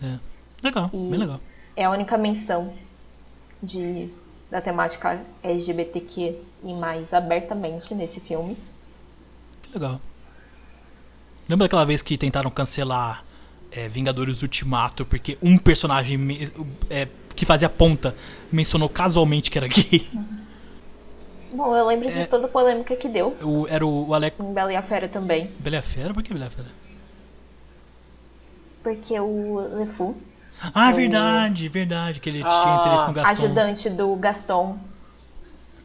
É. 0.02 0.18
Legal, 0.62 0.90
E- 0.92 1.10
bem 1.10 1.18
legal. 1.18 1.40
É 1.76 1.84
a 1.84 1.90
única 1.90 2.18
menção 2.18 2.72
de, 3.62 4.12
da 4.50 4.60
temática 4.60 5.20
LGBTQ 5.42 6.40
e 6.64 6.74
mais 6.74 7.12
abertamente 7.14 7.94
nesse 7.94 8.20
filme. 8.20 8.56
Que 9.62 9.72
legal. 9.74 10.00
Lembra 11.48 11.66
daquela 11.66 11.84
vez 11.84 12.02
que 12.02 12.18
tentaram 12.18 12.50
cancelar 12.50 13.24
é, 13.72 13.88
Vingadores 13.88 14.42
Ultimato 14.42 15.04
porque 15.04 15.36
um 15.42 15.58
personagem 15.58 16.18
é, 16.90 17.06
que 17.34 17.44
fazia 17.46 17.68
ponta 17.68 18.14
mencionou 18.50 18.88
casualmente 18.88 19.50
que 19.50 19.58
era 19.58 19.68
gay? 19.68 20.06
Bom, 21.52 21.74
eu 21.74 21.86
lembro 21.86 22.08
de 22.10 22.18
É. 22.18 22.26
toda 22.26 22.44
a 22.46 22.48
polêmica 22.48 22.94
que 22.96 23.08
deu. 23.08 23.36
O, 23.42 23.66
era 23.68 23.86
o, 23.86 24.08
o 24.08 24.14
Alec. 24.14 24.40
Em 24.42 24.52
Bela 24.52 24.72
e 24.72 24.76
a 24.76 24.82
Fera 24.82 25.08
também. 25.08 25.50
Bela 25.58 25.76
e 25.76 25.78
a 25.78 25.82
Fera? 25.82 26.12
Por 26.12 26.22
que 26.22 26.32
Bela 26.32 26.44
e 26.44 26.48
a 26.48 26.50
Fera? 26.50 26.68
Porque 28.82 29.18
o 29.18 29.58
LeFou, 29.78 30.16
Ah, 30.74 30.90
O- 30.90 30.94
verdade, 30.94 31.68
verdade, 31.68 32.20
que 32.20 32.28
ele 32.28 32.38
tinha 32.40 32.50
Ah, 32.50 32.78
interesse 32.80 33.06
no 33.06 33.12
Gaston. 33.12 33.30
ajudante 33.44 33.90
do 33.90 34.16
Gaston, 34.16 34.78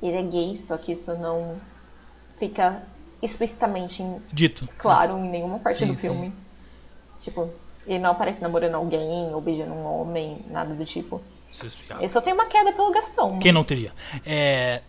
ele 0.01 0.17
é 0.17 0.21
gay, 0.23 0.57
só 0.57 0.77
que 0.77 0.91
isso 0.93 1.13
não 1.17 1.57
fica 2.39 2.81
explicitamente 3.21 4.01
em- 4.03 4.21
Dito. 4.31 4.67
claro 4.77 5.17
em 5.17 5.29
nenhuma 5.29 5.59
parte 5.59 5.79
Sim, 5.79 5.87
do 5.87 5.95
filme. 5.97 6.33
Tipo, 7.19 7.49
ele 7.85 7.99
não 7.99 8.11
aparece 8.11 8.41
namorando 8.41 8.75
alguém 8.75 9.33
ou 9.33 9.41
beijando 9.41 9.73
um 9.73 9.85
homem, 9.85 10.39
nada 10.49 10.73
do 10.73 10.85
tipo. 10.85 11.21
Ele 11.99 12.09
só 12.11 12.19
tem 12.21 12.33
uma 12.33 12.45
queda 12.45 12.71
pelo 12.71 12.91
Gaston. 12.91 13.39
Quem 13.39 13.51
não 13.51 13.61
mas- 13.61 13.67
teria? 13.67 13.91
É. 14.25 14.81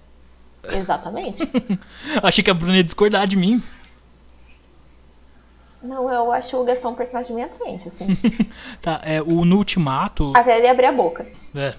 Exatamente. 0.65 1.43
Achei 2.23 2.43
que 2.43 2.51
a 2.51 2.55
Bruna 2.55 2.77
ia 2.77 2.85
discordar 2.85 3.27
de 3.27 3.37
mim. 3.37 3.63
não, 5.83 6.11
eu 6.11 6.33
acho 6.33 6.57
o 6.57 6.65
Gaston 6.65 6.91
um 6.91 6.95
personagem 6.95 7.35
meio 7.35 7.47
atraente, 7.47 7.89
assim. 7.89 8.07
Tá, 8.81 9.01
é, 9.05 9.21
o, 9.21 9.45
no 9.45 9.59
Ultimato. 9.59 10.33
Até 10.35 10.57
ele 10.59 10.67
abrir 10.69 10.87
a 10.87 10.93
boca. 10.93 11.27
É. 11.55 11.75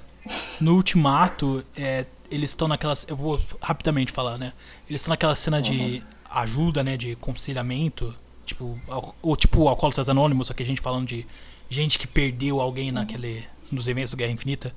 No 0.62 0.76
Ultimato, 0.76 1.64
é, 1.76 2.06
eles 2.30 2.52
estão 2.52 2.68
naquelas. 2.68 3.06
Eu 3.10 3.16
vou 3.16 3.40
rapidamente 3.62 4.12
falar, 4.12 4.38
né? 4.38 4.54
Eles 4.88 5.02
estão 5.02 5.12
naquela 5.12 5.36
cena 5.36 5.62
de 5.62 6.04
ajuda, 6.30 6.84
né? 6.84 6.96
De 6.98 7.16
conciliamento. 7.16 8.14
Tipo, 8.46 8.80
ou 9.22 9.36
tipo 9.36 9.68
Alcoólatras 9.68 10.08
Anônimos, 10.08 10.48
só 10.48 10.54
que 10.54 10.64
a 10.64 10.66
gente 10.66 10.82
falando 10.82 11.08
de 11.08 11.26
gente 11.70 11.98
que 11.98 12.08
perdeu 12.08 12.62
alguém 12.62 12.92
naquele. 12.92 13.46
nos 13.72 13.88
eventos 13.88 14.12
do 14.12 14.18
Guerra 14.18 14.32
Infinita. 14.32 14.74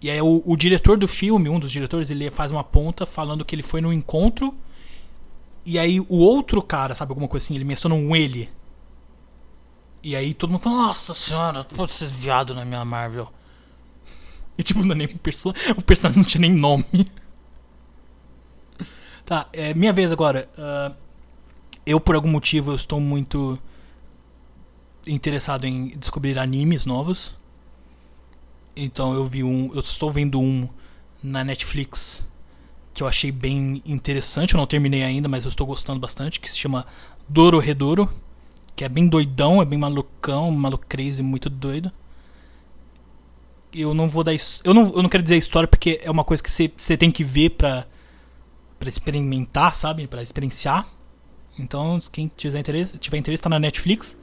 E 0.00 0.10
aí 0.10 0.20
o, 0.20 0.42
o 0.44 0.56
diretor 0.56 0.96
do 0.96 1.06
filme, 1.06 1.48
um 1.48 1.60
dos 1.60 1.70
diretores, 1.70 2.10
ele 2.10 2.30
faz 2.30 2.50
uma 2.50 2.64
ponta 2.64 3.04
falando 3.04 3.44
que 3.44 3.54
ele 3.54 3.62
foi 3.62 3.80
no 3.80 3.92
encontro. 3.92 4.54
E 5.64 5.78
aí 5.78 6.00
o 6.00 6.18
outro 6.18 6.62
cara, 6.62 6.94
sabe, 6.94 7.10
alguma 7.10 7.28
coisa 7.28 7.44
assim, 7.44 7.54
ele 7.54 7.64
menciona 7.64 7.94
um 7.94 8.16
ele. 8.16 8.48
E 10.02 10.16
aí 10.16 10.32
todo 10.32 10.50
mundo 10.50 10.62
fala, 10.62 10.76
nossa 10.76 11.14
senhora, 11.14 11.62
pode 11.64 11.90
ser 11.90 12.08
viado 12.08 12.54
na 12.54 12.64
minha 12.64 12.82
Marvel. 12.84 13.30
E 14.56 14.62
tipo, 14.62 14.82
não 14.82 14.92
é 14.92 14.94
nem 14.94 15.06
um 15.06 15.18
personagem. 15.18 15.72
O 15.76 15.82
personagem 15.82 16.22
não 16.22 16.28
tinha 16.28 16.40
nem 16.40 16.52
nome. 16.52 16.84
Tá, 19.22 19.46
é 19.52 19.72
minha 19.74 19.92
vez 19.92 20.10
agora. 20.10 20.48
Ah, 20.58 20.90
eu, 21.90 22.00
por 22.00 22.14
algum 22.14 22.28
motivo, 22.28 22.70
eu 22.70 22.74
estou 22.74 23.00
muito 23.00 23.58
interessado 25.06 25.64
em 25.64 25.88
descobrir 25.98 26.38
animes 26.38 26.86
novos. 26.86 27.36
Então 28.76 29.14
eu 29.14 29.24
vi 29.24 29.42
um. 29.42 29.70
Eu 29.74 29.80
estou 29.80 30.10
vendo 30.10 30.40
um 30.40 30.68
na 31.22 31.44
Netflix 31.44 32.26
que 32.94 33.02
eu 33.02 33.06
achei 33.06 33.32
bem 33.32 33.82
interessante. 33.84 34.54
Eu 34.54 34.58
não 34.58 34.66
terminei 34.66 35.02
ainda, 35.02 35.28
mas 35.28 35.44
eu 35.44 35.48
estou 35.48 35.66
gostando 35.66 36.00
bastante. 36.00 36.40
Que 36.40 36.50
se 36.50 36.58
chama 36.58 36.86
Doro 37.28 37.58
Redoro. 37.58 38.08
Que 38.76 38.84
é 38.84 38.88
bem 38.88 39.08
doidão, 39.08 39.60
é 39.60 39.64
bem 39.64 39.78
malucão, 39.78 40.50
maluco 40.50 40.86
crazy, 40.88 41.22
muito 41.22 41.50
doido 41.50 41.92
eu 43.72 43.94
não 43.94 44.08
vou 44.08 44.24
dar 44.24 44.32
eu 44.64 44.74
não, 44.74 44.82
eu 44.94 45.02
não 45.02 45.08
quero 45.08 45.22
dizer 45.22 45.36
história 45.36 45.68
porque 45.68 46.00
é 46.02 46.10
uma 46.10 46.24
coisa 46.24 46.42
que 46.42 46.50
você 46.50 46.96
tem 46.96 47.10
que 47.10 47.22
ver 47.22 47.50
pra, 47.50 47.86
pra 48.78 48.88
experimentar, 48.88 49.74
sabe? 49.74 50.06
Pra 50.06 50.22
experienciar. 50.22 50.86
Então, 51.60 51.98
quem 52.12 52.30
tiver 52.36 52.58
interesse, 52.58 52.98
tiver 52.98 53.18
interesse, 53.18 53.42
tá 53.42 53.48
na 53.48 53.58
Netflix. 53.58 54.16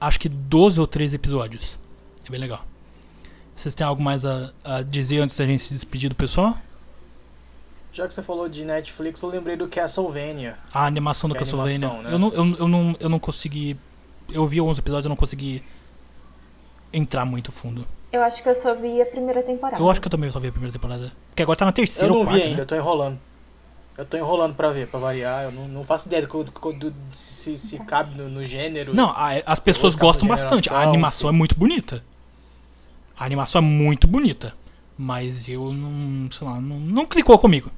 Acho 0.00 0.20
que 0.20 0.28
12 0.28 0.80
ou 0.80 0.86
13 0.86 1.16
episódios. 1.16 1.78
É 2.26 2.30
bem 2.30 2.40
legal. 2.40 2.64
Vocês 3.54 3.74
têm 3.74 3.86
algo 3.86 4.02
mais 4.02 4.24
a, 4.24 4.52
a 4.64 4.82
dizer 4.82 5.18
antes 5.20 5.36
da 5.36 5.46
gente 5.46 5.62
se 5.62 5.72
despedir 5.72 6.08
do 6.08 6.14
pessoal? 6.16 6.56
Já 7.92 8.08
que 8.08 8.12
você 8.12 8.22
falou 8.22 8.48
de 8.48 8.64
Netflix, 8.64 9.22
eu 9.22 9.28
lembrei 9.28 9.56
do 9.56 9.68
Castlevania. 9.68 10.58
A 10.72 10.84
animação 10.84 11.28
do 11.28 11.34
Que 11.34 11.38
é 11.38 11.40
Castlevania. 11.42 11.76
animação, 11.76 12.02
né? 12.02 12.12
eu, 12.12 12.18
não, 12.18 12.32
eu, 12.32 12.56
eu, 12.58 12.68
não, 12.68 12.96
eu 12.98 13.08
não 13.08 13.18
consegui. 13.20 13.76
Eu 14.32 14.44
vi 14.46 14.58
alguns 14.58 14.78
episódios, 14.78 15.04
eu 15.04 15.10
não 15.10 15.16
consegui 15.16 15.62
entrar 16.92 17.24
muito 17.24 17.52
fundo. 17.52 17.86
Eu 18.12 18.22
acho 18.22 18.42
que 18.42 18.48
eu 18.48 18.60
só 18.60 18.74
vi 18.74 19.00
a 19.00 19.06
primeira 19.06 19.42
temporada. 19.42 19.80
Eu 19.82 19.88
acho 19.90 20.00
que 20.00 20.06
eu 20.06 20.10
também 20.10 20.30
só 20.30 20.40
vi 20.40 20.48
a 20.48 20.52
primeira 20.52 20.72
temporada. 20.72 21.12
Porque 21.30 21.42
agora 21.42 21.56
tá 21.56 21.64
na 21.64 21.70
Eu 21.70 21.74
terceira 21.74 22.08
não 22.12 22.18
ou 22.20 22.24
quarta, 22.24 22.40
vi 22.40 22.44
ainda, 22.46 22.56
né? 22.56 22.62
eu 22.62 22.66
tô 22.66 22.74
enrolando. 22.76 23.18
Eu 23.96 24.04
tô 24.04 24.16
enrolando 24.16 24.54
pra 24.54 24.70
ver, 24.70 24.88
pra 24.88 24.98
variar. 24.98 25.44
Eu 25.44 25.52
não, 25.52 25.68
não 25.68 25.84
faço 25.84 26.08
ideia 26.08 26.26
do, 26.26 26.44
do- 26.44 26.72
do- 26.72 26.94
se, 27.12 27.56
se 27.56 27.78
cabe 27.80 28.16
no, 28.16 28.28
no 28.28 28.44
gênero. 28.44 28.92
Não, 28.94 29.10
a- 29.10 29.40
as 29.46 29.60
pessoas 29.60 29.94
gostam 29.94 30.26
bastante. 30.26 30.72
A 30.72 30.80
animação 30.80 31.28
é 31.28 31.32
muito 31.32 31.54
bonita. 31.56 32.02
A 33.16 33.24
animação 33.24 33.60
é 33.60 33.64
muito 33.64 34.06
bonita. 34.08 34.52
Mas 34.98 35.48
eu 35.48 35.72
não. 35.72 36.30
sei 36.30 36.46
lá, 36.46 36.60
não, 36.60 36.78
não 36.80 37.06
clicou 37.06 37.38
comigo. 37.38 37.70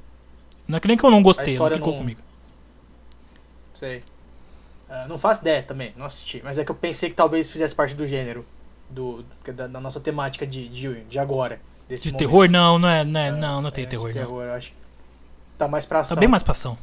Não 0.66 0.76
é 0.78 0.80
que 0.80 0.88
nem 0.88 0.96
que 0.96 1.04
eu 1.04 1.10
não 1.10 1.22
gostei, 1.22 1.56
não 1.56 1.68
clicou 1.68 1.92
não- 1.92 1.98
comigo. 1.98 2.20
Sei. 3.74 4.02
Ah, 4.88 5.06
não 5.08 5.18
faço 5.18 5.42
ideia 5.42 5.62
também, 5.62 5.92
não 5.96 6.06
assisti. 6.06 6.40
Mas 6.44 6.58
é 6.58 6.64
que 6.64 6.70
eu 6.70 6.74
pensei 6.74 7.10
que 7.10 7.16
talvez 7.16 7.50
fizesse 7.50 7.74
parte 7.74 7.94
do 7.94 8.06
gênero. 8.06 8.44
Do, 8.88 9.24
da, 9.54 9.66
da 9.66 9.80
nossa 9.80 9.98
temática 9.98 10.46
de, 10.46 10.68
de, 10.68 11.00
de 11.04 11.18
agora. 11.18 11.60
Desse 11.88 12.04
De 12.04 12.12
momento. 12.12 12.18
terror? 12.20 12.50
Não, 12.50 12.78
não 12.78 12.88
é. 12.88 13.04
Não, 13.04 13.20
é, 13.20 13.32
não, 13.32 13.60
não 13.60 13.68
É, 13.68 13.72
tem 13.72 13.84
de 13.84 13.90
terror, 13.90 14.06
não. 14.06 14.12
terror, 14.12 14.44
eu 14.44 14.52
acho 14.54 14.70
que 14.70 14.76
tá 15.58 15.66
mais 15.68 15.84
pra 15.86 16.00
ação. 16.00 16.14
Tá 16.14 16.20
bem 16.20 16.28
mais 16.28 16.42
pra 16.42 16.52
ação. 16.52 16.76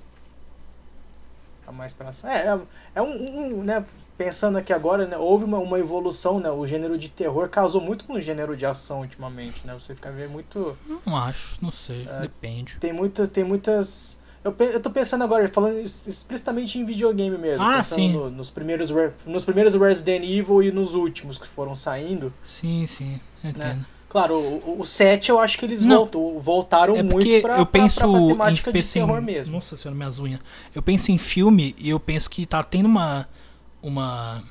Tá 1.65 1.71
mais 1.71 1.93
pra 1.93 2.09
ação. 2.09 2.29
É, 2.29 2.45
é, 2.47 2.59
é 2.95 3.01
um, 3.01 3.59
um, 3.59 3.63
né, 3.63 3.85
pensando 4.17 4.57
aqui 4.57 4.73
agora, 4.73 5.07
né, 5.07 5.17
houve 5.17 5.45
uma, 5.45 5.57
uma 5.59 5.79
evolução, 5.79 6.39
né, 6.39 6.49
o 6.51 6.67
gênero 6.67 6.97
de 6.97 7.07
terror 7.09 7.47
casou 7.49 7.79
muito 7.81 8.03
com 8.03 8.13
o 8.13 8.21
gênero 8.21 8.55
de 8.57 8.65
ação 8.65 8.99
ultimamente, 9.01 9.65
né, 9.65 9.73
você 9.73 9.95
fica 9.95 10.11
vendo 10.11 10.31
muito, 10.31 10.77
Não 11.05 11.15
acho, 11.17 11.57
não 11.63 11.71
sei. 11.71 12.07
É. 12.09 12.21
Depende. 12.21 12.77
tem 12.79 12.91
muitas, 12.91 13.29
tem 13.29 13.45
muitas, 13.45 14.19
eu, 14.43 14.53
eu 14.59 14.79
tô 14.81 14.89
pensando 14.91 15.23
agora, 15.23 15.47
falando 15.47 15.79
explicitamente 15.79 16.77
em 16.77 16.83
videogame 16.85 17.37
mesmo, 17.37 17.65
Ah, 17.65 17.77
pensando 17.77 17.95
sim. 17.95 18.11
no- 18.11 18.29
nos 18.29 18.49
primeiros, 18.49 18.89
nos 19.25 19.45
primeiros 19.45 19.73
Resident 19.73 20.25
Evil 20.25 20.61
e 20.63 20.69
nos 20.71 20.93
últimos 20.95 21.37
que 21.37 21.47
foram 21.47 21.75
saindo, 21.75 22.33
Sim, 22.43 22.85
sim. 22.85 23.21
eu 23.41 23.49
Entendo. 23.51 23.85
Claro, 24.13 24.35
o, 24.35 24.79
o 24.79 24.85
7 24.85 25.29
eu 25.29 25.39
acho 25.39 25.57
que 25.57 25.65
eles 25.65 25.81
Não. 25.83 25.97
voltam, 25.97 26.39
voltaram 26.39 26.95
É 26.95 27.03
muito 27.03 27.41
pra, 27.41 27.57
eu 27.57 27.65
penso 27.65 27.95
pra, 27.95 28.07
pra 28.07 28.19
em, 28.19 28.27
temática 28.29 28.71
de 28.71 28.77
penso 28.77 28.97
em- 28.97 29.01
terror 29.01 29.21
mesmo. 29.21 29.55
Nossa 29.55 29.75
senhora, 29.75 29.97
minhas 29.97 30.19
unhas. 30.19 30.39
Eu 30.73 30.81
penso 30.81 31.11
em 31.11 31.17
filme 31.17 31.75
e 31.77 31.89
eu 31.89 31.99
penso 31.99 32.29
que 32.29 32.45
tá 32.45 32.63
tendo 32.63 32.85
uma. 32.85 33.27
uma 33.81 34.41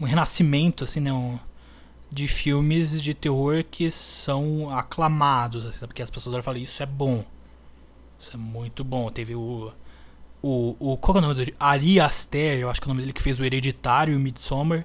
um 0.00 0.04
renascimento, 0.04 0.82
assim, 0.82 0.98
né? 0.98 1.12
um- 1.12 1.38
de 2.10 2.26
filmes 2.28 3.00
de 3.02 3.14
terror 3.14 3.64
que 3.70 3.90
são 3.90 4.68
aclamados, 4.70 5.64
assim, 5.64 5.86
porque 5.86 6.02
as 6.02 6.10
pessoas 6.10 6.44
falam, 6.44 6.60
isso 6.60 6.82
é 6.82 6.86
bom. 6.86 7.24
Isso 8.20 8.30
é 8.34 8.36
muito 8.36 8.82
bom. 8.82 9.08
Teve 9.10 9.34
o. 9.34 9.70
O, 10.42 10.74
o 10.80 10.96
qual 10.96 11.16
é 11.16 11.18
o 11.18 11.22
nome 11.22 11.34
dele? 11.36 11.54
Ari 11.60 12.00
Aster, 12.00 12.58
eu 12.58 12.68
acho 12.68 12.80
que 12.80 12.86
é 12.86 12.88
o 12.88 12.92
nome 12.92 13.02
dele, 13.02 13.12
que 13.12 13.22
fez 13.22 13.38
o 13.38 13.44
Hereditário 13.44 14.12
e 14.12 14.16
o 14.16 14.20
Midsommar. 14.20 14.84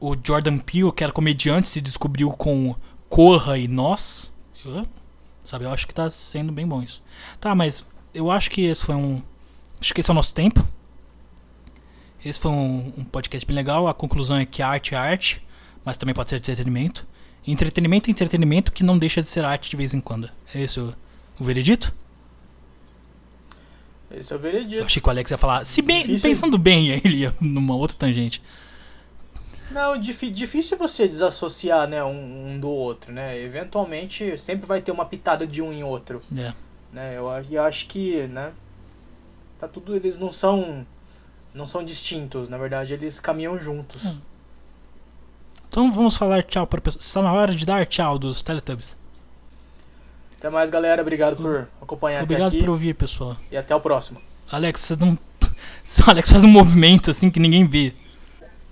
O 0.00 0.14
Jordan 0.22 0.58
Peele, 0.58 0.92
que 0.92 1.02
era 1.04 1.12
comediante, 1.12 1.68
se 1.68 1.80
descobriu 1.80 2.30
com 2.30 2.74
Corra 3.08 3.56
e 3.58 3.66
Nós. 3.68 4.32
Eu- 4.64 4.86
Sabe, 5.44 5.64
eu 5.66 5.70
acho 5.70 5.86
que 5.86 5.92
tá 5.94 6.08
sendo 6.08 6.50
bem 6.50 6.66
bom 6.66 6.82
isso. 6.82 7.02
Tá, 7.38 7.54
mas 7.54 7.84
eu 8.14 8.30
acho 8.30 8.50
que 8.50 8.62
esse 8.62 8.82
foi 8.84 8.94
um. 8.94 9.20
Acho 9.80 9.92
que 9.92 10.00
esse 10.00 10.10
é 10.10 10.12
o 10.12 10.14
nosso 10.14 10.32
tempo. 10.32 10.66
Esse 12.24 12.40
foi 12.40 12.50
um, 12.50 12.92
um 12.96 13.04
podcast 13.04 13.46
bem 13.46 13.54
legal. 13.54 13.86
A 13.86 13.92
conclusão 13.92 14.36
é 14.38 14.46
que 14.46 14.62
arte 14.62 14.94
é 14.94 14.96
arte, 14.98 15.46
mas 15.84 15.98
também 15.98 16.14
pode 16.14 16.30
ser 16.30 16.36
entretenimento. 16.36 17.06
Entretenimento 17.46 18.08
é 18.08 18.12
entretenimento 18.12 18.72
que 18.72 18.82
não 18.82 18.96
deixa 18.96 19.22
de 19.22 19.28
ser 19.28 19.44
arte 19.44 19.68
de 19.68 19.76
vez 19.76 19.92
em 19.92 20.00
quando. 20.00 20.30
É 20.54 20.62
esse 20.62 20.80
o, 20.80 20.94
o 21.38 21.44
veredito? 21.44 21.94
Esse 24.10 24.32
é 24.32 24.36
o 24.36 24.38
Eu 24.38 24.42
veredito. 24.42 24.84
achei 24.84 25.02
que 25.02 25.08
o 25.08 25.10
Alex 25.10 25.30
ia 25.30 25.36
falar. 25.38 25.64
Se 25.66 25.82
bem, 25.82 26.00
Difícil. 26.06 26.30
pensando 26.30 26.56
bem, 26.56 26.88
ele 27.04 27.16
ia 27.18 27.34
numa 27.40 27.74
outra 27.74 27.96
tangente. 27.96 28.40
Não, 29.70 29.98
difí- 29.98 30.30
difícil 30.30 30.76
você 30.76 31.08
desassociar, 31.08 31.88
né, 31.88 32.04
um, 32.04 32.50
um 32.54 32.58
do 32.60 32.68
outro, 32.68 33.12
né? 33.12 33.38
Eventualmente 33.40 34.36
sempre 34.38 34.66
vai 34.66 34.80
ter 34.82 34.92
uma 34.92 35.04
pitada 35.06 35.46
de 35.46 35.62
um 35.62 35.72
em 35.72 35.82
outro, 35.82 36.22
É. 36.36 36.52
né? 36.92 37.14
Eu, 37.16 37.26
eu 37.50 37.62
acho 37.62 37.86
que, 37.86 38.26
né, 38.28 38.52
tá 39.58 39.66
tudo 39.66 39.94
eles 39.96 40.18
não 40.18 40.30
são 40.30 40.86
não 41.54 41.64
são 41.66 41.84
distintos, 41.84 42.48
na 42.48 42.58
verdade 42.58 42.94
eles 42.94 43.20
caminham 43.20 43.58
juntos. 43.58 44.04
Hum. 44.04 44.18
Então 45.68 45.90
vamos 45.90 46.16
falar 46.16 46.42
tchau 46.42 46.66
para 46.66 46.80
pessoas. 46.80 47.04
Está 47.04 47.22
na 47.22 47.32
hora 47.32 47.52
de 47.54 47.64
dar 47.64 47.84
tchau 47.86 48.18
dos 48.18 48.42
Teletubbies. 48.42 48.96
Até 50.38 50.50
mais, 50.50 50.68
galera, 50.68 51.00
obrigado 51.00 51.36
por 51.36 51.66
acompanhar 51.80 52.22
Obrigado 52.22 52.48
até 52.48 52.56
aqui 52.58 52.64
por 52.66 52.70
ouvir, 52.72 52.94
pessoal. 52.94 53.36
e 53.50 53.56
até 53.56 53.74
o 53.74 53.80
próximo. 53.80 54.20
Alex, 54.50 54.80
você 54.80 54.96
não. 54.96 55.18
Alex 56.06 56.30
faz 56.30 56.44
um 56.44 56.48
movimento 56.48 57.10
assim 57.10 57.30
que 57.30 57.40
ninguém 57.40 57.66
vê. 57.66 57.94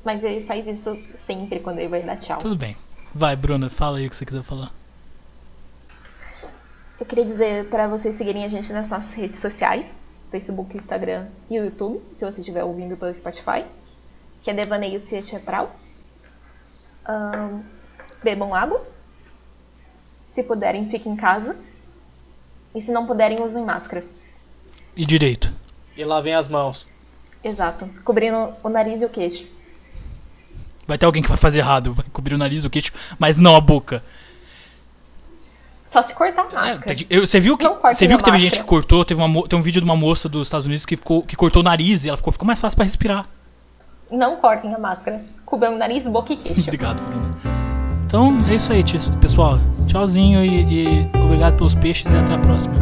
Mas 0.04 0.22
ele 0.22 0.44
faz 0.46 0.66
isso 0.66 0.98
sempre 1.16 1.60
quando 1.60 1.78
ele 1.78 1.88
vai 1.88 2.02
dar 2.02 2.16
tchau. 2.16 2.38
Tudo 2.38 2.56
bem. 2.56 2.76
Vai, 3.14 3.36
Bruna, 3.36 3.68
fala 3.70 3.98
aí 3.98 4.06
o 4.06 4.10
que 4.10 4.16
você 4.16 4.24
quiser 4.24 4.42
falar. 4.42 4.72
Eu 6.98 7.06
queria 7.06 7.24
dizer 7.24 7.68
para 7.68 7.88
vocês 7.88 8.14
seguirem 8.14 8.44
a 8.44 8.48
gente 8.48 8.72
nas 8.72 8.88
nossas 8.88 9.12
redes 9.14 9.40
sociais, 9.40 9.86
Facebook, 10.30 10.76
Instagram 10.76 11.26
e 11.50 11.58
o 11.58 11.64
YouTube, 11.64 12.00
se 12.14 12.24
você 12.24 12.40
estiver 12.40 12.64
ouvindo 12.64 12.96
pelo 12.96 13.14
Spotify, 13.14 13.64
que 14.42 14.50
é 14.50 14.54
Devaneio 14.54 15.00
Cia 15.00 15.22
Teatral. 15.22 15.74
Ahn, 17.04 17.62
bebam 18.22 18.54
água. 18.54 18.82
Se 20.26 20.42
puderem, 20.42 20.88
fiquem 20.88 21.12
em 21.12 21.16
casa. 21.16 21.56
E 22.74 22.80
se 22.80 22.90
não 22.90 23.06
puderem, 23.06 23.42
usem 23.42 23.64
máscara. 23.64 24.04
E 24.96 25.04
direito. 25.04 25.52
E 25.96 26.04
lavem 26.04 26.34
as 26.34 26.48
mãos. 26.48 26.86
Exato. 27.44 27.88
Cobrindo 28.04 28.54
o 28.62 28.68
nariz 28.68 29.02
e 29.02 29.04
o 29.04 29.10
queixo. 29.10 29.46
Vai 30.86 30.98
ter 30.98 31.06
alguém 31.06 31.22
que 31.22 31.28
vai 31.28 31.36
fazer 31.38 31.58
errado, 31.58 31.94
vai 31.94 32.04
cobrir 32.12 32.34
o 32.34 32.38
nariz, 32.38 32.64
o 32.64 32.70
queixo, 32.70 32.92
mas 33.18 33.38
não 33.38 33.54
a 33.54 33.60
boca. 33.60 34.02
Só 35.90 36.02
se 36.02 36.14
cortar 36.14 36.42
a 36.54 36.68
É, 36.68 36.72
máscara. 36.74 36.94
que- 36.94 37.06
eu- 37.10 37.26
você 37.26 37.38
viu 37.38 37.56
que, 37.56 37.68
você 37.68 38.06
viu 38.06 38.16
que 38.16 38.24
teve 38.24 38.38
gente 38.38 38.52
máscara. 38.52 38.64
que 38.64 38.68
cortou, 38.68 39.04
teve 39.04 39.20
uma, 39.22 39.46
tem 39.46 39.58
um 39.58 39.62
vídeo 39.62 39.80
de 39.80 39.84
uma 39.84 39.94
mo- 39.94 40.08
tem 40.08 40.18
um 40.18 40.22
vídeo 40.22 40.30
dos 40.30 40.46
Estados 40.48 40.66
Unidos 40.66 40.86
que, 40.86 40.96
ficou, 40.96 41.22
que 41.22 41.36
cortou 41.36 41.60
o 41.60 41.64
nariz 41.64 42.04
e 42.04 42.08
ela 42.08 42.16
ficou, 42.16 42.32
ficou 42.32 42.46
mais 42.46 42.58
fácil 42.58 42.76
pra 42.76 42.84
respirar. 42.84 43.26
Não 44.10 44.36
cortem 44.36 44.74
a 44.74 44.78
máscara. 44.78 45.22
Cubram 45.44 45.76
nariz, 45.76 46.04
boca 46.04 46.32
e 46.32 46.36
queixo. 46.36 46.62
Obrigado, 46.66 47.02
Bruna. 47.02 47.30
Então 48.06 48.44
é 48.48 48.54
isso 48.54 48.72
aí, 48.72 48.82
pessoal. 49.20 49.58
Tchauzinho 49.86 50.42
e, 50.44 51.02
e 51.04 51.10
obrigado 51.18 51.56
pelos 51.56 51.74
peixes 51.74 52.12
e 52.12 52.16
até 52.16 52.34
a 52.34 52.38
próxima. 52.38 52.74